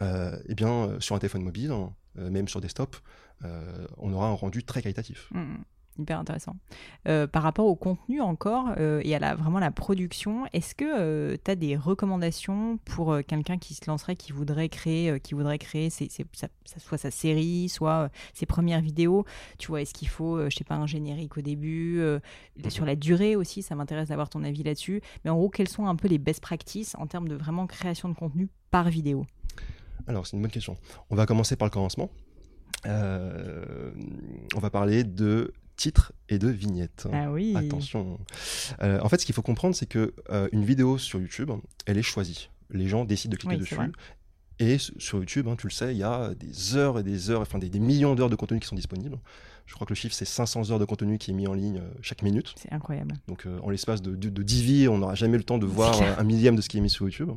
Euh, 0.00 0.38
eh 0.46 0.54
bien, 0.54 0.96
sur 1.00 1.16
un 1.16 1.18
téléphone 1.18 1.42
mobile, 1.42 1.72
hein, 1.72 1.92
même 2.14 2.46
sur 2.46 2.60
desktop, 2.60 2.96
on 3.96 4.12
aura 4.12 4.28
un 4.28 4.32
rendu 4.34 4.62
très 4.62 4.80
qualitatif. 4.82 5.28
Mhm. 5.32 5.64
Hyper 5.98 6.20
intéressant. 6.20 6.54
Euh, 7.08 7.26
par 7.26 7.42
rapport 7.42 7.66
au 7.66 7.74
contenu 7.74 8.20
encore 8.20 8.66
euh, 8.78 9.00
et 9.04 9.16
à 9.16 9.18
la, 9.18 9.34
vraiment 9.34 9.58
la 9.58 9.72
production, 9.72 10.46
est-ce 10.52 10.76
que 10.76 11.34
tu 11.36 11.50
as 11.50 11.56
des 11.56 11.76
recommandations 11.76 12.78
pour 12.84 13.12
euh, 13.12 13.22
quelqu'un 13.22 13.58
qui 13.58 13.74
se 13.74 13.80
lancerait, 13.88 14.14
qui 14.14 14.30
voudrait 14.30 14.68
créer, 14.68 15.10
euh, 15.10 15.18
qui 15.18 15.34
voudrait 15.34 15.58
créer 15.58 15.90
sa- 15.90 16.06
soit 16.76 16.98
sa 16.98 17.10
série, 17.10 17.68
soit 17.68 18.04
euh, 18.04 18.08
ses 18.32 18.46
premières 18.46 18.80
vidéos? 18.80 19.24
Tu 19.58 19.66
vois, 19.68 19.82
est-ce 19.82 19.92
qu'il 19.92 20.06
faut, 20.08 20.36
euh, 20.36 20.48
je 20.50 20.56
sais 20.56 20.64
pas, 20.64 20.76
un 20.76 20.86
générique 20.86 21.36
au 21.36 21.40
début 21.40 21.98
euh, 21.98 22.20
Sur 22.68 22.84
la 22.84 22.94
durée 22.94 23.34
aussi, 23.34 23.62
ça 23.62 23.74
m'intéresse 23.74 24.10
d'avoir 24.10 24.28
ton 24.28 24.44
avis 24.44 24.62
là-dessus. 24.62 25.02
Mais 25.24 25.30
en 25.30 25.36
gros, 25.36 25.48
quelles 25.48 25.68
sont 25.68 25.86
un 25.86 25.96
peu 25.96 26.06
les 26.06 26.18
best 26.18 26.40
practices 26.40 26.94
en 26.94 27.08
termes 27.08 27.26
de 27.26 27.34
vraiment 27.34 27.66
création 27.66 28.08
de 28.08 28.14
contenu 28.14 28.48
par 28.70 28.88
vidéo? 28.88 29.26
Alors, 30.06 30.26
c'est 30.28 30.36
une 30.36 30.42
bonne 30.42 30.50
question. 30.52 30.76
On 31.10 31.16
va 31.16 31.26
commencer 31.26 31.56
par 31.56 31.66
le 31.66 31.70
commencement. 31.70 32.08
Euh, 32.86 33.90
on 34.54 34.60
va 34.60 34.70
parler 34.70 35.02
de 35.02 35.52
titres 35.78 36.12
et 36.28 36.38
de 36.38 36.48
vignettes. 36.48 37.06
Ah 37.12 37.30
oui 37.32 37.54
Attention. 37.56 38.18
Euh, 38.82 39.00
en 39.00 39.08
fait, 39.08 39.18
ce 39.18 39.24
qu'il 39.24 39.34
faut 39.34 39.42
comprendre, 39.42 39.74
c'est 39.74 39.86
que 39.86 40.12
euh, 40.28 40.48
une 40.52 40.64
vidéo 40.64 40.98
sur 40.98 41.18
YouTube, 41.20 41.50
elle 41.86 41.96
est 41.96 42.02
choisie. 42.02 42.50
Les 42.70 42.86
gens 42.88 43.06
décident 43.06 43.32
de 43.32 43.38
cliquer 43.38 43.54
Oui, 43.54 43.60
dessus. 43.60 43.76
Et 44.60 44.76
sur 44.78 45.18
YouTube, 45.18 45.46
hein, 45.48 45.54
tu 45.56 45.68
le 45.68 45.72
sais, 45.72 45.94
il 45.94 45.98
y 45.98 46.02
a 46.02 46.34
des 46.34 46.76
heures 46.76 46.98
et 46.98 47.04
des 47.04 47.30
heures, 47.30 47.40
enfin 47.40 47.58
des, 47.58 47.68
des 47.70 47.78
millions 47.78 48.14
d'heures 48.16 48.28
de 48.28 48.34
contenu 48.34 48.58
qui 48.58 48.66
sont 48.66 48.74
disponibles. 48.74 49.16
Je 49.66 49.74
crois 49.74 49.86
que 49.86 49.92
le 49.92 49.96
chiffre, 49.96 50.14
c'est 50.14 50.24
500 50.24 50.70
heures 50.72 50.78
de 50.80 50.84
contenu 50.84 51.16
qui 51.18 51.30
est 51.30 51.34
mis 51.34 51.46
en 51.46 51.54
ligne 51.54 51.78
euh, 51.78 51.88
chaque 52.02 52.22
minute. 52.22 52.54
C'est 52.56 52.72
incroyable. 52.72 53.14
Donc, 53.28 53.46
euh, 53.46 53.60
en 53.62 53.70
l'espace 53.70 54.02
de, 54.02 54.16
de, 54.16 54.30
de 54.30 54.42
10 54.42 54.62
vies, 54.62 54.88
on 54.88 54.98
n'aura 54.98 55.14
jamais 55.14 55.36
le 55.36 55.44
temps 55.44 55.58
de 55.58 55.66
voir 55.66 56.00
un 56.18 56.24
millième 56.24 56.56
de 56.56 56.60
ce 56.60 56.68
qui 56.68 56.78
est 56.78 56.80
mis 56.80 56.90
sur 56.90 57.04
YouTube. 57.04 57.30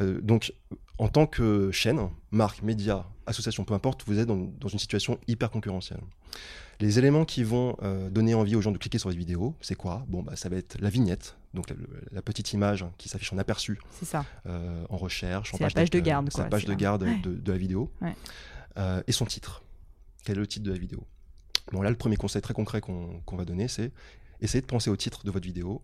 Euh, 0.00 0.20
donc, 0.20 0.52
en 0.98 1.08
tant 1.08 1.26
que 1.26 1.70
chaîne, 1.72 2.08
marque, 2.30 2.62
média, 2.62 3.06
association, 3.26 3.64
peu 3.64 3.74
importe, 3.74 4.04
vous 4.06 4.18
êtes 4.18 4.26
dans, 4.26 4.36
dans 4.60 4.68
une 4.68 4.78
situation 4.78 5.18
hyper 5.26 5.50
concurrentielle. 5.50 6.00
Les 6.80 6.98
éléments 6.98 7.24
qui 7.24 7.44
vont 7.44 7.76
euh, 7.82 8.10
donner 8.10 8.34
envie 8.34 8.56
aux 8.56 8.60
gens 8.60 8.72
de 8.72 8.78
cliquer 8.78 8.98
sur 8.98 9.08
les 9.08 9.16
vidéos, 9.16 9.54
c'est 9.60 9.76
quoi? 9.76 10.04
Bon, 10.08 10.22
bah, 10.22 10.34
ça 10.36 10.48
va 10.48 10.56
être 10.56 10.76
la 10.80 10.90
vignette, 10.90 11.36
donc 11.54 11.70
la, 11.70 11.76
la 12.10 12.22
petite 12.22 12.52
image 12.52 12.84
qui 12.98 13.08
s'affiche 13.08 13.32
en 13.32 13.38
aperçu 13.38 13.78
C'est 13.92 14.04
ça. 14.04 14.24
euh, 14.46 14.84
en 14.90 14.96
recherche, 14.96 15.54
en 15.54 15.58
C'est 15.58 15.64
la 15.64 15.70
page 15.70 15.90
de 15.90 16.00
garde, 16.00 16.30
la 16.36 16.44
page 16.46 16.64
de 16.64 16.74
garde 16.74 17.04
Ouais. 17.04 17.18
de, 17.22 17.34
de 17.34 17.52
la 17.52 17.58
vidéo, 17.58 17.92
Ouais. 18.00 18.14
Euh, 18.76 19.02
et 19.06 19.12
son 19.12 19.24
titre. 19.24 19.62
Quel 20.24 20.36
est 20.36 20.40
le 20.40 20.46
titre 20.48 20.64
de 20.66 20.72
la 20.72 20.78
vidéo? 20.78 21.06
Bon, 21.72 21.80
là, 21.80 21.90
le 21.90 21.96
premier 21.96 22.16
conseil 22.16 22.42
très 22.42 22.54
concret 22.54 22.80
qu'on 22.80 23.20
qu'on 23.24 23.36
va 23.36 23.44
donner, 23.44 23.68
c'est 23.68 23.92
essayer 24.40 24.60
de 24.60 24.66
penser 24.66 24.90
au 24.90 24.96
titre 24.96 25.24
de 25.24 25.30
votre 25.30 25.46
vidéo 25.46 25.80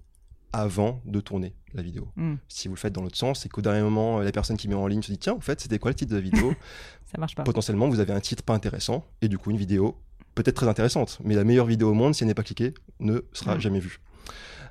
avant 0.52 1.00
de 1.04 1.20
tourner 1.20 1.54
la 1.74 1.82
vidéo. 1.82 2.08
Mm. 2.16 2.34
Si 2.48 2.68
vous 2.68 2.74
le 2.74 2.80
faites 2.80 2.92
dans 2.92 3.02
l'autre 3.02 3.16
sens, 3.16 3.40
c'est 3.40 3.48
qu'au 3.48 3.62
dernier 3.62 3.82
moment, 3.82 4.18
la 4.20 4.32
personne 4.32 4.56
qui 4.56 4.66
met 4.68 4.74
en 4.74 4.86
ligne 4.86 5.02
se 5.02 5.12
dit 5.12 5.18
tiens, 5.18 5.34
en 5.34 5.40
fait, 5.40 5.60
c'était 5.60 5.78
quoi 5.78 5.90
le 5.90 5.94
titre 5.94 6.10
de 6.10 6.16
la 6.16 6.22
vidéo? 6.22 6.54
Ça 7.12 7.18
marche 7.18 7.34
pas. 7.34 7.42
Potentiellement, 7.44 7.88
vous 7.88 8.00
avez 8.00 8.12
un 8.12 8.20
titre 8.20 8.42
pas 8.42 8.54
intéressant 8.54 9.04
et 9.22 9.28
du 9.28 9.38
coup 9.38 9.50
une 9.50 9.56
vidéo 9.56 9.96
peut-être 10.34 10.54
très 10.56 10.68
intéressante, 10.68 11.18
mais 11.24 11.34
la 11.34 11.44
meilleure 11.44 11.66
vidéo 11.66 11.90
au 11.90 11.94
monde, 11.94 12.14
si 12.14 12.22
elle 12.22 12.28
n'est 12.28 12.34
pas 12.34 12.42
cliquée, 12.44 12.72
ne 13.00 13.20
sera 13.32 13.56
Mm. 13.56 13.60
jamais 13.60 13.80
vue. 13.80 14.00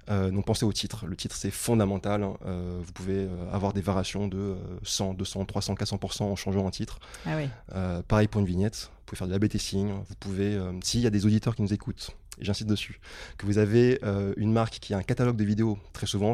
Euh, 0.10 0.32
donc 0.32 0.46
pensez 0.46 0.66
au 0.66 0.74
titre. 0.74 1.06
Le 1.06 1.16
titre 1.16 1.36
c'est 1.36 1.52
fondamental. 1.52 2.24
hein. 2.24 2.34
Euh, 2.46 2.80
vous 2.84 2.92
pouvez 2.94 3.26
euh, 3.28 3.52
avoir 3.52 3.74
des 3.74 3.82
variations 3.82 4.28
de 4.28 4.38
euh, 4.38 4.56
100, 4.84 5.14
200, 5.14 5.46
300, 5.46 5.76
400% 5.76 6.24
en 6.24 6.36
changeant 6.36 6.66
un 6.66 6.72
titre. 6.72 7.00
Ah 7.28 7.36
oui. 7.38 7.48
Euh, 7.76 8.02
pareil 8.08 8.28
pour 8.28 8.42
une 8.42 8.48
vignette. 8.48 8.90
Vous 8.92 9.04
pouvez 9.06 9.18
faire 9.18 9.28
de 9.28 9.34
la 9.38 9.48
testing. 9.48 9.90
Vous 9.92 10.16
pouvez, 10.20 10.56
euh, 10.56 10.72
s'il 10.82 11.02
y 11.02 11.08
a 11.08 11.12
des 11.12 11.26
auditeurs 11.28 11.56
qui 11.56 11.62
nous 11.62 11.74
écoutent, 11.74 12.10
et 12.40 12.46
j'insiste 12.46 12.70
dessus, 12.70 13.00
que 13.38 13.46
vous 13.46 13.58
avez 13.58 14.00
euh, 14.04 14.34
une 14.38 14.52
marque 14.52 14.80
qui 14.80 14.94
a 14.94 14.98
un 14.98 15.04
catalogue 15.04 15.36
de 15.36 15.44
vidéos. 15.44 15.78
Très 15.94 16.08
souvent, 16.08 16.34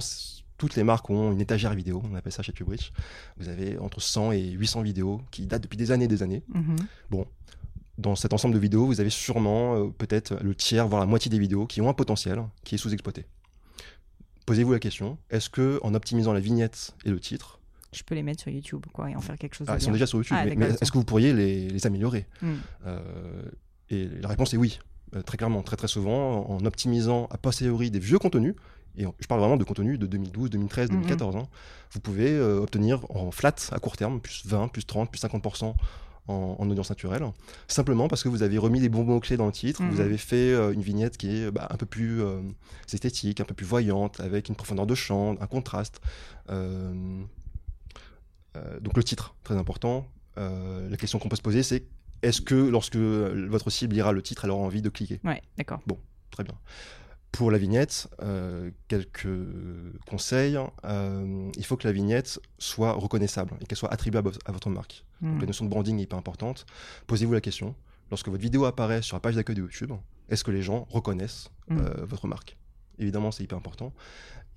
toutes 0.57 0.75
les 0.75 0.83
marques 0.83 1.09
ont 1.09 1.31
une 1.31 1.41
étagère 1.41 1.73
vidéo. 1.73 2.01
On 2.09 2.15
appelle 2.15 2.31
ça 2.31 2.43
chez 2.43 2.51
Publish. 2.51 2.91
Vous 3.37 3.49
avez 3.49 3.77
entre 3.77 3.99
100 4.01 4.31
et 4.33 4.51
800 4.51 4.81
vidéos 4.81 5.21
qui 5.31 5.45
datent 5.47 5.63
depuis 5.63 5.77
des 5.77 5.91
années 5.91 6.05
et 6.05 6.09
des 6.09 6.23
années. 6.23 6.43
Mhm. 6.53 7.25
Dans 7.97 8.15
cet 8.15 8.33
ensemble 8.33 8.53
de 8.55 8.59
vidéos, 8.59 8.85
vous 8.85 8.99
avez 8.99 9.09
sûrement 9.09 9.75
euh, 9.75 9.87
peut-être 9.87 10.37
le 10.43 10.53
tiers, 10.53 10.85
voire 10.87 10.99
la 10.99 11.07
moitié 11.07 11.31
des 11.31 11.39
vidéos 11.39 11.65
qui 11.65 11.79
ont 11.79 11.89
un 11.89 11.93
potentiel 11.93 12.43
qui 12.65 12.75
est 12.75 12.77
sous-exploité. 12.77 13.25
Posez-vous 14.45 14.73
la 14.73 14.79
question, 14.79 15.17
est-ce 15.29 15.49
que 15.49 15.79
en 15.81 15.93
optimisant 15.93 16.33
la 16.33 16.41
vignette 16.41 16.93
et 17.05 17.09
le 17.09 17.19
titre, 17.19 17.59
Je 17.93 18.03
peux 18.03 18.13
les 18.13 18.21
mettre 18.21 18.41
sur 18.41 18.51
YouTube, 18.51 18.85
quoi, 18.93 19.09
et 19.09 19.15
en 19.15 19.21
faire 19.21 19.37
quelque 19.37 19.55
chose 19.55 19.67
ah, 19.69 19.77
ils 19.77 19.81
sont 19.81 19.91
déjà 19.91 20.05
sur 20.05 20.19
YouTube, 20.19 20.37
Ah, 20.37 20.45
mais, 20.45 20.67
est-ce 20.67 20.91
que 20.91 20.97
vous 20.97 21.05
pourriez 21.05 21.33
les, 21.33 21.69
les 21.69 21.87
améliorer? 21.87 22.27
Mm. 22.41 22.53
Euh, 22.85 22.99
Et 23.89 24.07
la 24.21 24.27
réponse 24.27 24.53
est 24.53 24.57
oui, 24.57 24.79
très 25.25 25.37
clairement, 25.37 25.61
très 25.63 25.75
très 25.77 25.87
souvent, 25.87 26.49
en 26.49 26.65
optimisant 26.65 27.27
a 27.31 27.37
posteriori 27.37 27.91
des 27.91 27.99
vieux 27.99 28.19
contenus, 28.19 28.55
et 28.97 29.05
je 29.19 29.27
parle 29.27 29.41
vraiment 29.41 29.57
de 29.57 29.63
contenus 29.63 29.99
de 29.99 30.05
2012, 30.07 30.49
2013, 30.49 30.89
Mhm. 30.89 30.95
2014, 30.95 31.35
hein, 31.35 31.47
vous 31.91 31.99
pouvez 31.99 32.31
euh, 32.31 32.59
obtenir 32.61 33.05
en 33.09 33.31
flat 33.31 33.55
à 33.71 33.79
court 33.79 33.97
terme 33.97 34.19
plus 34.21 34.43
20, 34.45 34.67
plus 34.69 34.85
30, 34.85 35.09
plus 35.11 35.19
50% 35.19 35.75
en, 36.27 36.69
audience 36.71 36.89
naturelle, 36.89 37.23
simplement 37.67 38.07
parce 38.07 38.23
que 38.23 38.29
vous 38.29 38.41
avez 38.41 38.57
remis 38.57 38.79
les 38.79 38.89
bons 38.89 39.03
mots-clés 39.03 39.37
dans 39.37 39.45
le 39.45 39.51
titre, 39.51 39.83
vous 39.83 39.97
Mhm. 39.97 40.01
avez 40.01 40.17
fait 40.17 40.53
euh, 40.53 40.73
une 40.73 40.81
vignette 40.81 41.17
qui 41.17 41.29
est 41.43 41.51
bah, 41.51 41.67
un 41.69 41.77
peu 41.77 41.85
plus 41.85 42.23
euh, 42.23 42.41
esthétique, 42.91 43.41
un 43.41 43.45
peu 43.45 43.53
plus 43.53 43.65
voyante, 43.65 44.19
avec 44.21 44.49
une 44.49 44.55
profondeur 44.55 44.87
de 44.87 44.95
champ, 44.95 45.35
un 45.39 45.45
contraste. 45.47 46.01
Euh, 46.49 47.21
euh, 48.57 48.79
donc 48.79 48.97
le 48.97 49.03
titre, 49.03 49.35
très 49.43 49.55
important. 49.55 50.07
Euh, 50.37 50.89
la 50.89 50.97
question 50.97 51.19
qu'on 51.19 51.29
peut 51.29 51.35
se 51.35 51.41
poser, 51.41 51.61
c'est 51.63 51.83
est-ce 52.21 52.41
que 52.41 52.55
lorsque 52.55 52.95
votre 52.95 53.69
cible 53.69 53.93
lira 53.95 54.11
le 54.11 54.21
titre, 54.21 54.45
elle 54.45 54.51
aura 54.51 54.63
envie 54.63 54.81
de 54.81 54.89
cliquer? 54.89 55.19
Ouais, 55.23 55.41
d'accord. 55.57 55.79
Très 56.31 56.43
bien. 56.43 56.55
Pour 57.31 57.51
la 57.51 57.57
vignette, 57.57 58.07
euh, 58.21 58.71
quelques 58.87 59.27
conseils. 60.07 60.57
Euh, 60.85 61.49
il 61.57 61.65
faut 61.65 61.75
que 61.77 61.85
la 61.87 61.91
vignette 61.91 62.39
soit 62.59 62.93
reconnaissable 62.93 63.51
et 63.61 63.65
qu'elle 63.65 63.77
soit 63.77 63.91
attribuée 63.91 64.19
à, 64.19 64.21
vo- 64.21 64.31
à 64.45 64.51
votre 64.51 64.69
marque. 64.69 65.03
Hmm. 65.21 65.31
Donc, 65.33 65.41
la 65.41 65.47
notion 65.47 65.65
de 65.65 65.69
branding 65.69 65.99
est 65.99 66.03
hyper 66.03 66.17
importante. 66.17 66.65
Posez-vous 67.07 67.33
la 67.33 67.41
question. 67.41 67.75
Lorsque 68.11 68.29
votre 68.29 68.41
vidéo 68.41 68.65
apparaît 68.65 69.01
sur 69.01 69.15
la 69.17 69.19
page 69.19 69.35
d'accueil 69.35 69.55
de 69.55 69.61
YouTube, 69.61 69.91
est-ce 70.29 70.43
que 70.43 70.51
les 70.51 70.61
gens 70.61 70.87
reconnaissent 70.89 71.49
Mm. 71.67 71.77
euh, 71.79 72.05
votre 72.05 72.27
marque? 72.27 72.55
Évidemment, 72.99 73.31
c'est 73.31 73.43
hyper 73.43 73.57
important. 73.57 73.91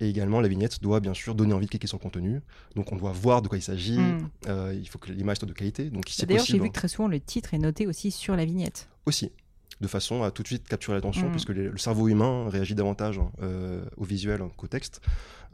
Et 0.01 0.09
également, 0.09 0.39
la 0.41 0.47
vignette 0.47 0.81
doit 0.81 0.99
bien 1.01 1.13
sûr 1.13 1.35
donner 1.35 1.53
envie 1.53 1.65
de 1.65 1.69
cliquer 1.71 1.87
sur 1.87 1.97
le 1.97 2.01
contenu. 2.03 2.39
Donc, 2.75 2.91
on 2.91 2.95
doit 2.95 3.11
voir 3.11 3.41
de 3.41 3.47
quoi 3.49 3.57
il 3.57 3.61
s'agit. 3.61 3.97
Mm. 3.97 4.29
Euh, 4.47 4.73
il 4.79 4.87
faut 4.87 4.97
que 4.97 5.11
l'image 5.11 5.37
soit 5.37 5.47
de 5.47 5.53
qualité. 5.53 5.89
Donc, 5.89 6.05
si 6.07 6.25
D'ailleurs, 6.25 6.45
j'ai 6.45 6.57
vu 6.59 6.69
que 6.69 6.73
très 6.73 6.87
souvent 6.87 7.07
le 7.09 7.19
titre 7.19 7.53
est 7.53 7.57
noté 7.59 7.85
aussi 7.87 8.11
sur 8.11 8.35
la 8.35 8.45
vignette. 8.45 8.87
aussi, 9.05 9.31
de 9.81 9.87
façon 9.87 10.23
à 10.23 10.31
tout 10.31 10.43
de 10.43 10.47
suite 10.47 10.67
capturer 10.67 10.95
l'attention, 10.95 11.27
Mm. 11.27 11.31
puisque 11.31 11.49
les- 11.49 11.69
le 11.69 11.77
cerveau 11.77 12.07
humain 12.07 12.47
réagit 12.49 12.75
davantage 12.75 13.19
euh, 13.41 13.83
au 13.97 14.03
visuel 14.05 14.41
qu'au 14.55 14.67
texte. 14.67 15.01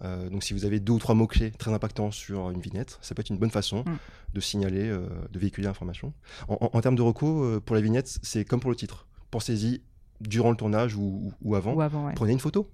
Euh, 0.03 0.29
donc 0.29 0.43
si 0.43 0.53
vous 0.53 0.65
avez 0.65 0.79
deux 0.81 0.91
ou 0.93 0.99
trois 0.99 1.15
mots-clés 1.15 1.51
très 1.51 1.71
impactants 1.71 2.11
sur 2.11 2.49
une 2.51 2.59
vignette, 2.59 2.99
ça 3.01 3.15
peut 3.15 3.21
être 3.21 3.29
une 3.29 3.37
bonne 3.37 3.49
façon 3.51 3.83
Mm. 3.87 3.97
de 4.33 4.39
signaler, 4.41 4.89
de 5.31 5.39
véhiculer 5.39 5.67
l'information. 5.67 6.13
En, 6.49 6.55
en- 6.61 6.69
en 6.77 6.81
termes 6.81 6.95
de 6.97 7.01
recours, 7.01 7.61
pour 7.61 7.75
la 7.75 7.81
vignette, 7.81 8.19
c'est 8.21 8.43
comme 8.45 8.59
pour 8.59 8.69
le 8.69 8.75
titre. 8.75 9.07
Pensez-y 9.31 9.81
durant 10.21 10.49
le 10.51 10.57
tournage 10.57 10.95
ou, 10.95 11.01
ou- 11.01 11.33
ou 11.41 11.55
avant. 11.55 11.73
Ou 11.73 11.81
avant, 11.81 12.05
ouais. 12.07 12.13
Prenez 12.15 12.33
une 12.33 12.39
photo, 12.39 12.69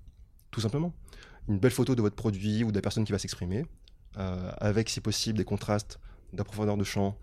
tout 0.51 0.61
simplement. 0.61 0.93
Une 1.47 1.59
belle 1.59 1.71
photo 1.71 1.95
de 1.95 2.01
votre 2.01 2.15
produit 2.15 2.63
ou 2.63 2.71
de 2.71 2.75
la 2.75 2.81
personne 2.81 3.03
qui 3.03 3.11
va 3.11 3.19
s'exprimer, 3.19 3.65
euh, 4.17 4.51
avec 4.57 4.89
si 4.89 5.01
possible 5.01 5.37
des 5.37 5.43
contrastes, 5.45 5.99
de 6.33 6.37
la 6.37 6.43
profondeur 6.43 6.77
de 6.77 6.83
champ, 6.83 7.17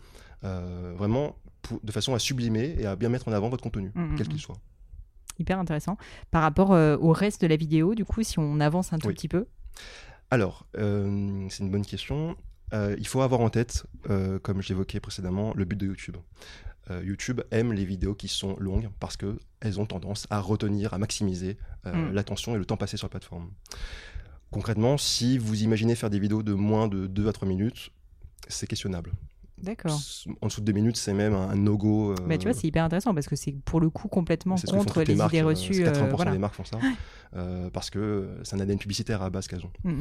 euh, 0.44 0.92
vraiment 0.96 1.36
pour- 1.62 1.80
de 1.82 1.92
façon 1.92 2.14
à 2.14 2.18
sublimer 2.18 2.76
et 2.78 2.86
à 2.86 2.96
bien 2.96 3.08
mettre 3.08 3.28
en 3.28 3.32
avant 3.32 3.48
votre 3.48 3.62
contenu, 3.62 3.90
Mm, 3.94 4.02
mm, 4.02 4.14
quel 4.16 4.26
mm. 4.26 4.30
qu'il 4.30 4.40
soit. 4.40 4.56
Hyper 5.38 5.58
intéressant. 5.58 5.96
Par 6.30 6.42
rapport 6.42 6.72
euh, 6.72 6.96
au 6.98 7.12
reste 7.12 7.40
de 7.42 7.46
la 7.46 7.56
vidéo, 7.56 7.94
du 7.94 8.04
coup, 8.04 8.22
si 8.22 8.38
on 8.38 8.58
avance 8.60 8.92
un 8.92 8.98
tout 8.98 9.06
Oui. 9.08 9.14
petit 9.14 9.28
peu? 9.28 9.46
Alors, 10.30 10.66
c'est 10.74 10.82
une 11.60 11.70
bonne 11.70 11.86
question. 11.86 12.36
Il 12.72 13.06
faut 13.06 13.22
avoir 13.22 13.40
en 13.40 13.48
tête, 13.48 13.86
comme 14.42 14.60
j'évoquais 14.60 15.00
précédemment, 15.00 15.52
le 15.54 15.64
but 15.64 15.76
de 15.76 15.86
YouTube. 15.86 16.16
Euh, 16.90 17.02
YouTube 17.04 17.40
aime 17.50 17.72
les 17.72 17.84
vidéos 17.84 18.14
qui 18.14 18.28
sont 18.28 18.56
longues 18.58 18.88
parce 19.00 19.16
qu'elles 19.16 19.80
ont 19.80 19.86
tendance 19.86 20.26
à 20.30 20.40
retenir, 20.40 20.94
à 20.94 20.98
maximiser 20.98 21.58
euh, 21.86 21.92
Mm. 22.10 22.14
l'attention 22.14 22.54
et 22.54 22.58
le 22.58 22.64
temps 22.64 22.76
passé 22.76 22.96
sur 22.96 23.06
la 23.06 23.10
plateforme. 23.10 23.50
Concrètement, 24.50 24.96
si 24.96 25.36
vous 25.36 25.62
imaginez 25.62 25.94
faire 25.94 26.08
des 26.10 26.18
vidéos 26.18 26.42
de 26.42 26.54
moins 26.54 26.88
de 26.88 27.06
2 27.06 27.28
à 27.28 27.32
3 27.32 27.46
minutes, 27.46 27.90
c'est 28.48 28.66
questionnable. 28.66 29.12
D'accord. 29.62 30.00
En 30.40 30.46
dessous 30.46 30.60
de 30.60 30.66
2 30.66 30.72
minutes, 30.72 30.96
c'est 30.96 31.12
même 31.12 31.34
un 31.34 31.56
no-go. 31.56 32.12
euh, 32.12 32.14
Bah, 32.26 32.38
tu 32.38 32.44
vois, 32.48 32.54
c'est 32.54 32.68
hyper 32.68 32.84
intéressant 32.84 33.12
parce 33.12 33.26
que 33.26 33.36
c'est 33.36 33.52
pour 33.52 33.80
le 33.80 33.90
coup 33.90 34.06
complètement 34.08 34.54
contre 34.54 35.02
les, 35.02 35.14
marques, 35.16 35.32
idées 35.32 35.42
reçues. 35.42 35.74
c'est 35.74 35.82
80% 35.84 36.02
euh, 36.04 36.10
voilà. 36.14 36.30
des 36.30 36.38
marques 36.38 36.54
font 36.54 36.64
ça. 36.64 36.78
parce 37.72 37.90
que 37.90 38.38
c'est 38.44 38.54
un 38.56 38.60
ADN 38.60 38.78
publicitaire 38.78 39.20
à 39.20 39.28
base 39.30 39.48
qu'elles 39.48 39.64
ont. 39.66 39.70
Mm, 39.84 39.90
mm. 39.94 39.98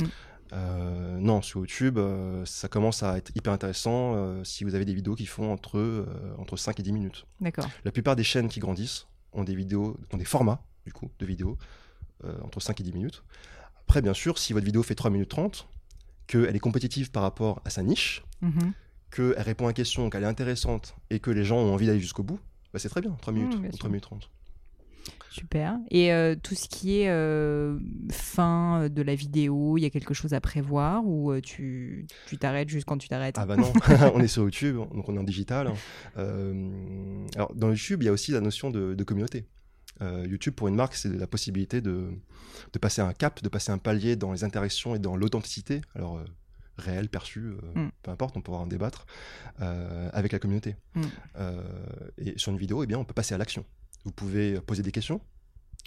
Euh, 0.54 1.18
non, 1.20 1.42
sur 1.42 1.60
YouTube, 1.60 1.98
euh, 1.98 2.44
ça 2.46 2.68
commence 2.68 3.04
à 3.04 3.18
être 3.18 3.32
hyper 3.36 3.52
intéressant 3.54 4.14
euh, 4.16 4.44
si 4.44 4.64
vous 4.64 4.76
avez 4.76 4.86
des 4.86 4.94
vidéos 4.94 5.16
qui 5.16 5.26
font 5.26 5.52
entre, 5.52 5.78
euh, 5.78 6.06
entre 6.38 6.58
5 6.58 6.80
et 6.80 6.84
10 6.84 6.94
minutes. 6.94 7.26
D'accord. 7.42 7.70
La 7.84 7.92
plupart 7.92 8.16
des 8.16 8.24
chaînes 8.24 8.48
qui 8.48 8.60
grandissent 8.60 9.08
ont 9.34 9.44
des 9.44 9.56
vidéos, 9.56 9.98
ont 10.14 10.18
des 10.18 10.26
formats, 10.26 10.62
du 10.86 10.94
coup, 10.94 11.12
de 11.20 11.26
vidéos 11.26 11.58
entre 12.44 12.60
5 12.60 12.80
et 12.80 12.84
10 12.84 12.94
minutes. 12.94 13.24
Après, 13.82 14.02
bien 14.02 14.14
sûr, 14.14 14.38
si 14.40 14.52
votre 14.54 14.66
vidéo 14.66 14.82
fait 14.84 14.96
3 14.96 15.12
minutes 15.12 15.30
30, 15.30 15.68
qu'elle 16.26 16.56
est 16.56 16.60
compétitive 16.60 17.12
par 17.12 17.22
rapport 17.24 17.62
à 17.64 17.70
sa 17.70 17.84
niche, 17.84 18.24
Mhm. 18.42 18.74
qu'elle 19.12 19.34
répond 19.42 19.66
à 19.68 19.70
une 19.70 19.74
question, 19.76 20.10
qu'elle 20.10 20.24
est 20.24 20.28
intéressante 20.28 20.96
et 21.10 21.20
que 21.20 21.30
les 21.32 21.44
gens 21.46 21.58
ont 21.58 21.74
envie 21.74 21.86
d'aller 21.88 22.00
jusqu'au 22.00 22.24
bout, 22.24 22.40
bah, 22.74 22.80
c'est 22.80 22.90
très 22.90 23.02
bien, 23.02 23.12
3 23.22 23.32
minutes 23.34 23.56
Mmh, 23.56 23.60
bien 23.62 23.70
ou 23.70 23.74
sûr. 23.74 23.80
3 23.80 23.90
minutes 23.90 24.04
30. 24.04 24.30
Super. 25.30 25.78
Et 25.92 26.12
euh, 26.12 26.36
tout 26.42 26.56
ce 26.56 26.68
qui 26.68 27.00
est 27.02 27.10
euh, 27.10 27.78
fin 28.12 28.90
de 28.90 29.02
la 29.02 29.16
vidéo, 29.16 29.78
il 29.78 29.82
y 29.82 29.86
a 29.86 29.90
quelque 29.90 30.14
chose 30.14 30.34
à 30.34 30.42
prévoir 30.42 31.06
ou 31.06 31.32
euh, 31.32 31.42
tu 31.42 32.08
tu 32.28 32.38
t'arrêtes 32.38 32.70
juste 32.70 32.86
quand 32.86 32.98
tu 32.98 33.08
t'arrêtes? 33.08 33.36
Ah 33.38 33.46
bah 33.46 33.56
non, 33.56 33.72
on 34.14 34.20
est 34.20 34.28
sur 34.28 34.44
YouTube, 34.44 34.78
donc 34.78 35.08
on 35.08 35.16
est 35.16 35.20
en 35.20 35.24
digital. 35.24 35.72
Euh, 36.18 37.28
alors 37.36 37.54
dans 37.56 37.70
YouTube, 37.70 38.02
il 38.02 38.06
y 38.06 38.10
a 38.10 38.12
aussi 38.12 38.32
la 38.32 38.42
notion 38.42 38.70
de, 38.72 38.96
de 38.96 39.04
communauté. 39.04 39.46
Euh, 40.02 40.26
YouTube 40.28 40.54
pour 40.54 40.68
une 40.68 40.76
marque, 40.76 40.96
c'est 40.96 41.10
la 41.10 41.28
possibilité 41.28 41.82
de, 41.82 42.10
de 42.74 42.80
passer 42.80 43.02
un 43.02 43.14
cap, 43.14 43.42
de 43.42 43.50
passer 43.50 43.72
un 43.72 43.78
palier 43.80 44.16
dans 44.16 44.32
les 44.32 44.44
interactions 44.44 44.96
et 44.96 45.00
dans 45.00 45.16
l'authenticité, 45.16 45.82
alors 45.96 46.18
euh, 46.18 46.26
réelle, 46.78 47.10
perçue, 47.10 47.48
euh, 47.48 47.86
Mm. 47.86 47.90
peu 48.04 48.12
importe, 48.12 48.38
on 48.38 48.42
pourra 48.42 48.60
en 48.60 48.68
débattre, 48.68 49.06
euh, 49.62 50.10
avec 50.14 50.32
la 50.32 50.40
communauté. 50.40 50.76
Mm. 50.94 51.02
Euh, 51.38 51.62
et 52.20 52.38
sur 52.38 52.52
une 52.52 52.58
vidéo, 52.60 52.84
eh 52.84 52.88
bien, 52.88 53.00
on 53.00 53.06
peut 53.06 53.16
passer 53.16 53.34
à 53.34 53.38
l'action. 53.38 53.66
Vous 54.06 54.12
pouvez 54.12 54.60
poser 54.62 54.84
des 54.84 54.92
questions 54.92 55.20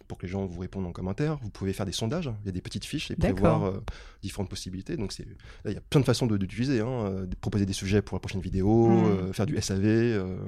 pour 0.08 0.18
que 0.18 0.26
les 0.26 0.32
gens 0.32 0.46
vous 0.46 0.60
répondent 0.60 0.86
en 0.86 0.92
commentaire. 0.92 1.38
Vous 1.42 1.50
pouvez 1.50 1.72
faire 1.72 1.86
des 1.86 1.92
sondages. 1.92 2.30
Il 2.42 2.46
y 2.46 2.48
a 2.48 2.52
des 2.52 2.60
petites 2.62 2.84
fiches 2.84 3.10
et 3.10 3.16
prévoir 3.16 3.64
euh, 3.64 3.80
différentes 4.22 4.48
possibilités. 4.48 4.96
Donc 4.96 5.12
c'est 5.12 5.26
il 5.66 5.72
y 5.72 5.76
a 5.76 5.80
plein 5.80 6.00
de 6.00 6.04
façons 6.06 6.26
de- 6.26 6.36
d'utiliser. 6.36 6.80
Hein, 6.80 6.88
euh, 6.88 7.26
de 7.26 7.34
proposer 7.36 7.66
des 7.66 7.72
sujets 7.72 8.02
pour 8.02 8.16
la 8.16 8.20
prochaine 8.20 8.40
vidéo, 8.40 8.88
Mm. 8.88 9.04
euh, 9.04 9.32
faire 9.32 9.46
du 9.46 9.56
SAV, 9.60 9.84
euh, 9.84 10.38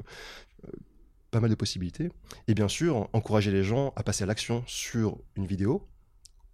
pas 1.31 1.41
mal 1.41 1.51
de 1.51 1.55
possibilités. 1.55 2.11
Et 2.49 2.55
bien 2.55 2.69
sûr, 2.69 3.09
encourager 3.13 3.51
les 3.51 3.63
gens 3.65 3.93
à 3.97 4.03
passer 4.03 4.25
à 4.25 4.27
l'action 4.27 4.63
sur 4.67 5.19
une 5.37 5.47
vidéo 5.47 5.87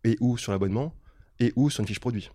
et 0.05 0.17
ou 0.21 0.37
sur 0.37 0.53
l'abonnement 0.53 0.95
et 1.41 1.53
ou 1.57 1.71
sur 1.71 1.81
une 1.81 1.87
fiche 1.89 2.01
produit. 2.01 2.31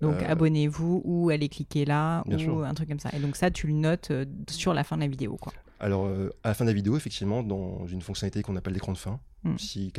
Donc 0.00 0.20
Euh, 0.20 0.26
abonnez-vous 0.32 1.00
ou 1.04 1.30
allez 1.30 1.48
cliquer 1.48 1.84
là 1.84 2.24
ou 2.26 2.36
sûr. 2.36 2.64
un 2.64 2.74
truc 2.74 2.88
comme 2.88 2.98
ça. 2.98 3.10
Et 3.12 3.20
donc 3.20 3.36
ça, 3.36 3.50
tu 3.52 3.68
le 3.68 3.72
notes 3.74 4.10
euh, 4.10 4.24
sur 4.50 4.74
la 4.74 4.82
fin 4.84 4.96
de 4.96 5.02
la 5.02 5.06
vidéo, 5.08 5.36
quoi. 5.36 5.52
Alors, 5.82 6.06
euh, 6.06 6.30
à 6.44 6.48
la 6.48 6.54
fin 6.54 6.64
de 6.64 6.70
la 6.70 6.74
vidéo, 6.74 6.96
effectivement, 6.96 7.42
dans 7.42 7.86
une 7.86 8.00
fonctionnalité 8.00 8.42
qu'on 8.42 8.56
appelle 8.56 8.72
l'écran 8.74 8.92
de 8.92 8.98
fin, 8.98 9.20
Mm. 9.44 9.58
si, 9.58 9.92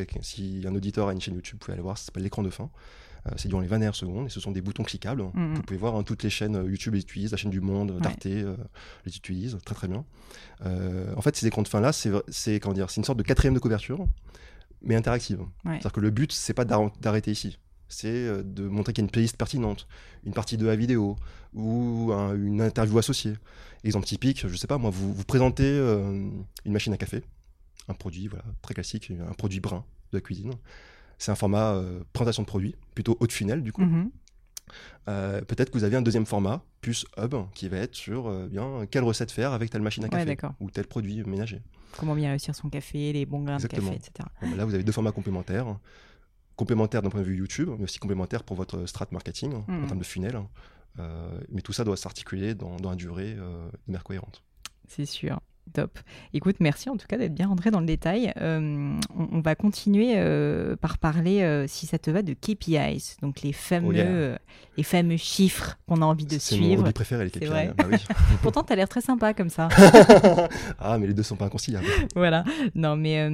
un 0.66 0.74
auditeur 0.74 1.10
a 1.10 1.12
une 1.14 1.20
chaîne 1.20 1.34
YouTube, 1.36 1.56
vous 1.56 1.66
pouvez 1.66 1.74
aller 1.74 1.82
voir, 1.82 1.98
ça 1.98 2.06
s'appelle 2.06 2.24
l'écran 2.24 2.42
de 2.44 2.50
fin. 2.50 2.70
Euh, 3.28 3.32
c'est 3.36 3.50
durant 3.50 3.60
les 3.62 3.68
20 3.68 3.80
dernières 3.80 3.96
secondes 3.96 4.26
et 4.28 4.30
ce 4.30 4.40
sont 4.40 4.52
des 4.52 4.62
boutons 4.62 4.84
cliquables. 4.84 5.24
Mm. 5.34 5.56
Vous 5.56 5.62
pouvez 5.64 5.78
voir 5.78 5.96
hein, 5.96 6.04
toutes 6.04 6.24
les 6.24 6.30
chaînes 6.30 6.56
euh, 6.56 6.64
YouTube 6.70 6.94
les 6.94 7.02
utilisent, 7.02 7.32
la 7.32 7.38
chaîne 7.38 7.52
du 7.52 7.60
Monde, 7.62 7.92
Ouais. 7.92 8.00
d'Arte 8.00 8.26
euh, 8.26 8.56
les 9.06 9.16
utilise 9.18 9.58
très 9.66 9.76
très 9.76 9.88
bien. 9.90 10.06
En 10.66 11.22
fait, 11.22 11.36
ces 11.36 11.46
écrans 11.48 11.62
de 11.62 11.68
fin 11.68 11.82
là, 11.82 11.92
c'est 11.92 12.10
une 12.10 13.04
sorte 13.04 13.18
de 13.18 13.24
quatrième 13.24 13.54
de 13.54 13.60
couverture, 13.60 14.06
mais 14.82 14.96
interactive. 14.96 15.40
Ouais. 15.42 15.74
C'est-à-dire 15.74 15.92
que 15.92 16.00
le 16.00 16.10
but, 16.10 16.32
c'est 16.32 16.54
pas 16.54 16.64
d'arr- 16.66 16.92
d'arrêter 17.02 17.32
ici. 17.32 17.60
C'est 17.94 18.08
euh, 18.10 18.44
de 18.44 18.68
montrer 18.68 18.92
qu'il 18.94 19.02
y 19.02 19.06
a 19.06 19.08
une 19.08 19.12
playlist 19.12 19.38
pertinente, 19.38 19.88
une 20.26 20.34
partie 20.34 20.58
de 20.58 20.66
la 20.66 20.76
vidéo 20.76 21.16
ou 21.54 22.12
un- 22.14 22.36
une 22.36 22.62
interview 22.62 22.98
associée. 22.98 23.34
Exemple 23.84 24.06
typique, 24.08 24.48
je 24.48 24.56
sais 24.56 24.68
pas 24.68 24.78
moi, 24.78 24.90
vous, 24.90 25.14
vous 25.14 25.24
présentez 25.26 25.64
euh, 25.66 26.30
une 26.66 26.72
machine 26.74 26.94
à 26.94 26.98
café, 26.98 27.22
un 27.88 27.94
produit 27.94 28.28
voilà 28.28 28.44
très 28.62 28.74
classique, 28.74 29.12
un 29.30 29.34
produit 29.34 29.60
brun 29.60 29.84
de 30.12 30.18
la 30.18 30.22
cuisine. 30.22 30.54
C'est 31.20 31.32
un 31.32 31.36
format 31.36 31.74
euh, 31.76 32.02
présentation 32.14 32.44
de 32.44 32.48
produit, 32.48 32.76
plutôt 32.96 33.16
haut 33.20 33.28
de 33.28 33.32
funnel 33.32 33.62
du 33.62 33.72
coup. 33.72 33.82
Mhm. 33.82 34.10
Euh, 35.10 35.42
Peut-être 35.42 35.70
que 35.72 35.78
vous 35.78 35.84
avez 35.84 35.96
un 35.98 36.02
deuxième 36.02 36.26
format, 36.26 36.64
plus 36.82 37.06
hub, 37.18 37.36
qui 37.54 37.68
va 37.68 37.78
être 37.78 37.96
sur 37.96 38.28
euh, 38.28 38.48
bien 38.48 38.86
quelle 38.90 39.04
recette 39.04 39.32
faire 39.32 39.52
avec 39.52 39.70
telle 39.70 39.82
machine 39.82 40.04
à 40.06 40.08
café 40.10 40.26
ou 40.60 40.70
tel 40.72 40.88
produit 40.88 41.24
ménager. 41.24 41.62
Comment 41.98 42.16
bien 42.16 42.30
réussir 42.32 42.56
son 42.56 42.70
café, 42.70 43.14
les 43.14 43.26
bons 43.26 43.44
grains 43.44 43.58
de 43.58 43.62
café, 43.68 43.96
etc. 43.98 44.12
Bon, 44.42 44.50
ben 44.50 44.56
là, 44.58 44.66
vous 44.66 44.74
avez 44.74 44.84
deux 44.84 44.92
formats 44.94 45.12
complémentaires. 45.12 45.78
Complémentaires 46.56 47.02
d'un 47.02 47.10
point 47.10 47.22
de 47.22 47.26
vue 47.26 47.38
YouTube, 47.38 47.70
mais 47.78 47.86
aussi 47.86 48.00
complémentaires 48.00 48.44
pour 48.44 48.56
votre 48.56 48.86
strat 48.86 49.08
marketing 49.12 49.54
en 49.56 49.66
Mhm. 49.72 49.88
termes 49.88 50.00
de 50.00 50.04
funnel. 50.06 50.40
Euh, 51.00 51.40
mais 51.50 51.62
tout 51.62 51.74
ça 51.74 51.84
doit 51.84 51.98
s'articuler 51.98 52.54
dans, 52.54 52.78
dans 52.78 52.92
la 52.92 52.96
durée 52.96 53.34
euh, 53.38 53.68
de 53.72 53.78
manière 53.88 54.04
cohérente. 54.04 54.44
C'est 54.88 55.06
sûr. 55.08 55.40
Top. 55.72 55.98
Écoute, 56.34 56.58
merci 56.60 56.90
en 56.90 56.98
tout 56.98 57.08
cas 57.08 57.18
d'être 57.18 57.34
bien 57.34 57.48
rentré 57.48 57.72
dans 57.72 57.80
le 57.80 57.86
détail. 57.86 58.32
Euh, 58.38 58.96
on, 59.18 59.28
on 59.32 59.40
va 59.42 59.56
continuer 59.56 60.14
euh, 60.18 60.76
par 60.76 60.98
parler, 61.00 61.42
euh, 61.42 61.66
si 61.68 61.88
ça 61.88 61.98
te 61.98 62.12
va, 62.12 62.22
de 62.22 62.34
KPIs, 62.34 63.16
donc 63.22 63.42
les 63.42 63.54
fameux, 63.54 63.88
Oh 63.90 63.94
yeah. 63.94 64.40
les 64.78 64.84
fameux 64.84 65.18
chiffres 65.18 65.78
qu'on 65.88 66.02
a 66.02 66.06
envie 66.06 66.26
de 66.26 66.38
C'est 66.38 66.58
mon 66.58 66.64
suivre. 66.64 66.82
hobby 66.84 66.94
préféré, 66.94 67.24
les 67.24 67.30
C'est 67.32 67.40
KPI. 67.40 67.48
vrai. 67.50 67.74
Bah 67.78 67.86
oui. 67.92 67.98
Pourtant, 68.44 68.64
tu 68.64 68.74
as 68.74 68.76
l'air 68.76 68.90
très 68.90 69.02
sympa 69.02 69.34
comme 69.34 69.50
ça. 69.50 69.70
ah, 70.80 70.98
mais 71.00 71.08
les 71.08 71.14
deux 71.14 71.24
sont 71.24 71.36
pas 71.36 71.46
inconciliables. 71.46 71.86
voilà. 72.16 72.44
Non, 72.76 72.96
mais 72.96 73.28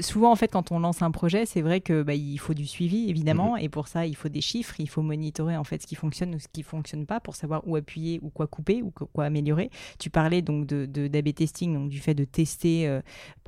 souvent, 0.00 0.30
en 0.30 0.36
fait, 0.36 0.48
quand 0.48 0.72
on 0.72 0.78
lance 0.78 1.02
un 1.02 1.10
projet, 1.10 1.46
c'est 1.46 1.62
vrai 1.62 1.80
que 1.80 2.02
bah, 2.02 2.14
il 2.14 2.38
faut 2.38 2.54
du 2.54 2.66
suivi, 2.66 3.08
évidemment, 3.10 3.56
et 3.56 3.68
pour 3.68 3.88
ça, 3.88 4.06
il 4.06 4.14
faut 4.14 4.28
des 4.28 4.40
chiffres, 4.40 4.74
il 4.78 4.88
faut 4.88 5.02
monitorer 5.02 5.56
en 5.56 5.64
fait 5.64 5.82
ce 5.82 5.86
qui 5.86 5.94
fonctionne 5.94 6.34
ou 6.34 6.38
ce 6.38 6.48
qui 6.52 6.62
fonctionne 6.62 7.06
pas 7.06 7.20
pour 7.20 7.34
savoir 7.34 7.62
où 7.66 7.76
appuyer 7.76 8.20
ou 8.22 8.28
quoi 8.30 8.46
couper 8.46 8.82
ou 8.82 8.90
quoi 8.90 9.24
améliorer. 9.24 9.70
Tu 9.98 10.10
parlais 10.10 10.42
donc 10.42 10.66
de, 10.66 10.86
de- 10.86 11.08
d'AB 11.08 11.28
donc 11.74 11.88
du 11.88 11.98
fait 12.00 12.14
de 12.14 12.24
tester 12.24 12.86
euh, 12.86 13.00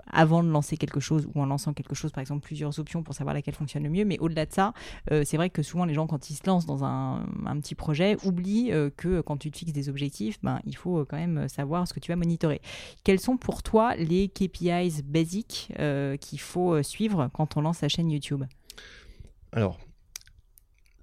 avant 0.07 0.43
de 0.43 0.49
lancer 0.49 0.77
quelque 0.77 1.01
chose 1.01 1.29
ou 1.35 1.41
en 1.41 1.47
lançant 1.47 1.73
quelque 1.73 1.95
chose, 1.95 2.13
par 2.13 2.21
exemple 2.21 2.45
plusieurs 2.45 2.79
options 2.79 3.03
pour 3.03 3.15
savoir 3.15 3.35
laquelle 3.35 3.55
fonctionne 3.55 3.83
le 3.83 3.91
mieux. 3.91 4.05
Mais 4.05 4.19
au-delà 4.19 4.47
de 4.47 4.53
ça, 4.53 4.73
euh, 5.11 5.23
c'est 5.25 5.37
vrai 5.37 5.51
que 5.51 5.63
souvent 5.63 5.85
les 5.85 5.95
gens, 5.95 6.07
quand 6.07 6.31
ils 6.31 6.35
se 6.35 6.47
lancent 6.47 6.67
dans 6.67 6.85
un, 6.85 7.27
petit 7.61 7.75
projet, 7.75 8.17
oublient 8.25 8.73
que 8.97 9.21
quand 9.21 9.37
tu 9.37 9.51
te 9.51 9.59
fixes 9.59 9.73
des 9.73 9.89
objectifs, 9.89 10.39
ben, 10.43 10.61
il 10.65 10.77
faut 10.77 11.05
quand 11.05 11.17
même 11.17 11.49
savoir 11.49 11.89
ce 11.89 11.95
que 11.95 12.01
tu 12.01 12.13
vas 12.13 12.17
monitorer. 12.17 12.61
Quels 13.05 13.21
sont 13.21 13.37
pour 13.37 13.63
toi 13.63 13.97
les 13.97 14.29
KPIs 14.29 15.03
basiques 15.05 15.73
qu'il 16.21 16.41
faut 16.41 16.83
suivre 16.83 17.31
quand 17.33 17.57
on 17.57 17.63
lance 17.63 17.79
sa 17.79 17.89
chaîne 17.89 18.11
YouTube? 18.11 18.45
Alors, 19.53 19.79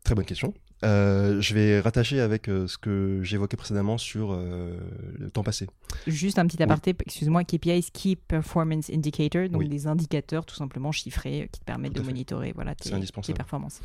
très 0.04 0.16
bonne 0.16 0.26
question. 0.26 0.54
Euh, 0.86 1.42
je 1.42 1.54
vais 1.56 1.80
rattacher 1.80 2.20
avec 2.20 2.48
euh, 2.48 2.68
ce 2.68 2.78
que 2.78 3.20
j'évoquais 3.24 3.58
précédemment 3.58 3.98
sur 3.98 4.32
euh, 4.32 4.78
le 5.18 5.32
temps 5.32 5.44
passé. 5.44 5.68
Juste 6.06 6.38
un 6.38 6.46
petit 6.46 6.62
aparté, 6.62 6.96
excuse-moi, 7.06 7.44
KPIs, 7.44 7.90
Key 7.92 8.16
Performance 8.16 8.90
Indicator, 8.92 9.50
donc 9.50 9.68
des 9.68 9.88
indicateurs 9.88 10.46
tout 10.46 10.56
simplement 10.56 10.92
chiffrés 10.92 11.50
qui 11.52 11.60
te 11.60 11.66
permettent 11.66 11.94
de 11.94 12.02
monitorer 12.02 12.52
voilà, 12.54 12.76
tes, 12.76 12.92
tes 12.92 13.34
performances. 13.34 13.82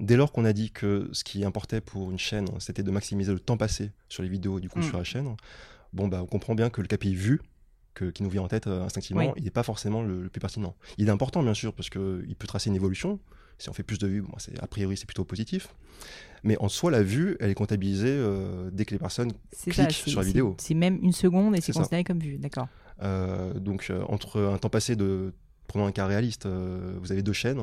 dès 0.00 0.16
lors 0.16 0.32
qu'on 0.32 0.44
a 0.44 0.52
dit 0.52 0.70
que 0.70 1.08
ce 1.12 1.24
qui 1.24 1.44
importait 1.44 1.80
pour 1.80 2.10
une 2.10 2.18
chaîne, 2.18 2.46
c'était 2.58 2.82
de 2.82 2.90
maximiser 2.90 3.32
le 3.32 3.40
temps 3.40 3.56
passé 3.56 3.92
sur 4.08 4.22
les 4.22 4.28
vidéos 4.28 4.60
du 4.60 4.68
coup 4.68 4.78
mm. 4.78 4.84
sur 4.84 4.98
la 4.98 5.04
chaîne, 5.04 5.36
bon, 5.92 6.08
bah, 6.08 6.22
on 6.22 6.26
comprend 6.26 6.54
bien 6.54 6.70
que 6.70 6.80
le 6.80 6.86
KPI 6.86 7.14
vu, 7.14 7.40
que, 7.92 8.06
qui 8.06 8.22
nous 8.22 8.30
vient 8.30 8.42
en 8.42 8.48
tête 8.48 8.66
instinctivement, 8.66 9.34
il 9.36 9.44
n'est 9.44 9.50
pas 9.50 9.62
forcément 9.62 10.02
le, 10.02 10.22
le, 10.22 10.28
plus 10.28 10.40
pertinent. 10.40 10.74
Il 10.98 11.08
est 11.08 11.12
important 11.12 11.42
bien 11.42 11.54
sûr 11.54 11.74
parce 11.74 11.90
qu'il 11.90 12.34
peut 12.38 12.46
tracer 12.46 12.70
une 12.70 12.76
évolution, 12.76 13.20
si 13.58 13.68
on 13.68 13.72
fait 13.72 13.82
plus 13.82 13.98
de 13.98 14.06
vues, 14.06 14.22
bon, 14.22 14.32
a 14.60 14.66
priori 14.66 14.96
c'est 14.96 15.06
plutôt 15.06 15.24
positif. 15.24 15.68
Mais 16.44 16.58
en 16.58 16.68
soi, 16.68 16.90
la 16.90 17.02
vue, 17.02 17.36
elle 17.40 17.50
est 17.50 17.54
comptabilisée 17.54 18.06
euh, 18.10 18.68
dès 18.70 18.84
que 18.84 18.90
les 18.90 18.98
personnes 18.98 19.32
cliquent 19.66 19.90
sur 19.92 20.20
la 20.20 20.26
vidéo. 20.26 20.54
C'est 20.58 20.74
même 20.74 20.98
une 21.02 21.12
seconde 21.12 21.56
et 21.56 21.60
c'est 21.62 21.72
considéré 21.72 22.04
comme 22.04 22.18
vue, 22.18 22.36
d'accord. 22.36 22.68
Euh, 23.02 23.54
donc 23.54 23.88
euh, 23.90 24.04
entre 24.08 24.40
un 24.42 24.58
temps 24.58 24.68
passé 24.68 24.94
de, 24.94 25.32
prenons 25.66 25.86
un 25.86 25.92
cas 25.92 26.06
réaliste, 26.06 26.46
vous 26.46 27.10
avez 27.10 27.22
deux 27.22 27.32
chaînes, 27.32 27.60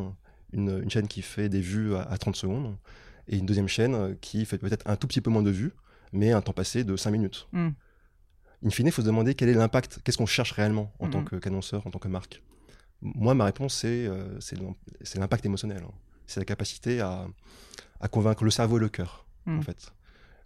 une, 0.52 0.90
chaîne 0.90 1.08
qui 1.08 1.22
fait 1.22 1.48
des 1.48 1.62
vues 1.62 1.96
à, 1.96 2.18
30 2.18 2.36
secondes 2.36 2.76
et 3.28 3.38
une 3.38 3.46
deuxième 3.46 3.68
chaîne 3.68 4.18
qui 4.20 4.46
fait 4.46 4.58
peut-être 4.58 4.86
un 4.90 4.96
tout 4.96 5.08
petit 5.08 5.22
peu 5.22 5.30
moins 5.30 5.44
de 5.44 5.52
vues, 5.52 5.72
mais 6.12 6.32
un 6.32 6.42
temps 6.42 6.54
passé 6.54 6.84
de 6.84 6.98
5 6.98 7.12
minutes. 7.12 7.48
Hmm. 7.54 7.70
In 8.66 8.70
fine, 8.70 8.88
il 8.88 8.92
faut 8.92 9.02
se 9.04 9.08
demander 9.08 9.36
quel 9.36 9.50
est 9.50 9.54
l'impact, 9.54 10.00
qu'est-ce 10.04 10.18
qu'on 10.18 10.26
cherche 10.26 10.52
réellement 10.52 10.92
en 11.00 11.08
tant 11.08 11.22
hmm. 11.22 11.40
qu'annonceur, 11.40 11.86
en 11.86 11.92
tant 11.92 12.00
que 12.00 12.08
marque. 12.08 12.42
Moi, 13.02 13.34
ma 13.34 13.46
réponse, 13.46 13.82
euh, 13.86 14.38
c'est 14.40 15.20
l'impact 15.20 15.46
émotionnel. 15.46 15.84
Hein. 15.84 15.92
C'est 16.28 16.40
la 16.40 16.46
capacité 16.46 17.02
à, 17.02 17.28
convaincre 18.12 18.44
le 18.44 18.52
cerveau 18.52 18.78
et 18.78 18.80
le 18.80 18.90
cœur, 18.90 19.26
en 19.48 19.58
hmm. 19.58 19.64
fait. 19.64 19.94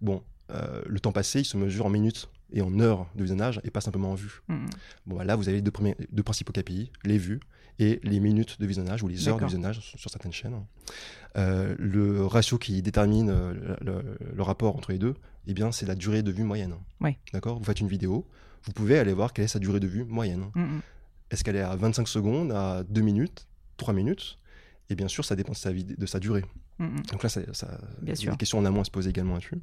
Bon, 0.02 0.24
euh, 0.52 0.82
le 0.86 1.00
temps 1.00 1.12
passé, 1.12 1.42
il 1.42 1.46
se 1.46 1.58
mesure 1.58 1.86
en 1.86 1.90
minutes 1.90 2.30
et 2.52 2.62
en 2.62 2.80
heures 2.80 3.08
de 3.16 3.24
visionnage 3.24 3.60
et 3.64 3.72
pas 3.72 3.82
simplement 3.82 4.12
en 4.12 4.16
vues. 4.16 4.42
Hmm. 4.48 4.66
Bon, 5.06 5.18
bah 5.18 5.26
là, 5.26 5.36
vous 5.36 5.48
avez 5.48 5.58
les 5.58 5.62
deux, 5.62 5.72
premiers, 5.72 5.96
deux 6.12 6.24
principaux 6.24 6.54
KPI, 6.54 6.92
les 7.04 7.18
vues 7.18 7.40
et 7.80 8.00
les 8.04 8.20
minutes 8.20 8.60
de 8.60 8.66
visionnage 8.66 9.04
ou 9.04 9.08
les 9.08 9.28
heures 9.28 9.38
de 9.38 9.46
visionnage 9.46 9.80
sur, 9.80 10.10
certaines 10.10 10.32
chaînes. 10.32 10.64
Euh, 11.38 11.76
le 11.78 12.26
ratio 12.26 12.58
qui 12.58 12.82
détermine 12.82 13.30
le, 13.82 14.42
rapport 14.42 14.76
entre 14.76 14.92
les 14.92 14.98
deux, 14.98 15.16
eh 15.48 15.54
bien, 15.54 15.72
c'est 15.72 15.86
la 15.86 15.96
durée 15.96 16.24
de 16.24 16.32
vue 16.32 16.44
moyenne. 16.44 16.76
D'accord? 17.34 17.58
Vous 17.58 17.66
faites 17.66 17.82
une 17.82 17.90
vidéo, 17.90 18.26
vous 18.64 18.72
pouvez 18.72 18.98
aller 18.98 19.14
voir 19.14 19.34
quelle 19.34 19.46
est 19.46 19.50
sa 19.50 19.60
durée 19.60 19.80
de 19.80 19.88
vue 19.88 20.04
moyenne. 20.04 20.46
Hmm, 20.56 20.80
est-ce 21.32 21.44
qu'elle 21.44 21.56
est 21.56 21.62
à 21.62 21.76
25 21.76 22.08
secondes, 22.08 22.52
à 22.52 22.84
2 22.84 23.02
minutes, 23.02 23.48
3 23.78 23.94
minutes? 23.94 24.38
Et 24.90 24.96
bien 24.96 25.08
sûr, 25.08 25.26
ça 25.26 25.36
dépend 25.36 25.54
de 25.54 25.58
sa, 25.58 25.74
de 25.74 26.06
sa 26.06 26.20
durée. 26.20 26.46
Mm, 26.78 26.86
mm. 26.86 27.04
Donc 27.12 27.24
là, 27.24 27.30
ça, 27.30 27.42
ça 27.54 27.80
bien 28.02 28.14
des 28.14 28.38
questions 28.38 28.60
en 28.60 28.66
amont 28.66 28.82
à 28.82 28.84
se 28.84 28.92
poser 28.92 29.10
également 29.10 29.34
là-dessus. 29.34 29.60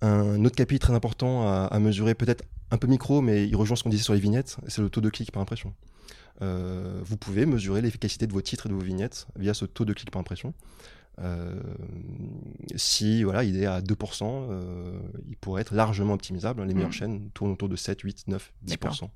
Un 0.00 0.44
autre 0.44 0.56
KPI 0.56 0.78
très 0.78 0.94
important 0.94 1.46
à, 1.46 1.78
mesurer, 1.78 2.14
peut-être 2.14 2.44
un 2.70 2.78
peu 2.78 2.86
micro, 2.86 3.20
mais 3.20 3.46
il 3.46 3.56
rejoint 3.56 3.76
ce 3.76 3.82
qu'on 3.82 3.90
disait 3.90 4.02
sur 4.02 4.14
les 4.14 4.20
vignettes, 4.20 4.56
c'est 4.68 4.82
le 4.82 4.90
taux 4.90 5.00
de 5.00 5.10
clic 5.10 5.30
par 5.32 5.42
impression. 5.42 5.74
Euh, 6.42 7.00
vous 7.04 7.16
pouvez 7.16 7.44
mesurer 7.44 7.82
l'efficacité 7.82 8.26
de 8.26 8.32
vos 8.32 8.40
titres 8.40 8.66
et 8.66 8.68
de 8.70 8.74
vos 8.74 8.80
vignettes 8.80 9.26
via 9.36 9.52
ce 9.52 9.66
taux 9.66 9.84
de 9.84 9.92
clic 9.92 10.10
par 10.10 10.20
impression. 10.20 10.54
Euh, 11.18 11.60
si 12.76 13.24
voilà, 13.24 13.44
il 13.44 13.60
est 13.62 13.66
à 13.66 13.82
2%, 13.82 14.24
euh, 14.24 14.98
il 15.28 15.36
pourrait 15.36 15.60
être 15.62 15.74
largement 15.74 16.14
optimisable. 16.14 16.62
Les 16.64 16.72
meilleures 16.72 16.88
mm. 16.88 16.92
chaînes 16.92 17.30
tournent 17.30 17.50
autour 17.50 17.68
de 17.68 17.76
7, 17.76 18.00
8, 18.00 18.28
9, 18.28 18.52
10%. 18.66 19.10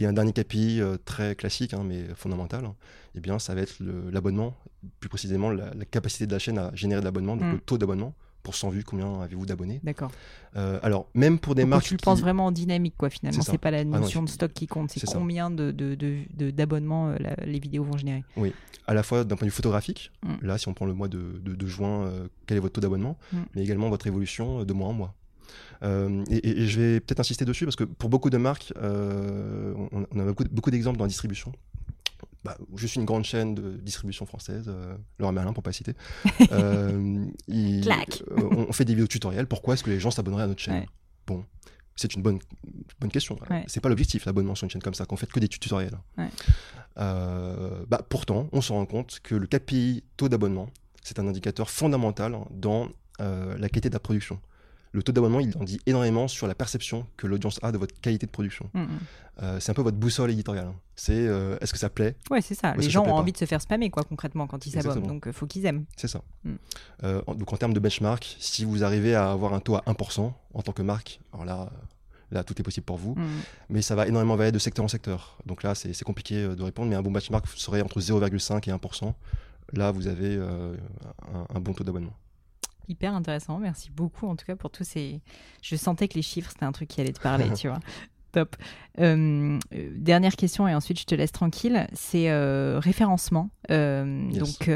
A 0.00 0.08
un 0.08 0.12
dernier 0.12 0.32
KPI 0.32 0.80
euh, 0.80 0.96
très 1.04 1.34
classique, 1.34 1.74
hein, 1.74 1.82
mais 1.84 2.04
fondamental. 2.14 2.64
et 2.64 2.68
eh 3.16 3.20
bien, 3.20 3.38
ça 3.38 3.54
va 3.54 3.62
être 3.62 3.76
l'abonnement, 4.12 4.54
plus 5.00 5.08
précisément 5.08 5.50
la, 5.50 5.70
capacité 5.90 6.26
de 6.26 6.32
la 6.32 6.38
chaîne 6.38 6.58
à 6.58 6.70
générer 6.74 7.00
de 7.00 7.04
l'abonnement, 7.04 7.36
donc 7.36 7.48
mm. 7.48 7.52
le 7.52 7.60
taux 7.60 7.78
d'abonnement. 7.78 8.14
Pour 8.44 8.54
100 8.54 8.70
vues, 8.70 8.84
combien 8.84 9.20
avez-vous 9.20 9.44
d'abonnés 9.44 9.80
D'accord. 9.82 10.12
Euh, 10.56 10.78
alors, 10.82 11.08
même 11.12 11.38
pour 11.38 11.54
des 11.56 11.64
marques. 11.64 11.84
Tu 11.84 11.94
le 11.94 11.98
penses 11.98 12.20
vraiment 12.20 12.46
en 12.46 12.52
dynamique, 12.52 12.94
quoi, 12.96 13.10
finalement. 13.10 13.42
C'est 13.42 13.58
pas 13.58 13.72
la 13.72 13.80
ah 13.80 13.84
notion 13.84 14.22
de 14.22 14.28
stock 14.28 14.52
qui 14.52 14.66
compte, 14.66 14.90
c'est 14.90 15.04
combien 15.04 15.50
d'abonnements 15.50 17.08
de, 17.10 17.16
de, 17.16 17.20
euh, 17.20 17.34
les 17.44 17.58
vidéos 17.58 17.82
vont 17.82 17.98
générer. 17.98 18.24
Oui, 18.36 18.54
à 18.86 18.94
la 18.94 19.02
fois 19.02 19.24
d'un 19.24 19.36
point 19.36 19.44
de 19.44 19.50
vue 19.50 19.56
photographique, 19.56 20.12
mm. 20.22 20.46
là, 20.46 20.56
si 20.56 20.68
on 20.68 20.72
prend 20.72 20.86
le 20.86 20.94
mois 20.94 21.08
de, 21.08 21.66
juin, 21.66 22.10
quel 22.46 22.56
est 22.56 22.60
votre 22.60 22.74
taux 22.74 22.80
d'abonnement, 22.80 23.18
mm. 23.32 23.38
mais 23.54 23.62
également 23.64 23.90
votre 23.90 24.06
évolution 24.06 24.64
de 24.64 24.72
mois 24.72 24.88
en 24.88 24.92
mois. 24.94 25.14
Euh, 25.82 26.24
et, 26.30 26.66
je 26.66 26.80
vais 26.80 27.00
peut-être 27.00 27.20
insister 27.20 27.44
dessus 27.44 27.64
parce 27.64 27.76
que 27.76 27.84
pour 27.84 28.10
beaucoup 28.10 28.30
de 28.30 28.36
marques, 28.36 28.72
euh, 28.76 29.74
on, 29.92 30.18
a 30.18 30.24
beaucoup, 30.24 30.44
beaucoup 30.50 30.70
d'exemples 30.70 30.98
dans 30.98 31.04
la 31.04 31.08
distribution. 31.08 31.52
Bah, 32.44 32.56
je 32.76 32.86
suis 32.86 33.00
une 33.00 33.06
grande 33.06 33.24
chaîne 33.24 33.54
de 33.54 33.76
distribution 33.76 34.24
française, 34.24 34.66
euh, 34.68 34.96
Laurent 35.18 35.32
Merlin 35.32 35.52
pour 35.52 35.62
pas 35.62 35.72
citer. 35.72 35.94
Euh, 36.52 37.26
on, 38.30 38.72
fait 38.72 38.84
des 38.84 38.94
vidéos 38.94 39.06
tutoriels. 39.06 39.46
Pourquoi 39.46 39.74
est-ce 39.74 39.84
que 39.84 39.90
les 39.90 40.00
gens 40.00 40.10
s'abonneraient 40.10 40.44
à 40.44 40.46
notre 40.46 40.60
chaîne? 40.60 40.86
Bon, 41.26 41.44
c'est 41.94 42.14
une 42.14 42.22
bonne, 42.22 42.38
bonne 43.00 43.10
question. 43.10 43.38
C'est 43.66 43.80
pas 43.80 43.88
l'objectif 43.88 44.24
l'abonnement 44.24 44.54
sur 44.54 44.64
une 44.64 44.70
chaîne 44.70 44.82
comme 44.82 44.94
ça, 44.94 45.04
qu'on 45.04 45.16
fait 45.16 45.30
que 45.30 45.40
des 45.40 45.48
tutoriels. 45.48 45.98
bah, 46.96 48.00
pourtant, 48.08 48.48
on 48.52 48.60
se 48.60 48.72
rend 48.72 48.86
compte 48.86 49.20
que 49.22 49.34
le 49.34 49.46
KPI 49.46 50.04
taux 50.16 50.28
d'abonnement, 50.28 50.68
c'est 51.02 51.18
un 51.18 51.26
indicateur 51.26 51.68
fondamental 51.68 52.36
dans 52.50 52.88
la 53.18 53.68
qualité 53.68 53.88
de 53.88 53.94
la 53.94 54.00
production 54.00 54.40
le 54.92 55.02
taux 55.02 55.12
d'abonnement, 55.12 55.40
il 55.40 55.56
en 55.58 55.64
dit 55.64 55.80
énormément 55.86 56.28
sur 56.28 56.46
la 56.46 56.54
perception 56.54 57.06
que 57.16 57.26
l'audience 57.26 57.58
a 57.62 57.72
de 57.72 57.78
votre 57.78 57.98
qualité 58.00 58.26
de 58.26 58.30
production. 58.30 58.70
Mm, 58.72 58.80
mm. 58.80 58.88
Euh, 59.42 59.60
c'est 59.60 59.70
un 59.70 59.74
peu 59.74 59.82
votre 59.82 59.96
boussole 59.96 60.30
éditoriale. 60.30 60.66
Hein. 60.66 60.74
C'est 60.96 61.12
euh, 61.14 61.56
est-ce 61.60 61.72
que 61.72 61.78
ça 61.78 61.90
plaît? 61.90 62.16
Ouais, 62.30 62.40
c'est 62.40 62.54
ça. 62.54 62.74
Les 62.74 62.90
gens 62.90 63.04
ont 63.04 63.14
envie 63.14 63.32
de 63.32 63.36
se 63.36 63.44
faire 63.44 63.60
spammer, 63.60 63.90
quoi, 63.90 64.02
concrètement, 64.02 64.46
quand 64.46 64.66
ils 64.66 64.72
s'abonnent. 64.72 65.06
Donc, 65.06 65.24
il 65.26 65.28
euh, 65.28 65.32
faut 65.32 65.46
qu'ils 65.46 65.66
aiment. 65.66 65.84
C'est 65.96 66.08
ça. 66.08 66.22
Mm. 66.44 66.54
donc, 67.36 67.52
en 67.52 67.56
termes 67.56 67.74
de 67.74 67.80
benchmark, 67.80 68.36
si 68.38 68.64
vous 68.64 68.82
arrivez 68.82 69.14
à 69.14 69.30
avoir 69.30 69.54
un 69.54 69.60
taux 69.60 69.76
à 69.76 69.82
1% 69.86 70.32
en 70.54 70.62
tant 70.62 70.72
que 70.72 70.82
marque, 70.82 71.20
alors 71.32 71.44
là, 71.44 71.70
là, 72.30 72.42
tout 72.42 72.58
est 72.58 72.64
possible 72.64 72.84
pour 72.84 72.96
vous. 72.96 73.14
Mais 73.68 73.82
ça 73.82 73.94
va 73.94 74.06
énormément 74.08 74.36
varier 74.36 74.52
de 74.52 74.58
secteur 74.58 74.84
en 74.84 74.88
secteur. 74.88 75.38
Donc 75.46 75.62
là, 75.62 75.74
c'est 75.74 76.02
compliqué 76.04 76.48
de 76.48 76.62
répondre. 76.62 76.88
Mais 76.88 76.96
un 76.96 77.02
bon 77.02 77.10
benchmark 77.10 77.46
serait 77.48 77.82
entre 77.82 78.00
0,5 78.00 78.68
et 78.68 78.72
1%. 78.72 79.12
Là, 79.74 79.90
vous 79.90 80.06
avez 80.08 80.36
un 81.54 81.60
bon 81.60 81.74
taux 81.74 81.84
d'abonnement 81.84 82.14
hyper 82.88 83.14
intéressant. 83.14 83.58
Merci 83.58 83.90
beaucoup 83.90 84.26
en 84.26 84.36
tout 84.36 84.46
cas 84.46 84.56
pour 84.56 84.70
tous 84.70 84.84
ces. 84.84 85.20
Je 85.62 85.76
sentais 85.76 86.08
que 86.08 86.14
les 86.14 86.22
chiffres 86.22 86.50
c'était 86.50 86.64
un 86.64 86.72
truc 86.72 86.88
qui 86.88 87.00
allait 87.00 87.12
te 87.12 87.20
parler, 87.20 87.52
tu 87.54 87.68
vois. 87.68 87.80
Top. 88.32 88.56
Euh, 89.00 89.58
euh, 89.74 89.90
dernière 89.94 90.34
question 90.34 90.66
et 90.66 90.74
ensuite 90.74 90.98
je 90.98 91.04
te 91.04 91.14
laisse 91.14 91.32
tranquille. 91.32 91.86
C'est 91.92 92.30
euh, 92.30 92.80
référencement. 92.82 93.50
Donc 93.68 94.70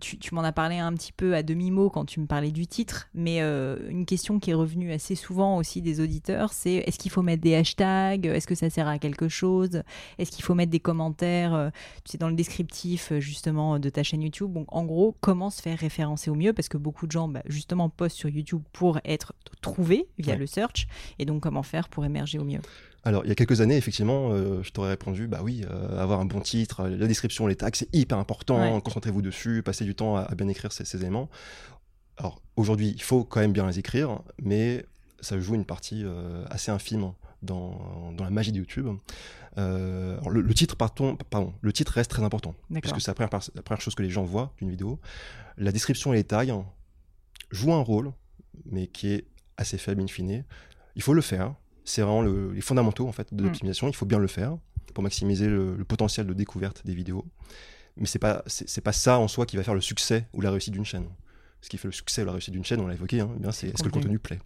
tu, 0.00 0.18
tu 0.18 0.34
m'en 0.34 0.42
as 0.42 0.52
parlé 0.52 0.78
un 0.78 0.92
petit 0.94 1.12
peu 1.12 1.34
à 1.34 1.42
demi-mot 1.42 1.88
quand 1.88 2.04
tu 2.04 2.20
me 2.20 2.26
parlais 2.26 2.50
du 2.50 2.66
titre, 2.66 3.08
mais 3.14 3.40
une 3.40 4.06
question 4.06 4.40
qui 4.40 4.50
est 4.50 4.54
revenue 4.54 4.92
assez 4.92 5.14
souvent 5.14 5.56
aussi 5.56 5.82
des 5.82 6.00
auditeurs, 6.00 6.52
c'est 6.52 6.74
est-ce 6.86 6.98
qu'il 6.98 7.12
faut 7.12 7.22
mettre 7.22 7.42
des 7.42 7.54
hashtags? 7.54 8.26
Est-ce 8.26 8.46
que 8.46 8.56
ça 8.56 8.70
sert 8.70 8.88
à 8.88 8.98
quelque 8.98 9.28
chose? 9.28 9.82
Est-ce 10.18 10.32
qu'il 10.32 10.44
faut 10.44 10.54
mettre 10.54 10.72
des 10.72 10.80
commentaires 10.80 11.70
Tu 12.04 12.12
sais, 12.12 12.18
dans 12.18 12.28
le 12.28 12.34
descriptif 12.34 13.12
justement 13.18 13.78
de 13.78 13.88
ta 13.88 14.02
chaîne 14.02 14.22
YouTube? 14.22 14.52
Donc 14.52 14.66
en 14.68 14.84
gros, 14.84 15.16
comment 15.20 15.50
se 15.50 15.62
faire 15.62 15.78
référencer 15.78 16.28
au 16.28 16.34
mieux? 16.34 16.52
Parce 16.52 16.68
que 16.68 16.76
beaucoup 16.76 17.06
de 17.06 17.12
gens 17.12 17.28
bah, 17.28 17.42
justement 17.46 17.88
postent 17.88 18.16
sur 18.16 18.28
YouTube 18.28 18.62
pour 18.72 18.98
être 19.04 19.32
trouvés 19.60 20.08
via 20.18 20.34
le 20.34 20.46
search. 20.46 20.88
Et 21.20 21.24
donc 21.24 21.42
comment 21.42 21.62
faire 21.62 21.88
pour 21.88 22.04
émerger 22.04 22.40
au 22.40 22.44
mieux? 22.44 22.60
Alors, 23.04 23.22
il 23.24 23.28
y 23.28 23.32
a 23.32 23.34
quelques 23.34 23.60
années, 23.60 23.76
effectivement, 23.76 24.30
euh, 24.32 24.62
je 24.62 24.70
t'aurais 24.70 24.88
répondu, 24.88 25.28
bah 25.28 25.40
oui, 25.42 25.64
euh, 25.70 26.00
avoir 26.00 26.20
un 26.20 26.24
bon 26.24 26.40
titre, 26.40 26.88
la 26.88 27.06
description, 27.06 27.46
les 27.46 27.54
tags, 27.54 27.68
c'est 27.74 27.94
hyper 27.94 28.18
important, 28.18 28.80
concentrez-vous 28.80 29.20
dessus, 29.20 29.62
passez 29.62 29.84
du 29.84 29.94
temps 29.94 30.16
à, 30.16 30.34
bien 30.34 30.48
écrire 30.48 30.72
ces, 30.72 30.96
éléments. 30.96 31.28
Alors, 32.16 32.40
aujourd'hui, 32.56 32.94
il 32.96 33.02
faut 33.02 33.22
quand 33.24 33.40
même 33.40 33.52
bien 33.52 33.66
les 33.66 33.78
écrire, 33.78 34.20
mais 34.42 34.86
ça 35.20 35.38
joue 35.38 35.54
une 35.54 35.66
partie 35.66 36.02
euh, 36.02 36.44
assez 36.48 36.70
infime 36.70 37.12
dans, 37.42 38.14
la 38.18 38.30
magie 38.30 38.52
de 38.52 38.58
YouTube. 38.58 38.88
le, 39.56 40.52
titre, 40.54 40.76
pardon, 40.76 41.16
pardon, 41.28 41.52
le 41.60 41.72
titre 41.74 41.92
reste 41.92 42.10
très 42.10 42.22
important, 42.24 42.54
puisque 42.80 43.02
c'est 43.02 43.08
la 43.18 43.28
première, 43.28 43.80
chose 43.82 43.94
que 43.94 44.02
les 44.02 44.10
gens 44.10 44.24
voient 44.24 44.54
d'une 44.58 44.70
vidéo. 44.70 44.98
La 45.58 45.72
description 45.72 46.14
et 46.14 46.16
les 46.16 46.24
tags 46.24 46.64
jouent 47.50 47.74
un 47.74 47.82
rôle, 47.82 48.12
mais 48.64 48.86
qui 48.86 49.08
est 49.08 49.26
assez 49.58 49.76
faible 49.76 50.00
in 50.00 50.06
fine. 50.06 50.44
Il 50.96 51.02
faut 51.02 51.12
le 51.12 51.20
faire, 51.20 51.54
c'est 51.84 52.02
vraiment 52.02 52.22
les 52.22 52.60
fondamentaux 52.60 53.06
en 53.06 53.12
fait 53.12 53.32
de 53.32 53.42
mm. 53.42 53.46
l'optimisation. 53.46 53.88
Il 53.88 53.94
faut 53.94 54.06
bien 54.06 54.18
le 54.18 54.26
faire 54.26 54.56
pour 54.92 55.02
maximiser 55.02 55.48
le, 55.48 55.76
potentiel 55.86 56.26
de 56.26 56.32
découverte 56.32 56.84
des 56.84 56.94
vidéos. 56.94 57.24
Mais 57.96 58.06
c'est 58.06 58.18
pas 58.18 58.42
c'est 58.46 58.80
pas 58.80 58.92
ça 58.92 59.18
en 59.18 59.28
soi 59.28 59.46
qui 59.46 59.56
va 59.56 59.62
faire 59.62 59.74
le 59.74 59.80
succès 59.80 60.26
ou 60.32 60.40
la 60.40 60.50
réussite 60.50 60.72
d'une 60.72 60.84
chaîne. 60.84 61.06
Ce 61.60 61.68
qui 61.68 61.78
fait 61.78 61.88
le 61.88 61.92
succès 61.92 62.22
ou 62.22 62.26
la 62.26 62.32
réussite 62.32 62.52
d'une 62.52 62.64
chaîne, 62.64 62.80
on 62.80 62.86
l'a 62.86 62.94
évoqué, 62.94 63.20
hein, 63.20 63.30
eh 63.36 63.40
bien 63.40 63.52
c'est 63.52 63.68
est-ce 63.68 63.82
que 63.82 63.88
le 63.88 63.92
contenu 63.92 64.18
plaît. 64.18 64.40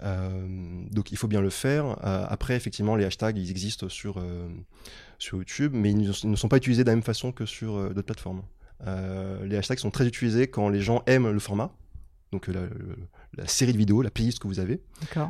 donc 0.00 1.12
il 1.12 1.16
faut 1.16 1.28
bien 1.28 1.40
le 1.40 1.50
faire. 1.50 1.96
après, 2.04 2.56
effectivement, 2.56 2.96
les 2.96 3.04
hashtags, 3.04 3.38
ils 3.38 3.50
existent 3.50 3.88
sur, 3.88 4.22
sur 5.18 5.38
YouTube, 5.38 5.72
mais 5.74 5.90
ils 5.92 6.12
ne, 6.24 6.36
sont 6.36 6.48
pas 6.48 6.56
utilisés 6.56 6.82
de 6.82 6.88
la 6.88 6.96
même 6.96 7.04
façon 7.04 7.30
que 7.30 7.46
sur 7.46 7.90
d'autres 7.94 8.02
plateformes. 8.02 8.42
les 8.84 9.56
hashtags 9.56 9.78
sont 9.78 9.92
très 9.92 10.06
utilisés 10.06 10.48
quand 10.48 10.68
les 10.68 10.80
gens 10.80 11.04
aiment 11.06 11.30
le 11.30 11.38
format, 11.38 11.72
donc 12.32 12.48
la, 12.48 12.62
série 13.46 13.72
de 13.72 13.78
vidéos, 13.78 14.02
la 14.02 14.10
playlist 14.10 14.38
que 14.38 14.48
vous 14.48 14.60
avez. 14.60 14.80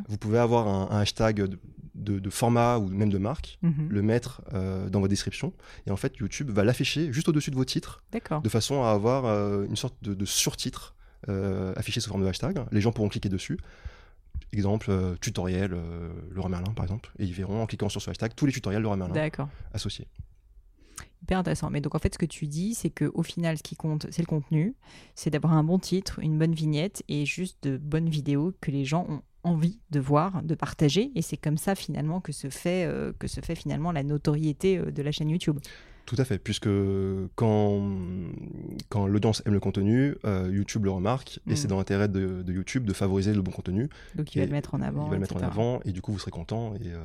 Vous 0.09 0.19
pouvez 0.19 0.39
avoir 0.39 0.69
un, 0.69 1.01
hashtag 1.01 1.57
de, 1.95 2.31
format 2.31 2.79
ou 2.79 2.89
même 2.89 3.11
de 3.11 3.19
marque, 3.19 3.59
mhm. 3.63 3.89
le 3.89 4.03
mettre 4.03 4.43
dans 4.53 5.01
votre 5.01 5.09
description, 5.09 5.53
et 5.87 5.91
en 5.91 5.97
fait 5.97 6.17
YouTube 6.17 6.51
va 6.51 6.65
l'afficher 6.65 7.13
juste 7.13 7.29
au-dessus 7.29 7.51
de 7.51 7.57
vos 7.57 7.65
titres, 7.65 8.03
de 8.13 8.49
façon 8.49 8.83
à 8.83 8.91
avoir 8.91 9.25
une 9.63 9.77
sorte 9.77 9.97
de, 10.03 10.15
de 10.15 10.25
surtitre 10.25 10.95
euh, 11.29 11.73
affiché 11.77 12.01
sous 12.01 12.09
forme 12.09 12.23
de 12.23 12.29
hashtag. 12.29 12.59
Les 12.71 12.81
gens 12.81 12.93
pourront 12.93 13.09
cliquer 13.09 13.29
dessus. 13.29 13.59
Exemple, 14.53 14.91
euh, 14.91 15.17
tutoriel 15.17 15.73
euh, 15.75 16.11
Laura 16.31 16.49
Merlin, 16.49 16.73
par 16.75 16.85
exemple. 16.85 17.11
Et 17.19 17.25
ils 17.25 17.33
verront 17.33 17.61
en 17.61 17.67
cliquant 17.67 17.89
sur 17.89 18.01
ce 18.01 18.11
hashtag 18.11 18.35
tous 18.37 18.47
les 18.47 18.53
tutoriels 18.53 18.83
Laura 18.83 18.97
Merlin 18.97 19.15
associés. 19.73 20.07
Hyper 21.23 21.39
intéressant. 21.39 21.71
Mais 21.71 21.81
donc 21.81 21.95
en 21.95 21.99
fait, 21.99 22.15
ce 22.15 22.19
que 22.19 22.27
tu 22.27 22.47
dis, 22.47 22.75
c'est 22.75 22.91
qu'au 22.91 23.23
final, 23.23 23.59
ce 23.59 23.63
qui 23.63 23.77
compte, 23.77 24.07
c'est 24.11 24.23
le 24.23 24.27
contenu, 24.27 24.75
c'est 25.15 25.31
d'avoir 25.31 25.53
un 25.53 25.65
bon 25.65 25.79
titre, 25.79 26.21
une 26.21 26.39
bonne 26.39 26.55
vignette 26.55 27.03
et 27.09 27.27
juste 27.27 27.59
de 27.63 27.77
bonnes 27.77 28.09
vidéos 28.09 28.53
que 28.61 28.71
les 28.71 28.85
gens 28.85 29.07
ont 29.09 29.23
envie 29.45 29.79
de 29.91 30.01
voir, 30.01 30.43
de 30.43 30.55
partager. 30.55 31.13
Et 31.15 31.23
c'est 31.23 31.37
comme 31.37 31.59
ça 31.59 31.75
finalement 31.75 32.21
que 32.21 32.33
se 32.33 32.49
fait, 32.51 32.91
que 33.19 33.29
se 33.29 33.41
fait 33.41 33.55
finalement 33.55 33.93
la 33.93 34.03
notoriété 34.03 34.79
de 34.79 35.03
la 35.03 35.13
chaîne 35.13 35.31
YouTube. 35.31 35.59
Tout 36.09 36.17
à 36.17 36.25
fait, 36.25 36.39
puisque 36.39 36.71
quand, 37.35 37.87
quand 38.89 39.07
l'audience 39.07 39.43
aime 39.45 39.53
le 39.53 39.61
contenu, 39.61 40.17
euh, 40.25 40.49
YouTube 40.51 40.87
le 40.87 40.91
remarque, 40.91 41.39
et 41.47 41.55
c'est 41.55 41.67
mm. 41.67 41.69
dans 41.69 41.77
l'intérêt 41.77 42.09
de, 42.09 42.43
YouTube 42.49 42.87
de 42.87 42.95
favoriser 42.95 43.35
le 43.35 43.43
bon 43.43 43.51
contenu. 43.51 43.91
Donc 44.15 44.35
il 44.35 44.39
va 44.39 44.47
le 44.47 44.53
mettre 44.53 44.75
en 44.75 44.81
avant. 44.81 45.05
Il 45.05 45.11
va 45.11 45.17
le 45.17 45.21
mettre 45.21 45.37
en 45.37 45.41
avant, 45.41 45.81
et 45.85 45.93
du 45.93 46.01
coup 46.01 46.11
vous 46.11 46.19
serez 46.19 46.31
content, 46.31 46.75
et, 46.77 46.87
euh, 46.87 47.03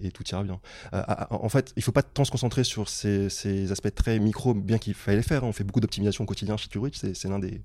et, 0.00 0.10
tout 0.10 0.26
ira 0.26 0.42
bien. 0.42 0.58
Euh, 0.94 1.02
en 1.28 1.50
fait, 1.50 1.74
il 1.76 1.80
ne 1.80 1.84
faut 1.84 1.92
pas 1.92 2.02
tant 2.02 2.24
se 2.24 2.30
concentrer 2.30 2.64
sur 2.64 2.88
ces, 2.88 3.28
ces 3.28 3.70
aspects 3.72 3.94
très 3.94 4.18
micro, 4.18 4.54
bien 4.54 4.78
qu'il 4.78 4.94
fallait 4.94 5.18
les 5.18 5.22
faire. 5.22 5.44
Hein. 5.44 5.48
On 5.48 5.52
fait 5.52 5.64
beaucoup 5.64 5.80
d'optimisation 5.80 6.24
au 6.24 6.26
quotidien 6.26 6.56
chez 6.56 6.68
TureReach, 6.68 6.94
c'est 6.94 7.28
l'un 7.28 7.38
des, 7.38 7.60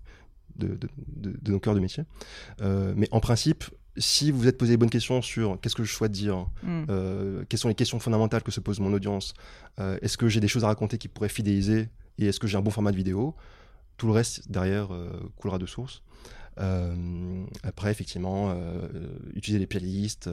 de, 0.58 0.76
de, 0.76 0.90
de, 1.42 1.52
nos 1.54 1.62
cœurs 1.62 1.76
de 1.76 1.80
métier. 1.80 2.04
mais 2.60 3.08
en 3.12 3.22
principe, 3.22 3.64
si 3.98 4.32
vous 4.32 4.40
vous 4.40 4.48
êtes 4.48 4.58
posé 4.58 4.74
les 4.74 4.78
bonnes 4.78 4.90
questions 4.90 5.22
sur 5.22 5.60
qu'est-ce 5.62 5.76
que 5.76 5.84
je 5.84 5.94
souhaite 5.94 6.12
dire, 6.12 6.48
mm. 6.64 6.84
euh, 6.90 7.44
quelles 7.50 7.60
sont 7.60 7.68
les 7.68 7.76
questions 7.76 8.00
fondamentales 8.00 8.44
que 8.44 8.52
se 8.52 8.60
pose 8.60 8.80
mon 8.80 8.94
audience, 8.94 9.34
euh, 9.80 9.98
est-ce 10.02 10.18
que 10.18 10.28
j'ai 10.28 10.40
des 10.40 10.48
choses 10.48 10.64
à 10.64 10.68
raconter 10.68 10.98
qui 10.98 11.08
pourraient 11.08 11.30
fidéliser 11.30 11.90
et 12.18 12.28
est-ce 12.28 12.40
que 12.40 12.48
j'ai 12.48 12.58
un 12.58 12.62
bon 12.62 12.72
format 12.72 12.92
de 12.92 12.98
vidéo, 12.98 13.36
tout 13.98 14.08
le 14.08 14.14
reste 14.14 14.50
derrière 14.52 14.94
euh, 14.94 15.32
coulera 15.38 15.58
de 15.58 15.66
source. 15.66 16.02
après, 17.64 17.90
effectivement, 17.90 18.54
utiliser 19.34 19.60
les 19.60 19.68
playlists, 19.68 20.30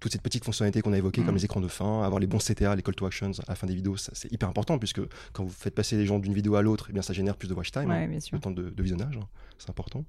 toutes 0.00 0.12
ces 0.12 0.18
petites 0.18 0.44
fonctionnalités 0.44 0.80
qu'on 0.80 0.94
a 0.94 0.98
évoquées, 0.98 1.22
comme 1.22 1.34
mm. 1.34 1.38
les 1.38 1.44
écrans 1.44 1.60
de 1.60 1.68
fin, 1.68 2.02
avoir 2.02 2.20
les 2.20 2.26
bons 2.26 2.38
CTA, 2.38 2.74
les 2.74 2.82
call 2.82 2.94
to 2.94 3.04
actions 3.04 3.32
à 3.46 3.50
la 3.50 3.54
fin 3.54 3.66
des 3.66 3.74
vidéos, 3.74 3.96
c'est 3.98 4.32
hyper 4.32 4.48
important 4.48 4.78
puisque 4.78 5.02
quand 5.34 5.44
vous 5.44 5.50
faites 5.50 5.74
passer 5.74 5.96
les 5.96 6.06
gens 6.06 6.18
d'une 6.18 6.32
vidéo 6.32 6.54
à 6.54 6.62
l'autre, 6.62 6.86
eh 6.88 6.92
bien 6.94 7.02
ça 7.02 7.12
génère 7.12 7.36
plus 7.36 7.48
de 7.48 7.54
watch 7.54 7.70
time, 7.70 7.90
hein, 7.90 8.08
le 8.32 8.38
temps 8.38 8.50
de, 8.50 8.70
de 8.70 8.82
visionnage, 8.82 9.18
hein, 9.18 9.28
c'est 9.58 9.68
important. 9.68 10.04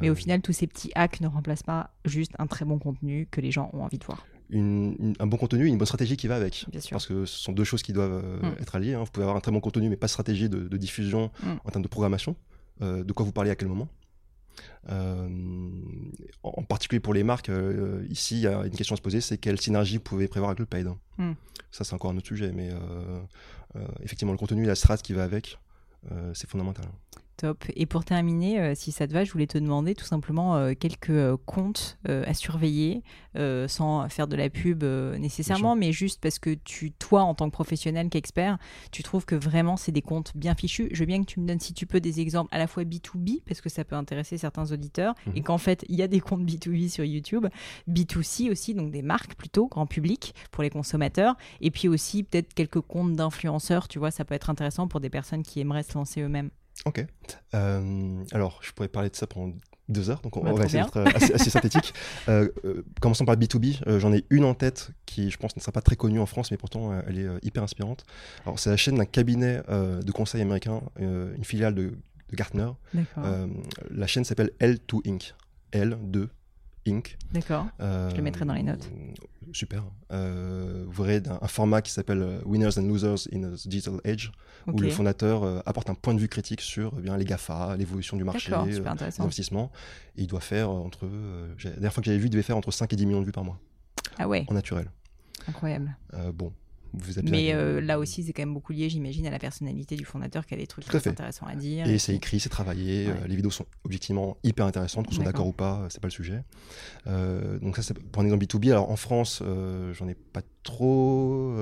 Mais 0.00 0.10
au 0.10 0.14
final, 0.14 0.40
tous 0.40 0.52
ces 0.52 0.66
petits 0.66 0.90
hacks 0.94 1.20
ne 1.20 1.28
remplacent 1.28 1.62
pas 1.62 1.90
juste 2.04 2.32
un 2.38 2.46
très 2.46 2.64
bon 2.64 2.78
contenu 2.78 3.26
que 3.30 3.40
les 3.40 3.50
gens 3.50 3.70
ont 3.72 3.82
envie 3.82 3.98
de 3.98 4.04
voir. 4.04 4.26
un 4.52 5.26
bon 5.26 5.36
contenu 5.36 5.66
et 5.66 5.68
une 5.68 5.78
bonne 5.78 5.86
stratégie 5.86 6.16
qui 6.16 6.26
va 6.26 6.36
avec. 6.36 6.66
Parce 6.90 7.06
que 7.06 7.24
ce 7.24 7.38
sont 7.38 7.52
deux 7.52 7.64
choses 7.64 7.82
qui 7.82 7.92
doivent 7.92 8.22
euh, 8.24 8.50
mm. 8.50 8.56
être 8.60 8.76
alliées. 8.76 8.94
Hein. 8.94 9.04
Vous 9.04 9.10
pouvez 9.10 9.24
avoir 9.24 9.36
un 9.36 9.40
très 9.40 9.52
bon 9.52 9.60
contenu, 9.60 9.88
mais 9.88 9.96
pas 9.96 10.06
de 10.06 10.10
stratégie 10.12 10.48
de, 10.48 10.76
diffusion 10.76 11.30
mm. 11.42 11.52
en 11.64 11.70
termes 11.70 11.82
de 11.82 11.88
programmation. 11.88 12.36
Euh, 12.80 13.04
de 13.04 13.12
quoi 13.12 13.24
vous 13.24 13.32
parlez 13.32 13.50
à 13.50 13.56
quel 13.56 13.68
moment? 13.68 13.88
Euh, 14.90 15.28
en 16.42 16.62
particulier 16.62 17.00
pour 17.00 17.14
les 17.14 17.22
marques, 17.22 17.50
ici, 18.10 18.36
il 18.36 18.42
y 18.42 18.46
a 18.46 18.64
une 18.66 18.72
question 18.72 18.94
à 18.94 18.96
se 18.96 19.02
poser, 19.02 19.20
c'est 19.20 19.38
quelle 19.38 19.60
synergie 19.60 19.96
vous 19.96 20.02
pouvez 20.02 20.28
prévoir 20.28 20.50
avec 20.50 20.60
le 20.60 20.66
paid? 20.66 20.88
Mm. 21.16 21.32
Ça, 21.70 21.84
c'est 21.84 21.94
encore 21.94 22.10
un 22.10 22.16
autre 22.16 22.26
sujet, 22.26 22.52
mais 22.52 22.70
effectivement, 24.02 24.32
le 24.32 24.38
contenu 24.38 24.64
et 24.64 24.66
la 24.66 24.74
strat 24.74 24.98
qui 24.98 25.14
va 25.14 25.24
avec, 25.24 25.58
c'est 26.34 26.48
fondamental. 26.48 26.84
Top. 27.42 27.64
Et 27.74 27.86
pour 27.86 28.04
terminer, 28.04 28.60
euh, 28.60 28.74
si 28.76 28.92
ça 28.92 29.08
te 29.08 29.12
va, 29.12 29.24
je 29.24 29.32
voulais 29.32 29.48
te 29.48 29.58
demander 29.58 29.96
tout 29.96 30.04
simplement 30.04 30.54
euh, 30.54 30.74
quelques 30.78 31.10
euh, 31.10 31.36
comptes 31.44 31.98
à 32.06 32.34
surveiller, 32.34 33.02
sans 33.66 34.08
faire 34.08 34.28
de 34.28 34.36
la 34.36 34.48
pub 34.48 34.84
nécessairement, 34.84 35.74
mais 35.74 35.90
juste 35.90 36.20
parce 36.20 36.38
que 36.38 36.50
tu, 36.50 36.92
toi, 36.92 37.22
en 37.22 37.34
tant 37.34 37.46
que 37.46 37.52
professionnel, 37.52 38.10
qu'expert, 38.10 38.58
tu 38.92 39.02
trouves 39.02 39.24
que 39.24 39.34
vraiment 39.34 39.76
c'est 39.76 39.90
des 39.90 40.02
comptes 40.02 40.36
bien 40.36 40.54
fichus. 40.54 40.88
Je 40.92 41.00
veux 41.00 41.06
bien 41.06 41.20
que 41.20 41.26
tu 41.26 41.40
me 41.40 41.48
donnes, 41.48 41.58
si 41.58 41.72
tu 41.72 41.86
peux, 41.86 42.00
des 42.00 42.20
exemples 42.20 42.54
à 42.54 42.58
la 42.58 42.66
fois 42.66 42.84
B2B, 42.84 43.42
parce 43.44 43.60
que 43.60 43.68
ça 43.68 43.84
peut 43.84 43.96
intéresser 43.96 44.36
certains 44.36 44.70
auditeurs, 44.70 45.14
et 45.34 45.40
mhm. 45.40 45.44
qu'en 45.44 45.58
fait, 45.58 45.84
il 45.88 45.96
y 45.96 46.02
a 46.02 46.08
des 46.08 46.20
comptes 46.20 46.42
B2B 46.42 46.90
sur 46.90 47.04
YouTube, 47.04 47.46
B2C 47.88 48.50
aussi, 48.50 48.74
donc 48.74 48.92
des 48.92 49.02
marques 49.02 49.34
plutôt, 49.34 49.66
grand 49.66 49.86
public, 49.86 50.34
pour 50.52 50.62
les 50.62 50.70
consommateurs, 50.70 51.36
et 51.60 51.70
puis 51.70 51.88
aussi 51.88 52.22
peut-être 52.22 52.54
quelques 52.54 52.80
comptes 52.80 53.14
d'influenceurs, 53.14 53.88
tu 53.88 53.98
vois, 53.98 54.10
ça 54.10 54.24
peut 54.24 54.34
être 54.34 54.50
intéressant 54.50 54.86
pour 54.86 55.00
des 55.00 55.10
personnes 55.10 55.42
qui 55.42 55.60
aimeraient 55.60 55.82
se 55.82 55.94
lancer 55.94 56.20
eux-mêmes. 56.20 56.50
Ok. 56.84 57.06
Euh, 57.54 58.24
alors, 58.32 58.60
je 58.62 58.72
pourrais 58.72 58.88
parler 58.88 59.10
de 59.10 59.16
ça 59.16 59.26
pendant 59.26 59.54
deux 59.88 60.10
heures, 60.10 60.20
donc 60.22 60.36
on, 60.36 60.54
va 60.54 60.64
essayer 60.64 60.82
d'être 60.82 61.00
assez, 61.14 61.50
synthétique. 61.50 61.92
Euh, 62.28 62.48
euh, 62.64 62.84
commençons 63.00 63.24
par 63.24 63.36
B2B. 63.36 63.98
J'en 63.98 64.12
ai 64.12 64.24
une 64.30 64.44
en 64.44 64.54
tête 64.54 64.90
qui, 65.06 65.30
je 65.30 65.36
pense, 65.36 65.54
ne 65.56 65.60
sera 65.60 65.72
pas 65.72 65.82
très 65.82 65.96
connue 65.96 66.20
en 66.20 66.26
France, 66.26 66.50
mais 66.50 66.56
pourtant, 66.56 66.98
elle 67.06 67.18
est 67.18 67.28
hyper 67.42 67.62
inspirante. 67.62 68.04
Alors, 68.44 68.58
c'est 68.58 68.70
la 68.70 68.76
chaîne 68.76 68.96
d'un 68.96 69.04
cabinet 69.04 69.60
de 69.68 70.12
conseil 70.12 70.40
américain, 70.40 70.82
une 70.98 71.44
filiale 71.44 71.74
de, 71.74 71.92
de 72.30 72.36
Gartner. 72.36 72.70
la 73.90 74.06
chaîne 74.06 74.24
s'appelle 74.24 74.50
L2 74.60 75.08
Inc. 75.08 75.34
L2 75.72 76.28
Inc. 76.86 77.16
D'accord. 77.32 77.66
je 77.78 78.16
le 78.16 78.22
mettrai 78.22 78.44
dans 78.44 78.54
les 78.54 78.62
notes. 78.62 78.90
Super. 79.52 79.84
Euh, 80.12 80.84
vous 80.88 81.02
verrez 81.02 81.22
un, 81.28 81.46
format 81.46 81.82
qui 81.82 81.92
s'appelle 81.92 82.22
euh, 82.22 82.40
Winners 82.44 82.78
and 82.78 82.82
Losers 82.82 83.28
in 83.32 83.44
a 83.44 83.50
Digital 83.66 84.00
Age, 84.04 84.32
où 84.66 84.78
le 84.78 84.90
fondateur 84.90 85.42
euh, 85.42 85.60
apporte 85.66 85.90
un 85.90 85.94
point 85.94 86.14
de 86.14 86.20
vue 86.20 86.28
critique 86.28 86.60
sur 86.60 86.94
eh 86.98 87.02
bien, 87.02 87.16
les 87.16 87.24
GAFA, 87.24 87.76
l'évolution 87.76 88.16
du 88.16 88.24
marché, 88.24 88.52
les 88.66 88.80
investissements. 89.20 89.70
Et 90.16 90.22
il 90.22 90.26
doit 90.26 90.40
faire 90.40 90.70
entre. 90.70 91.06
la 91.64 91.70
dernière 91.70 91.92
fois 91.92 92.02
que 92.02 92.06
j'avais 92.06 92.18
vu, 92.18 92.26
il 92.26 92.30
devait 92.30 92.42
faire 92.42 92.56
entre 92.56 92.70
5 92.70 92.92
et 92.92 92.96
10 92.96 93.06
millions 93.06 93.20
de 93.20 93.26
vues 93.26 93.32
par 93.32 93.44
mois. 93.44 93.58
Ah 94.18 94.28
ouais. 94.28 94.44
En 94.48 94.54
naturel. 94.54 94.90
Incroyable. 95.48 95.96
bon, 96.34 96.52
mais 97.22 97.54
euh, 97.54 97.80
là 97.80 97.98
aussi, 97.98 98.22
c'est 98.22 98.32
quand 98.32 98.42
même 98.42 98.54
beaucoup 98.54 98.72
lié, 98.72 98.88
j'imagine, 98.90 99.26
à 99.26 99.30
la 99.30 99.38
personnalité 99.38 99.96
du 99.96 100.04
fondateur 100.04 100.46
qui 100.46 100.54
a 100.54 100.56
des 100.56 100.66
trucs 100.66 100.84
très 100.84 101.06
intéressants 101.08 101.46
à 101.46 101.54
dire. 101.54 101.86
Et, 101.86 101.98
c'est 101.98 102.14
écrit, 102.14 102.40
c'est 102.40 102.48
travaillé. 102.48 103.08
Euh, 103.08 103.26
les 103.26 103.36
vidéos 103.36 103.50
sont 103.50 103.66
objectivement 103.84 104.36
hyper 104.42 104.66
intéressantes, 104.66 105.06
qu'on 105.06 105.12
soit 105.12 105.24
d'accord 105.24 105.46
ou 105.46 105.52
pas, 105.52 105.86
c'est 105.88 106.00
pas 106.00 106.08
le 106.08 106.12
sujet. 106.12 106.42
Euh, 107.06 107.58
donc 107.60 107.76
ça, 107.76 107.82
c'est 107.82 107.98
pour 107.98 108.22
un 108.22 108.26
exemple 108.26 108.44
B2B. 108.44 108.70
Alors 108.70 108.90
en 108.90 108.96
France, 108.96 109.42
j'en 109.92 110.08
ai 110.08 110.14
pas 110.14 110.42
trop. 110.62 111.54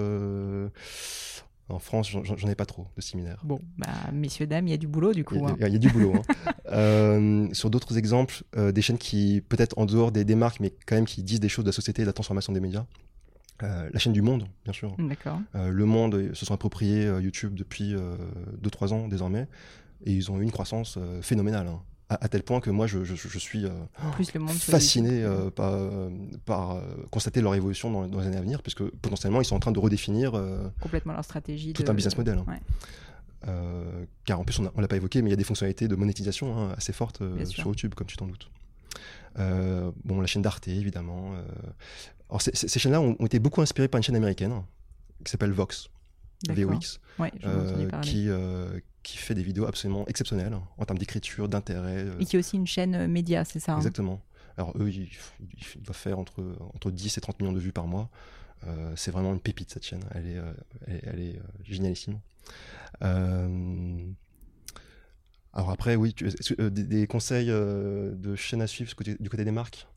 En 1.69 1.79
France, 1.79 2.11
j'en 2.11 2.49
ai 2.49 2.57
pas 2.57 2.67
trop 2.67 2.89
de 2.97 3.01
similaires. 3.01 3.41
Bon, 3.45 3.61
bah, 3.79 3.87
messieurs, 4.13 4.49
dames, 4.49 4.67
il 4.67 4.71
y 4.73 4.75
a 4.75 4.77
du 4.77 4.89
boulot 4.89 5.13
du 5.13 5.23
coup. 5.23 5.37
Il 5.37 5.41
y, 5.41 5.63
a, 5.63 5.67
hein. 5.67 5.79
du 5.79 5.89
boulot. 5.89 6.15
Hein. 6.67 7.49
sur 7.53 7.71
d'autres 7.71 7.97
exemples, 7.97 8.43
des 8.57 8.83
chaînes 8.83 8.99
qui, 8.99 9.41
peut-être 9.49 9.79
en 9.79 9.87
dehors 9.87 10.11
des, 10.11 10.25
des, 10.25 10.35
marques, 10.35 10.59
mais 10.59 10.73
quand 10.87 10.97
même 10.97 11.05
qui 11.05 11.23
disent 11.23 11.39
des 11.39 11.49
choses 11.49 11.65
de 11.65 11.69
la 11.69 11.75
société 11.75 12.03
et 12.03 12.05
de 12.05 12.09
la 12.09 12.13
transformation 12.13 12.53
des 12.53 12.61
médias. 12.61 12.87
Euh, 13.63 13.91
la 13.93 13.99
chaîne 13.99 14.13
du 14.13 14.23
Monde, 14.23 14.47
bien 14.65 14.73
sûr. 14.73 14.97
Euh, 15.55 15.71
le 15.71 15.85
Monde 15.85 16.35
se 16.35 16.45
sont 16.45 16.55
appropriés 16.55 17.07
euh, 17.07 17.21
YouTube 17.21 17.55
depuis 17.55 17.95
2-3 18.63 18.93
ans 18.93 19.09
désormais, 19.09 19.49
et 20.05 20.13
ils 20.13 20.31
ont 20.31 20.39
eu 20.39 20.43
une 20.43 20.53
croissance 20.53 20.99
phénoménale. 21.23 21.69
Hein. 21.69 21.81
À, 22.09 22.29
tel 22.29 22.43
point 22.43 22.59
que 22.59 22.71
moi, 22.71 22.89
je, 22.89 23.05
suis 23.15 23.67
fasciné 24.59 25.25
par, 25.55 26.83
constater 27.11 27.41
leur 27.41 27.55
évolution 27.55 27.91
dans, 28.09 28.21
les 28.21 28.27
années 28.27 28.37
à 28.37 28.41
venir, 28.41 28.63
puisque 28.63 28.83
potentiellement, 28.83 29.41
ils 29.41 29.45
sont 29.45 29.55
en 29.55 29.61
train 29.61 29.71
de 29.71 29.79
redéfinir 29.79 30.33
complètement 30.81 31.13
leur 31.13 31.25
stratégie. 31.25 31.73
Tout 31.73 31.85
un 31.87 31.95
business 31.95 32.17
model. 32.19 32.43
Hein. 33.45 33.53
car 34.25 34.41
en 34.41 34.45
plus, 34.45 34.59
on 34.59 34.65
ne 34.65 34.81
l'a 34.81 34.89
pas 34.89 34.97
évoqué, 34.97 35.23
mais 35.23 35.29
il 35.29 35.33
y 35.33 35.35
a 35.35 35.37
des 35.37 35.45
fonctionnalités 35.45 35.87
de 35.87 35.95
monétisation 35.95 36.59
hein, 36.59 36.75
assez 36.77 36.93
fortes 36.93 37.23
sur 37.45 37.67
YouTube, 37.69 37.95
comme 37.95 38.09
tu 38.09 38.17
t'en 38.17 38.27
doutes. 38.27 38.51
bon, 40.05 40.21
la 40.21 40.27
chaîne 40.27 40.43
d'Arte, 40.43 40.67
évidemment. 40.67 41.35
Alors, 42.31 42.41
ces 42.43 42.79
chaînes-là 42.79 43.01
ont, 43.01 43.27
été 43.27 43.41
beaucoup 43.41 43.61
inspirées 43.61 43.89
par 43.89 43.99
une 43.99 44.05
chaîne 44.05 44.15
américaine 44.15 44.63
qui 45.25 45.33
s'appelle 45.33 45.51
Vox, 45.51 45.91
VOX, 46.49 47.01
euh, 47.45 47.91
qui, 48.03 48.29
euh, 48.29 48.79
qui 49.03 49.19
fait 49.19 49.35
des 49.35 49.43
vidéos 49.43 49.67
absolument 49.67 50.07
exceptionnelles 50.07 50.57
en 50.79 50.85
termes 50.85 50.99
d'écriture, 50.99 51.49
d'intérêt. 51.49 52.07
Et 52.21 52.25
qui 52.25 52.37
est 52.37 52.39
aussi 52.39 52.57
une 52.57 52.69
chaîne 52.69 52.95
euh, 52.95 53.09
média, 53.09 53.45
c'est 53.45 53.59
ça 53.59 53.75
hein? 53.75 53.79
Exactement. 53.79 54.23
Alors 54.57 54.73
eux, 54.79 54.91
ils, 54.91 55.11
doivent 55.81 55.97
faire 55.97 56.21
entre, 56.21 56.57
entre 56.75 56.93
10 56.93 57.19
et 57.19 57.21
30 57.21 57.41
millions 57.41 57.53
de 57.53 57.59
vues 57.59 57.73
par 57.73 57.87
mois. 57.87 58.09
c'est 58.95 59.11
vraiment 59.11 59.33
une 59.33 59.41
pépite 59.41 59.71
cette 59.71 59.85
chaîne, 59.85 60.05
elle 60.15 60.27
est, 60.27 60.39
elle, 60.87 61.21
est 61.21 61.41
génialissime. 61.65 62.21
alors 63.01 64.05
après, 65.71 65.97
oui, 65.97 66.15
des, 66.59 67.07
conseils 67.07 67.49
de 67.49 68.37
chaînes 68.37 68.63
à 68.63 68.67
suivre 68.67 68.93
du 69.19 69.31
côté 69.31 69.45
des 69.45 69.51
marques? 69.51 69.89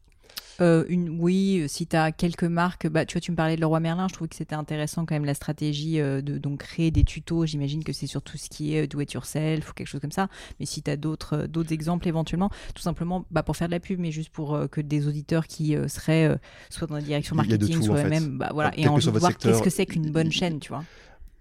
Euh, 0.61 0.85
une, 0.87 1.09
oui, 1.19 1.63
si 1.67 1.87
tu 1.87 1.95
as 1.95 2.11
quelques 2.11 2.43
marques, 2.43 2.87
bah, 2.87 3.05
tu 3.05 3.13
vois, 3.13 3.21
tu 3.21 3.31
me 3.31 3.35
parlais 3.35 3.55
de 3.55 3.61
Leroy 3.61 3.79
Merlin, 3.79 4.07
je 4.07 4.13
trouve 4.13 4.27
que 4.27 4.35
c'était 4.35 4.55
intéressant 4.55 5.05
quand 5.05 5.15
même 5.15 5.25
la 5.25 5.33
stratégie 5.33 5.99
euh, 5.99 6.21
de 6.21 6.37
donc, 6.37 6.59
créer 6.59 6.91
des 6.91 7.03
tutos. 7.03 7.45
J'imagine 7.45 7.83
que 7.83 7.93
c'est 7.93 8.07
sur 8.07 8.21
tout 8.21 8.37
ce 8.37 8.49
qui 8.49 8.75
est 8.75 8.87
do 8.87 8.99
it 9.01 9.11
yourself 9.13 9.69
ou 9.69 9.73
quelque 9.73 9.87
chose 9.87 10.01
comme 10.01 10.11
ça. 10.11 10.27
Mais 10.59 10.65
si 10.65 10.81
tu 10.81 10.91
as 10.91 10.97
d'autres 10.97 11.47
d'autres 11.47 11.73
exemples 11.73 12.07
éventuellement, 12.07 12.49
tout 12.75 12.81
simplement 12.81 13.25
bah, 13.31 13.43
pour 13.43 13.57
faire 13.57 13.67
de 13.67 13.73
la 13.73 13.79
pub, 13.79 13.99
mais 13.99 14.11
juste 14.11 14.29
pour 14.29 14.59
que 14.71 14.81
des 14.81 15.07
auditeurs 15.07 15.47
qui 15.47 15.75
seraient 15.87 16.39
soit 16.69 16.87
dans 16.87 16.95
la 16.95 17.01
direction 17.01 17.35
marketing, 17.35 17.81
soit 17.81 18.01
en 18.01 18.09
même, 18.09 18.37
bah, 18.37 18.49
voilà, 18.53 18.71
et 18.77 18.87
en 18.87 18.97
voir 18.97 19.37
qu'est-ce 19.37 19.61
que 19.61 19.69
c'est 19.69 19.85
qu'une 19.85 20.11
bonne 20.11 20.31
chaîne, 20.31 20.59
tu 20.59 20.69
vois. 20.69 20.83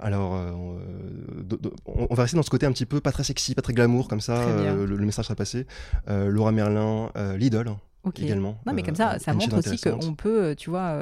Alors, 0.02 0.34
euh, 0.34 0.50
on, 1.86 2.14
va 2.14 2.22
rester 2.22 2.36
dans 2.36 2.42
ce 2.42 2.50
côté 2.50 2.66
un 2.66 2.72
petit 2.72 2.86
peu 2.86 3.00
pas 3.00 3.12
très 3.12 3.22
sexy, 3.22 3.54
pas 3.54 3.62
très 3.62 3.72
glamour, 3.72 4.08
comme 4.08 4.20
ça, 4.20 4.36
euh, 4.42 4.84
le, 4.84 4.96
message 4.98 5.26
sera 5.26 5.36
passé. 5.36 5.66
Euh, 6.08 6.28
Laura 6.28 6.50
Merlin, 6.50 7.10
Lidl. 7.36 7.70
Également. 8.16 8.58
Non, 8.66 8.72
mais 8.72 8.82
comme 8.82 8.94
ça, 8.94 9.18
ça 9.18 9.32
montre 9.32 9.58
aussi 9.58 9.80
qu'on 9.80 10.14
peut, 10.14 10.54
tu 10.56 10.70
vois, 10.70 10.98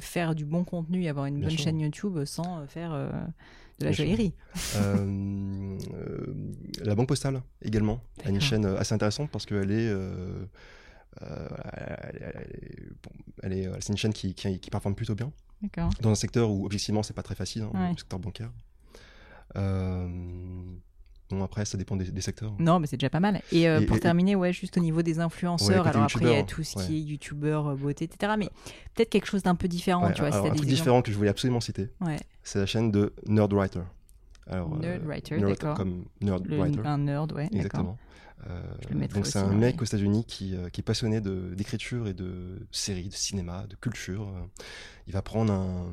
faire 0.00 0.34
du 0.34 0.44
bon 0.44 0.64
contenu 0.64 1.04
et 1.04 1.08
avoir 1.08 1.26
une 1.26 1.40
bonne 1.40 1.50
chaîne 1.50 1.80
YouTube 1.80 2.24
sans 2.24 2.66
faire 2.66 2.92
de 3.78 3.84
la 3.84 3.92
joaillerie. 3.92 4.34
la 6.84 6.94
Banque 6.94 7.08
Postale 7.08 7.42
également 7.62 8.00
a 8.24 8.30
une 8.30 8.40
chaîne 8.40 8.64
assez 8.66 8.94
intéressante 8.94 9.30
parce 9.30 9.46
qu'elle 9.46 9.70
est 9.70 9.94
elle 13.42 13.52
est, 13.52 13.68
c'est 13.80 13.92
une 13.92 13.98
chaîne 13.98 14.12
qui, 14.12 14.34
qui, 14.34 14.70
performe 14.70 14.94
plutôt 14.94 15.14
bien. 15.14 15.32
Dans 16.00 16.10
un 16.10 16.14
secteur 16.14 16.50
où, 16.50 16.64
objectivement, 16.64 17.02
c'est 17.02 17.14
pas 17.14 17.22
très 17.22 17.34
facile, 17.34 17.62
hein, 17.62 17.90
le 17.90 17.96
secteur 17.96 18.18
bancaire. 18.18 18.50
Euh, 21.32 21.36
bon, 21.36 21.44
après, 21.44 21.64
ça 21.64 21.78
dépend 21.78 21.96
des, 21.96 22.20
secteurs. 22.20 22.52
Non, 22.58 22.78
mais 22.78 22.86
c'est 22.86 22.96
déjà 22.96 23.10
pas 23.10 23.20
mal. 23.20 23.40
Et, 23.52 23.68
euh, 23.68 23.84
pour 23.86 23.98
terminer, 24.00 24.36
ouais, 24.36 24.52
juste 24.52 24.76
au 24.76 24.80
niveau 24.80 25.02
des 25.02 25.20
influenceurs, 25.20 25.86
alors 25.86 26.04
après, 26.04 26.24
il 26.24 26.32
y 26.32 26.36
a 26.36 26.42
tout 26.42 26.62
ce 26.62 26.84
qui 26.84 26.96
est 26.96 27.00
youtubeur, 27.00 27.68
euh, 27.68 27.74
beauté, 27.74 28.04
etc. 28.04 28.34
Mais 28.38 28.48
peut-être 28.94 29.10
quelque 29.10 29.26
chose 29.26 29.42
d'un 29.42 29.54
peu 29.54 29.68
différent, 29.68 30.10
tu 30.12 30.22
vois. 30.22 30.34
un 30.34 30.54
truc 30.54 30.68
différent 30.68 31.02
que 31.02 31.10
je 31.10 31.16
voulais 31.16 31.30
absolument 31.30 31.60
citer, 31.60 31.88
c'est 32.42 32.58
la 32.58 32.66
chaîne 32.66 32.90
de 32.90 33.12
Nerdwriter. 33.26 33.80
Alors, 34.46 34.76
Nerdwriter, 34.76 35.38
d'accord. 35.38 35.76
Comme 35.76 36.04
Nerdwriter. 36.20 36.80
Un 36.84 36.98
nerd, 36.98 37.32
ouais. 37.32 37.48
Exactement. 37.52 37.98
Euh, 38.48 38.62
donc 39.14 39.26
c'est 39.26 39.38
un 39.38 39.52
mec 39.52 39.82
aux 39.82 39.84
États-Unis 39.84 40.24
qui, 40.24 40.56
euh, 40.56 40.70
qui, 40.70 40.80
est 40.80 40.84
passionné 40.84 41.20
d'écriture 41.20 42.08
et 42.08 42.14
de 42.14 42.66
séries, 42.70 43.08
de 43.08 43.14
cinéma, 43.14 43.66
de 43.68 43.76
culture. 43.76 44.32
il 45.06 45.12
va 45.12 45.20
prendre 45.20 45.52
un, 45.52 45.92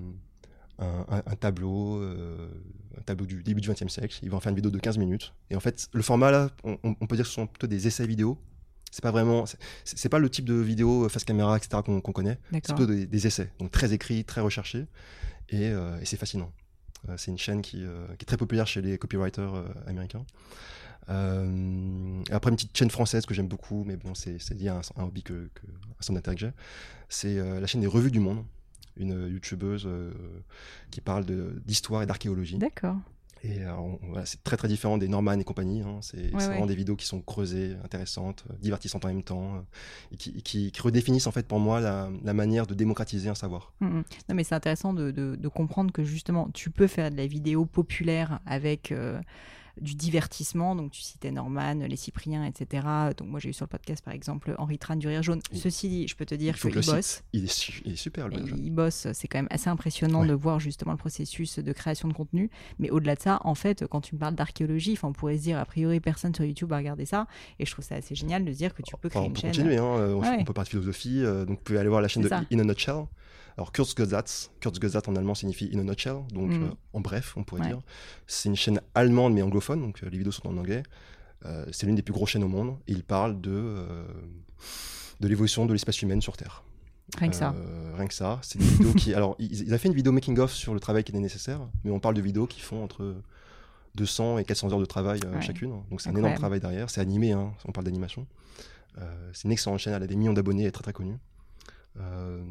un, 0.79 1.35
tableau, 1.39 1.97
euh, 1.97 2.49
un 2.97 3.01
tableau 3.01 3.25
du 3.25 3.43
début 3.43 3.61
du 3.61 3.69
XXe 3.69 3.87
siècle. 3.87 4.19
Il 4.21 4.29
va 4.29 4.37
en 4.37 4.39
faire 4.39 4.51
une 4.51 4.55
vidéo 4.55 4.71
de 4.71 4.79
15 4.79 4.97
minutes. 4.97 5.33
Et 5.49 5.55
en 5.55 5.59
fait, 5.59 5.89
le 5.93 6.01
format 6.01 6.31
là, 6.31 6.49
on, 6.63 6.93
peut 6.93 7.15
dire 7.15 7.25
que 7.25 7.29
ce 7.29 7.35
sont 7.35 7.47
plutôt 7.47 7.67
des 7.67 7.87
essais 7.87 8.05
vidéo. 8.05 8.37
C'est 8.91 9.01
pas 9.01 9.11
vraiment, 9.11 9.43
c'est 9.83 10.09
pas 10.09 10.19
le 10.19 10.29
type 10.29 10.45
de 10.45 10.53
vidéo 10.53 11.09
face 11.09 11.25
caméra, 11.25 11.57
etc. 11.57 11.81
qu'on 11.83 11.99
connaît. 12.01 12.39
C'est 12.51 12.73
plutôt 12.73 12.85
des, 12.85 13.27
essais, 13.27 13.51
donc 13.59 13.69
très 13.69 13.93
écrits, 13.93 14.23
très 14.23 14.41
recherchés, 14.41 14.87
et, 15.49 15.65
et 15.65 16.05
c'est 16.05 16.15
fascinant. 16.15 16.51
c'est 17.17 17.29
une 17.29 17.37
chaîne 17.37 17.61
qui, 17.61 17.79
qui, 17.79 17.83
est 17.83 18.25
très 18.25 18.37
populaire 18.37 18.65
chez 18.65 18.81
les 18.81 18.97
copywriters 18.97 19.65
américains. 19.87 20.25
Euh, 21.09 22.23
après, 22.31 22.49
une 22.49 22.57
petite 22.57 22.77
chaîne 22.77 22.89
française 22.89 23.25
que 23.25 23.33
j'aime 23.33 23.47
beaucoup, 23.47 23.83
mais 23.85 23.95
bon, 23.95 24.13
c'est 24.13 24.37
lié 24.51 24.69
à 24.69 24.81
un, 24.97 25.03
hobby, 25.03 25.23
que, 25.23 25.49
que, 25.53 25.67
un 25.67 26.01
centre 26.01 26.15
d'intérêt 26.15 26.35
que 26.35 26.41
j'ai. 26.41 26.51
C'est 27.09 27.37
euh, 27.37 27.59
la 27.59 27.67
chaîne 27.67 27.81
des 27.81 27.87
Revues 27.87 28.11
du 28.11 28.19
Monde, 28.19 28.43
une 28.99 29.27
youtubeuse 29.29 29.85
euh, 29.85 30.11
qui 30.91 31.01
parle 31.01 31.25
d'histoire 31.65 32.03
et 32.03 32.05
d'archéologie. 32.05 32.57
D'accord. 32.57 32.97
Et 33.43 33.59
c'est 34.25 34.43
très 34.43 34.57
très 34.57 34.67
différent 34.67 34.97
des 34.97 35.07
Norman 35.07 35.33
et 35.33 35.43
compagnie. 35.43 35.81
Hein. 35.81 35.99
C'est 36.01 36.31
vraiment 36.31 36.65
des 36.65 36.75
vidéos 36.75 36.95
qui 36.95 37.05
sont 37.05 37.21
creusées, 37.21 37.77
intéressantes, 37.83 38.43
divertissantes 38.59 39.05
en 39.05 39.09
même 39.09 39.21
temps, 39.21 39.63
et 40.11 40.17
qui, 40.17 40.41
qui, 40.41 40.81
redéfinissent 40.81 41.27
en 41.27 41.31
fait 41.31 41.47
pour 41.47 41.59
moi 41.59 41.79
la, 41.79 42.09
la 42.23 42.33
manière 42.33 42.65
de 42.65 42.73
démocratiser 42.73 43.29
un 43.29 43.35
savoir. 43.35 43.73
Mmh, 43.79 43.87
mmh. 43.87 44.03
Non 44.29 44.35
mais 44.35 44.43
c'est 44.43 44.55
intéressant 44.55 44.91
de, 44.91 45.11
de, 45.11 45.35
de, 45.35 45.47
comprendre 45.47 45.91
que 45.93 46.03
justement 46.03 46.49
tu 46.51 46.71
peux 46.71 46.87
faire 46.87 47.11
de 47.11 47.15
la 47.15 47.27
vidéo 47.27 47.65
populaire 47.65 48.39
avec 48.47 48.91
du 49.81 49.95
divertissement. 49.95 50.75
Donc, 50.75 50.91
tu 50.91 51.01
citais 51.01 51.31
Norman, 51.31 51.75
les 51.75 51.95
Cypriens, 51.95 52.45
etc. 52.45 52.87
Donc, 53.17 53.27
moi, 53.27 53.39
j'ai 53.39 53.49
eu 53.49 53.53
sur 53.53 53.65
le 53.65 53.69
podcast, 53.69 54.03
par 54.03 54.13
exemple, 54.13 54.55
Henri 54.57 54.77
Tran 54.77 54.95
du 54.95 55.07
Rire 55.07 55.23
Jaune. 55.23 55.41
Ceci 55.53 55.89
dit, 55.89 56.07
je 56.07 56.15
peux 56.15 56.25
te 56.25 56.35
dire 56.35 56.57
qu'il 56.57 56.73
bosse. 56.73 57.23
Il 57.33 57.45
est, 57.45 57.95
super, 57.95 58.27
le 58.27 58.37
Il, 58.57 58.71
bosse. 58.71 59.07
C'est 59.13 59.27
quand 59.27 59.39
même 59.39 59.47
assez 59.49 59.69
impressionnant 59.69 60.25
de 60.25 60.33
voir 60.33 60.59
justement 60.59 60.91
le 60.91 60.97
processus 60.97 61.59
de 61.59 61.71
création 61.71 62.07
de 62.07 62.13
contenu. 62.13 62.49
Mais 62.79 62.89
au-delà 62.89 63.15
de 63.15 63.21
ça, 63.21 63.39
en 63.43 63.55
fait, 63.55 63.85
quand 63.87 64.01
tu 64.01 64.15
me 64.15 64.19
parles 64.19 64.35
d'archéologie, 64.35 64.97
on 65.03 65.13
pourrait 65.13 65.37
se 65.37 65.43
dire, 65.43 65.57
a 65.57 65.65
priori, 65.65 65.99
personne 65.99 66.33
sur 66.33 66.43
YouTube 66.43 66.69
va 66.69 66.77
regarder 66.77 67.05
ça. 67.05 67.27
Et 67.59 67.65
je 67.65 67.71
trouve 67.71 67.85
ça 67.85 67.95
assez 67.95 68.15
génial 68.15 68.43
de 68.43 68.51
dire 68.51 68.73
que 68.73 68.81
tu 68.81 68.95
peux 68.99 69.09
créer 69.09 69.25
une 69.25 69.35
chaîne. 69.35 69.51
Continuer, 69.51 69.77
hein, 69.77 69.83
on, 69.83 70.43
peut 70.43 70.53
parler 70.53 70.65
de 70.65 70.69
philosophie. 70.69 71.23
Euh, 71.23 71.45
donc, 71.45 71.57
vous 71.57 71.63
pouvez 71.63 71.79
aller 71.79 71.89
voir 71.89 72.01
la 72.01 72.07
chaîne 72.07 72.23
de 72.23 72.29
In 72.29 72.59
a 72.59 72.63
Nutshell. 72.63 73.05
Alors 73.57 73.71
Kurzgesatz, 73.71 74.51
Kurzgesatz 74.59 75.07
en 75.07 75.15
allemand 75.15 75.33
signifie 75.33 75.69
in 75.73 75.79
a 75.79 75.83
nutshell, 75.83 76.17
donc 76.31 76.51
mm. 76.51 76.63
euh, 76.63 76.69
en 76.93 77.01
bref, 77.01 77.33
on 77.37 77.43
pourrait 77.43 77.67
dire. 77.67 77.81
C'est 78.27 78.49
une 78.49 78.55
chaîne 78.55 78.79
allemande 78.93 79.33
mais 79.33 79.41
anglophone, 79.41 79.81
donc 79.81 80.03
euh, 80.03 80.09
les 80.09 80.17
vidéos 80.17 80.31
sont 80.31 80.47
en 80.47 80.57
anglais. 80.57 80.83
Euh, 81.45 81.65
c'est 81.71 81.87
l'une 81.87 81.95
des 81.95 82.03
plus 82.03 82.13
grosses 82.13 82.29
chaînes 82.29 82.43
au 82.43 82.47
monde 82.47 82.77
et 82.87 82.91
il 82.91 83.03
parle 83.03 83.41
de, 83.41 83.85
de 85.19 85.27
l'évolution 85.27 85.65
de 85.65 85.73
l'espèce 85.73 86.01
humaine 86.01 86.21
sur 86.21 86.37
Terre. 86.37 86.63
Rien 87.17 87.29
que 87.29 87.35
ça. 87.35 87.55
rien 87.95 88.07
que 88.07 88.13
ça. 88.13 88.39
C'est 88.43 88.59
des 88.59 88.65
vidéos 88.65 88.93
qui. 88.93 89.13
Alors, 89.15 89.35
il, 89.39 89.73
a 89.73 89.77
fait 89.77 89.87
une 89.87 89.93
vidéo 89.95 90.11
making-of 90.11 90.51
sur 90.51 90.73
le 90.73 90.79
travail 90.79 91.03
qui 91.03 91.11
était 91.11 91.19
nécessaire, 91.19 91.61
mais 91.83 91.89
on 91.89 91.99
parle 91.99 92.15
de 92.15 92.21
vidéos 92.21 92.47
qui 92.47 92.59
font 92.59 92.83
entre 92.83 93.15
200 93.95 94.39
et 94.39 94.43
400 94.43 94.73
heures 94.73 94.79
de 94.79 94.85
travail 94.85 95.19
chacune. 95.41 95.71
Donc, 95.89 96.01
c'est 96.01 96.09
un 96.09 96.15
énorme 96.15 96.35
travail 96.35 96.59
derrière. 96.59 96.91
C'est 96.91 97.01
animé, 97.01 97.31
hein, 97.31 97.53
on 97.65 97.71
parle 97.71 97.85
d'animation. 97.85 98.27
c'est 99.33 99.45
une 99.45 99.51
excellente 99.51 99.79
chaîne, 99.79 99.93
elle 99.93 100.03
a 100.03 100.07
des 100.07 100.15
millions 100.15 100.33
d'abonnés, 100.33 100.63
elle 100.63 100.69
est 100.69 100.71
très 100.71 100.83
très 100.83 100.93
connue. 100.93 101.17
Euh, 101.99 102.41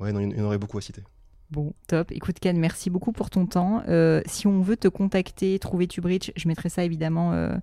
ouais, 0.00 0.12
il 0.12 0.36
y 0.36 0.40
en 0.40 0.44
aurait 0.44 0.58
beaucoup 0.58 0.78
à 0.78 0.80
citer. 0.80 1.02
Bon, 1.50 1.72
top. 1.86 2.12
Écoute, 2.12 2.38
Ken, 2.40 2.58
merci 2.58 2.90
beaucoup 2.90 3.12
pour 3.12 3.30
ton 3.30 3.46
temps. 3.46 3.82
Euh, 3.88 4.20
si 4.26 4.46
on 4.46 4.60
veut 4.60 4.76
te 4.76 4.88
contacter, 4.88 5.58
trouver 5.58 5.86
TubeRich, 5.86 6.32
je 6.36 6.46
mettrai 6.46 6.68
ça 6.68 6.84
évidemment 6.84 7.32
euh, 7.32 7.54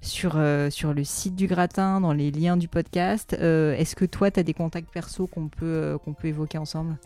sur, 0.00 0.40
sur 0.70 0.94
le 0.94 1.04
site 1.04 1.36
du 1.36 1.46
gratin, 1.46 2.00
dans 2.00 2.14
les 2.14 2.30
liens 2.30 2.56
du 2.56 2.68
podcast. 2.68 3.34
Est-ce 3.34 3.94
que 3.94 4.06
toi, 4.06 4.30
tu 4.30 4.40
as 4.40 4.42
des 4.42 4.54
contacts 4.54 4.90
perso 4.90 5.26
qu'on 5.26 5.48
peut, 5.48 5.98
qu'on 6.04 6.14
peut 6.14 6.28
évoquer 6.28 6.56
ensemble? 6.56 6.96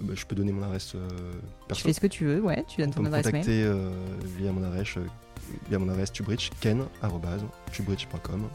Bah, 0.00 0.12
Je 0.14 0.26
peux 0.26 0.34
donner 0.34 0.52
mon 0.52 0.64
adresse 0.64 0.96
perso. 1.66 1.80
Tu 1.80 1.82
fais 1.82 1.92
ce 1.94 2.00
que 2.00 2.06
tu 2.08 2.26
veux, 2.26 2.40
ouais, 2.42 2.64
tu 2.68 2.82
donnes 2.82 2.90
ton 2.90 3.06
adresse 3.06 3.32
mail. 3.32 3.42
contacter 3.42 3.72
via 4.36 4.52
mon 4.52 4.64
adresse, 4.64 4.98
via 5.70 5.78
mon 5.78 5.88
adresse 5.88 6.12
tubrich, 6.12 6.50
ken.tubrich.com. 6.60 8.48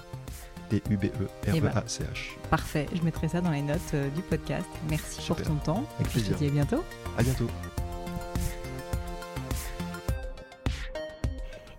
D-U-B-E-R-E-A-C-H. 0.69 2.03
Ben, 2.03 2.49
parfait, 2.49 2.87
je 2.93 3.01
mettrai 3.01 3.27
ça 3.27 3.41
dans 3.41 3.51
les 3.51 3.61
notes 3.61 3.79
euh, 3.93 4.09
du 4.09 4.21
podcast. 4.21 4.67
Merci 4.89 5.25
pour 5.27 5.41
ton 5.41 5.55
temps. 5.55 5.83
Avec 5.99 6.11
plaisir. 6.11 6.31
Je 6.31 6.33
te 6.33 6.39
dis 6.43 6.47
à 6.47 6.51
bientôt. 6.51 6.83
À 7.17 7.23
bientôt. 7.23 7.47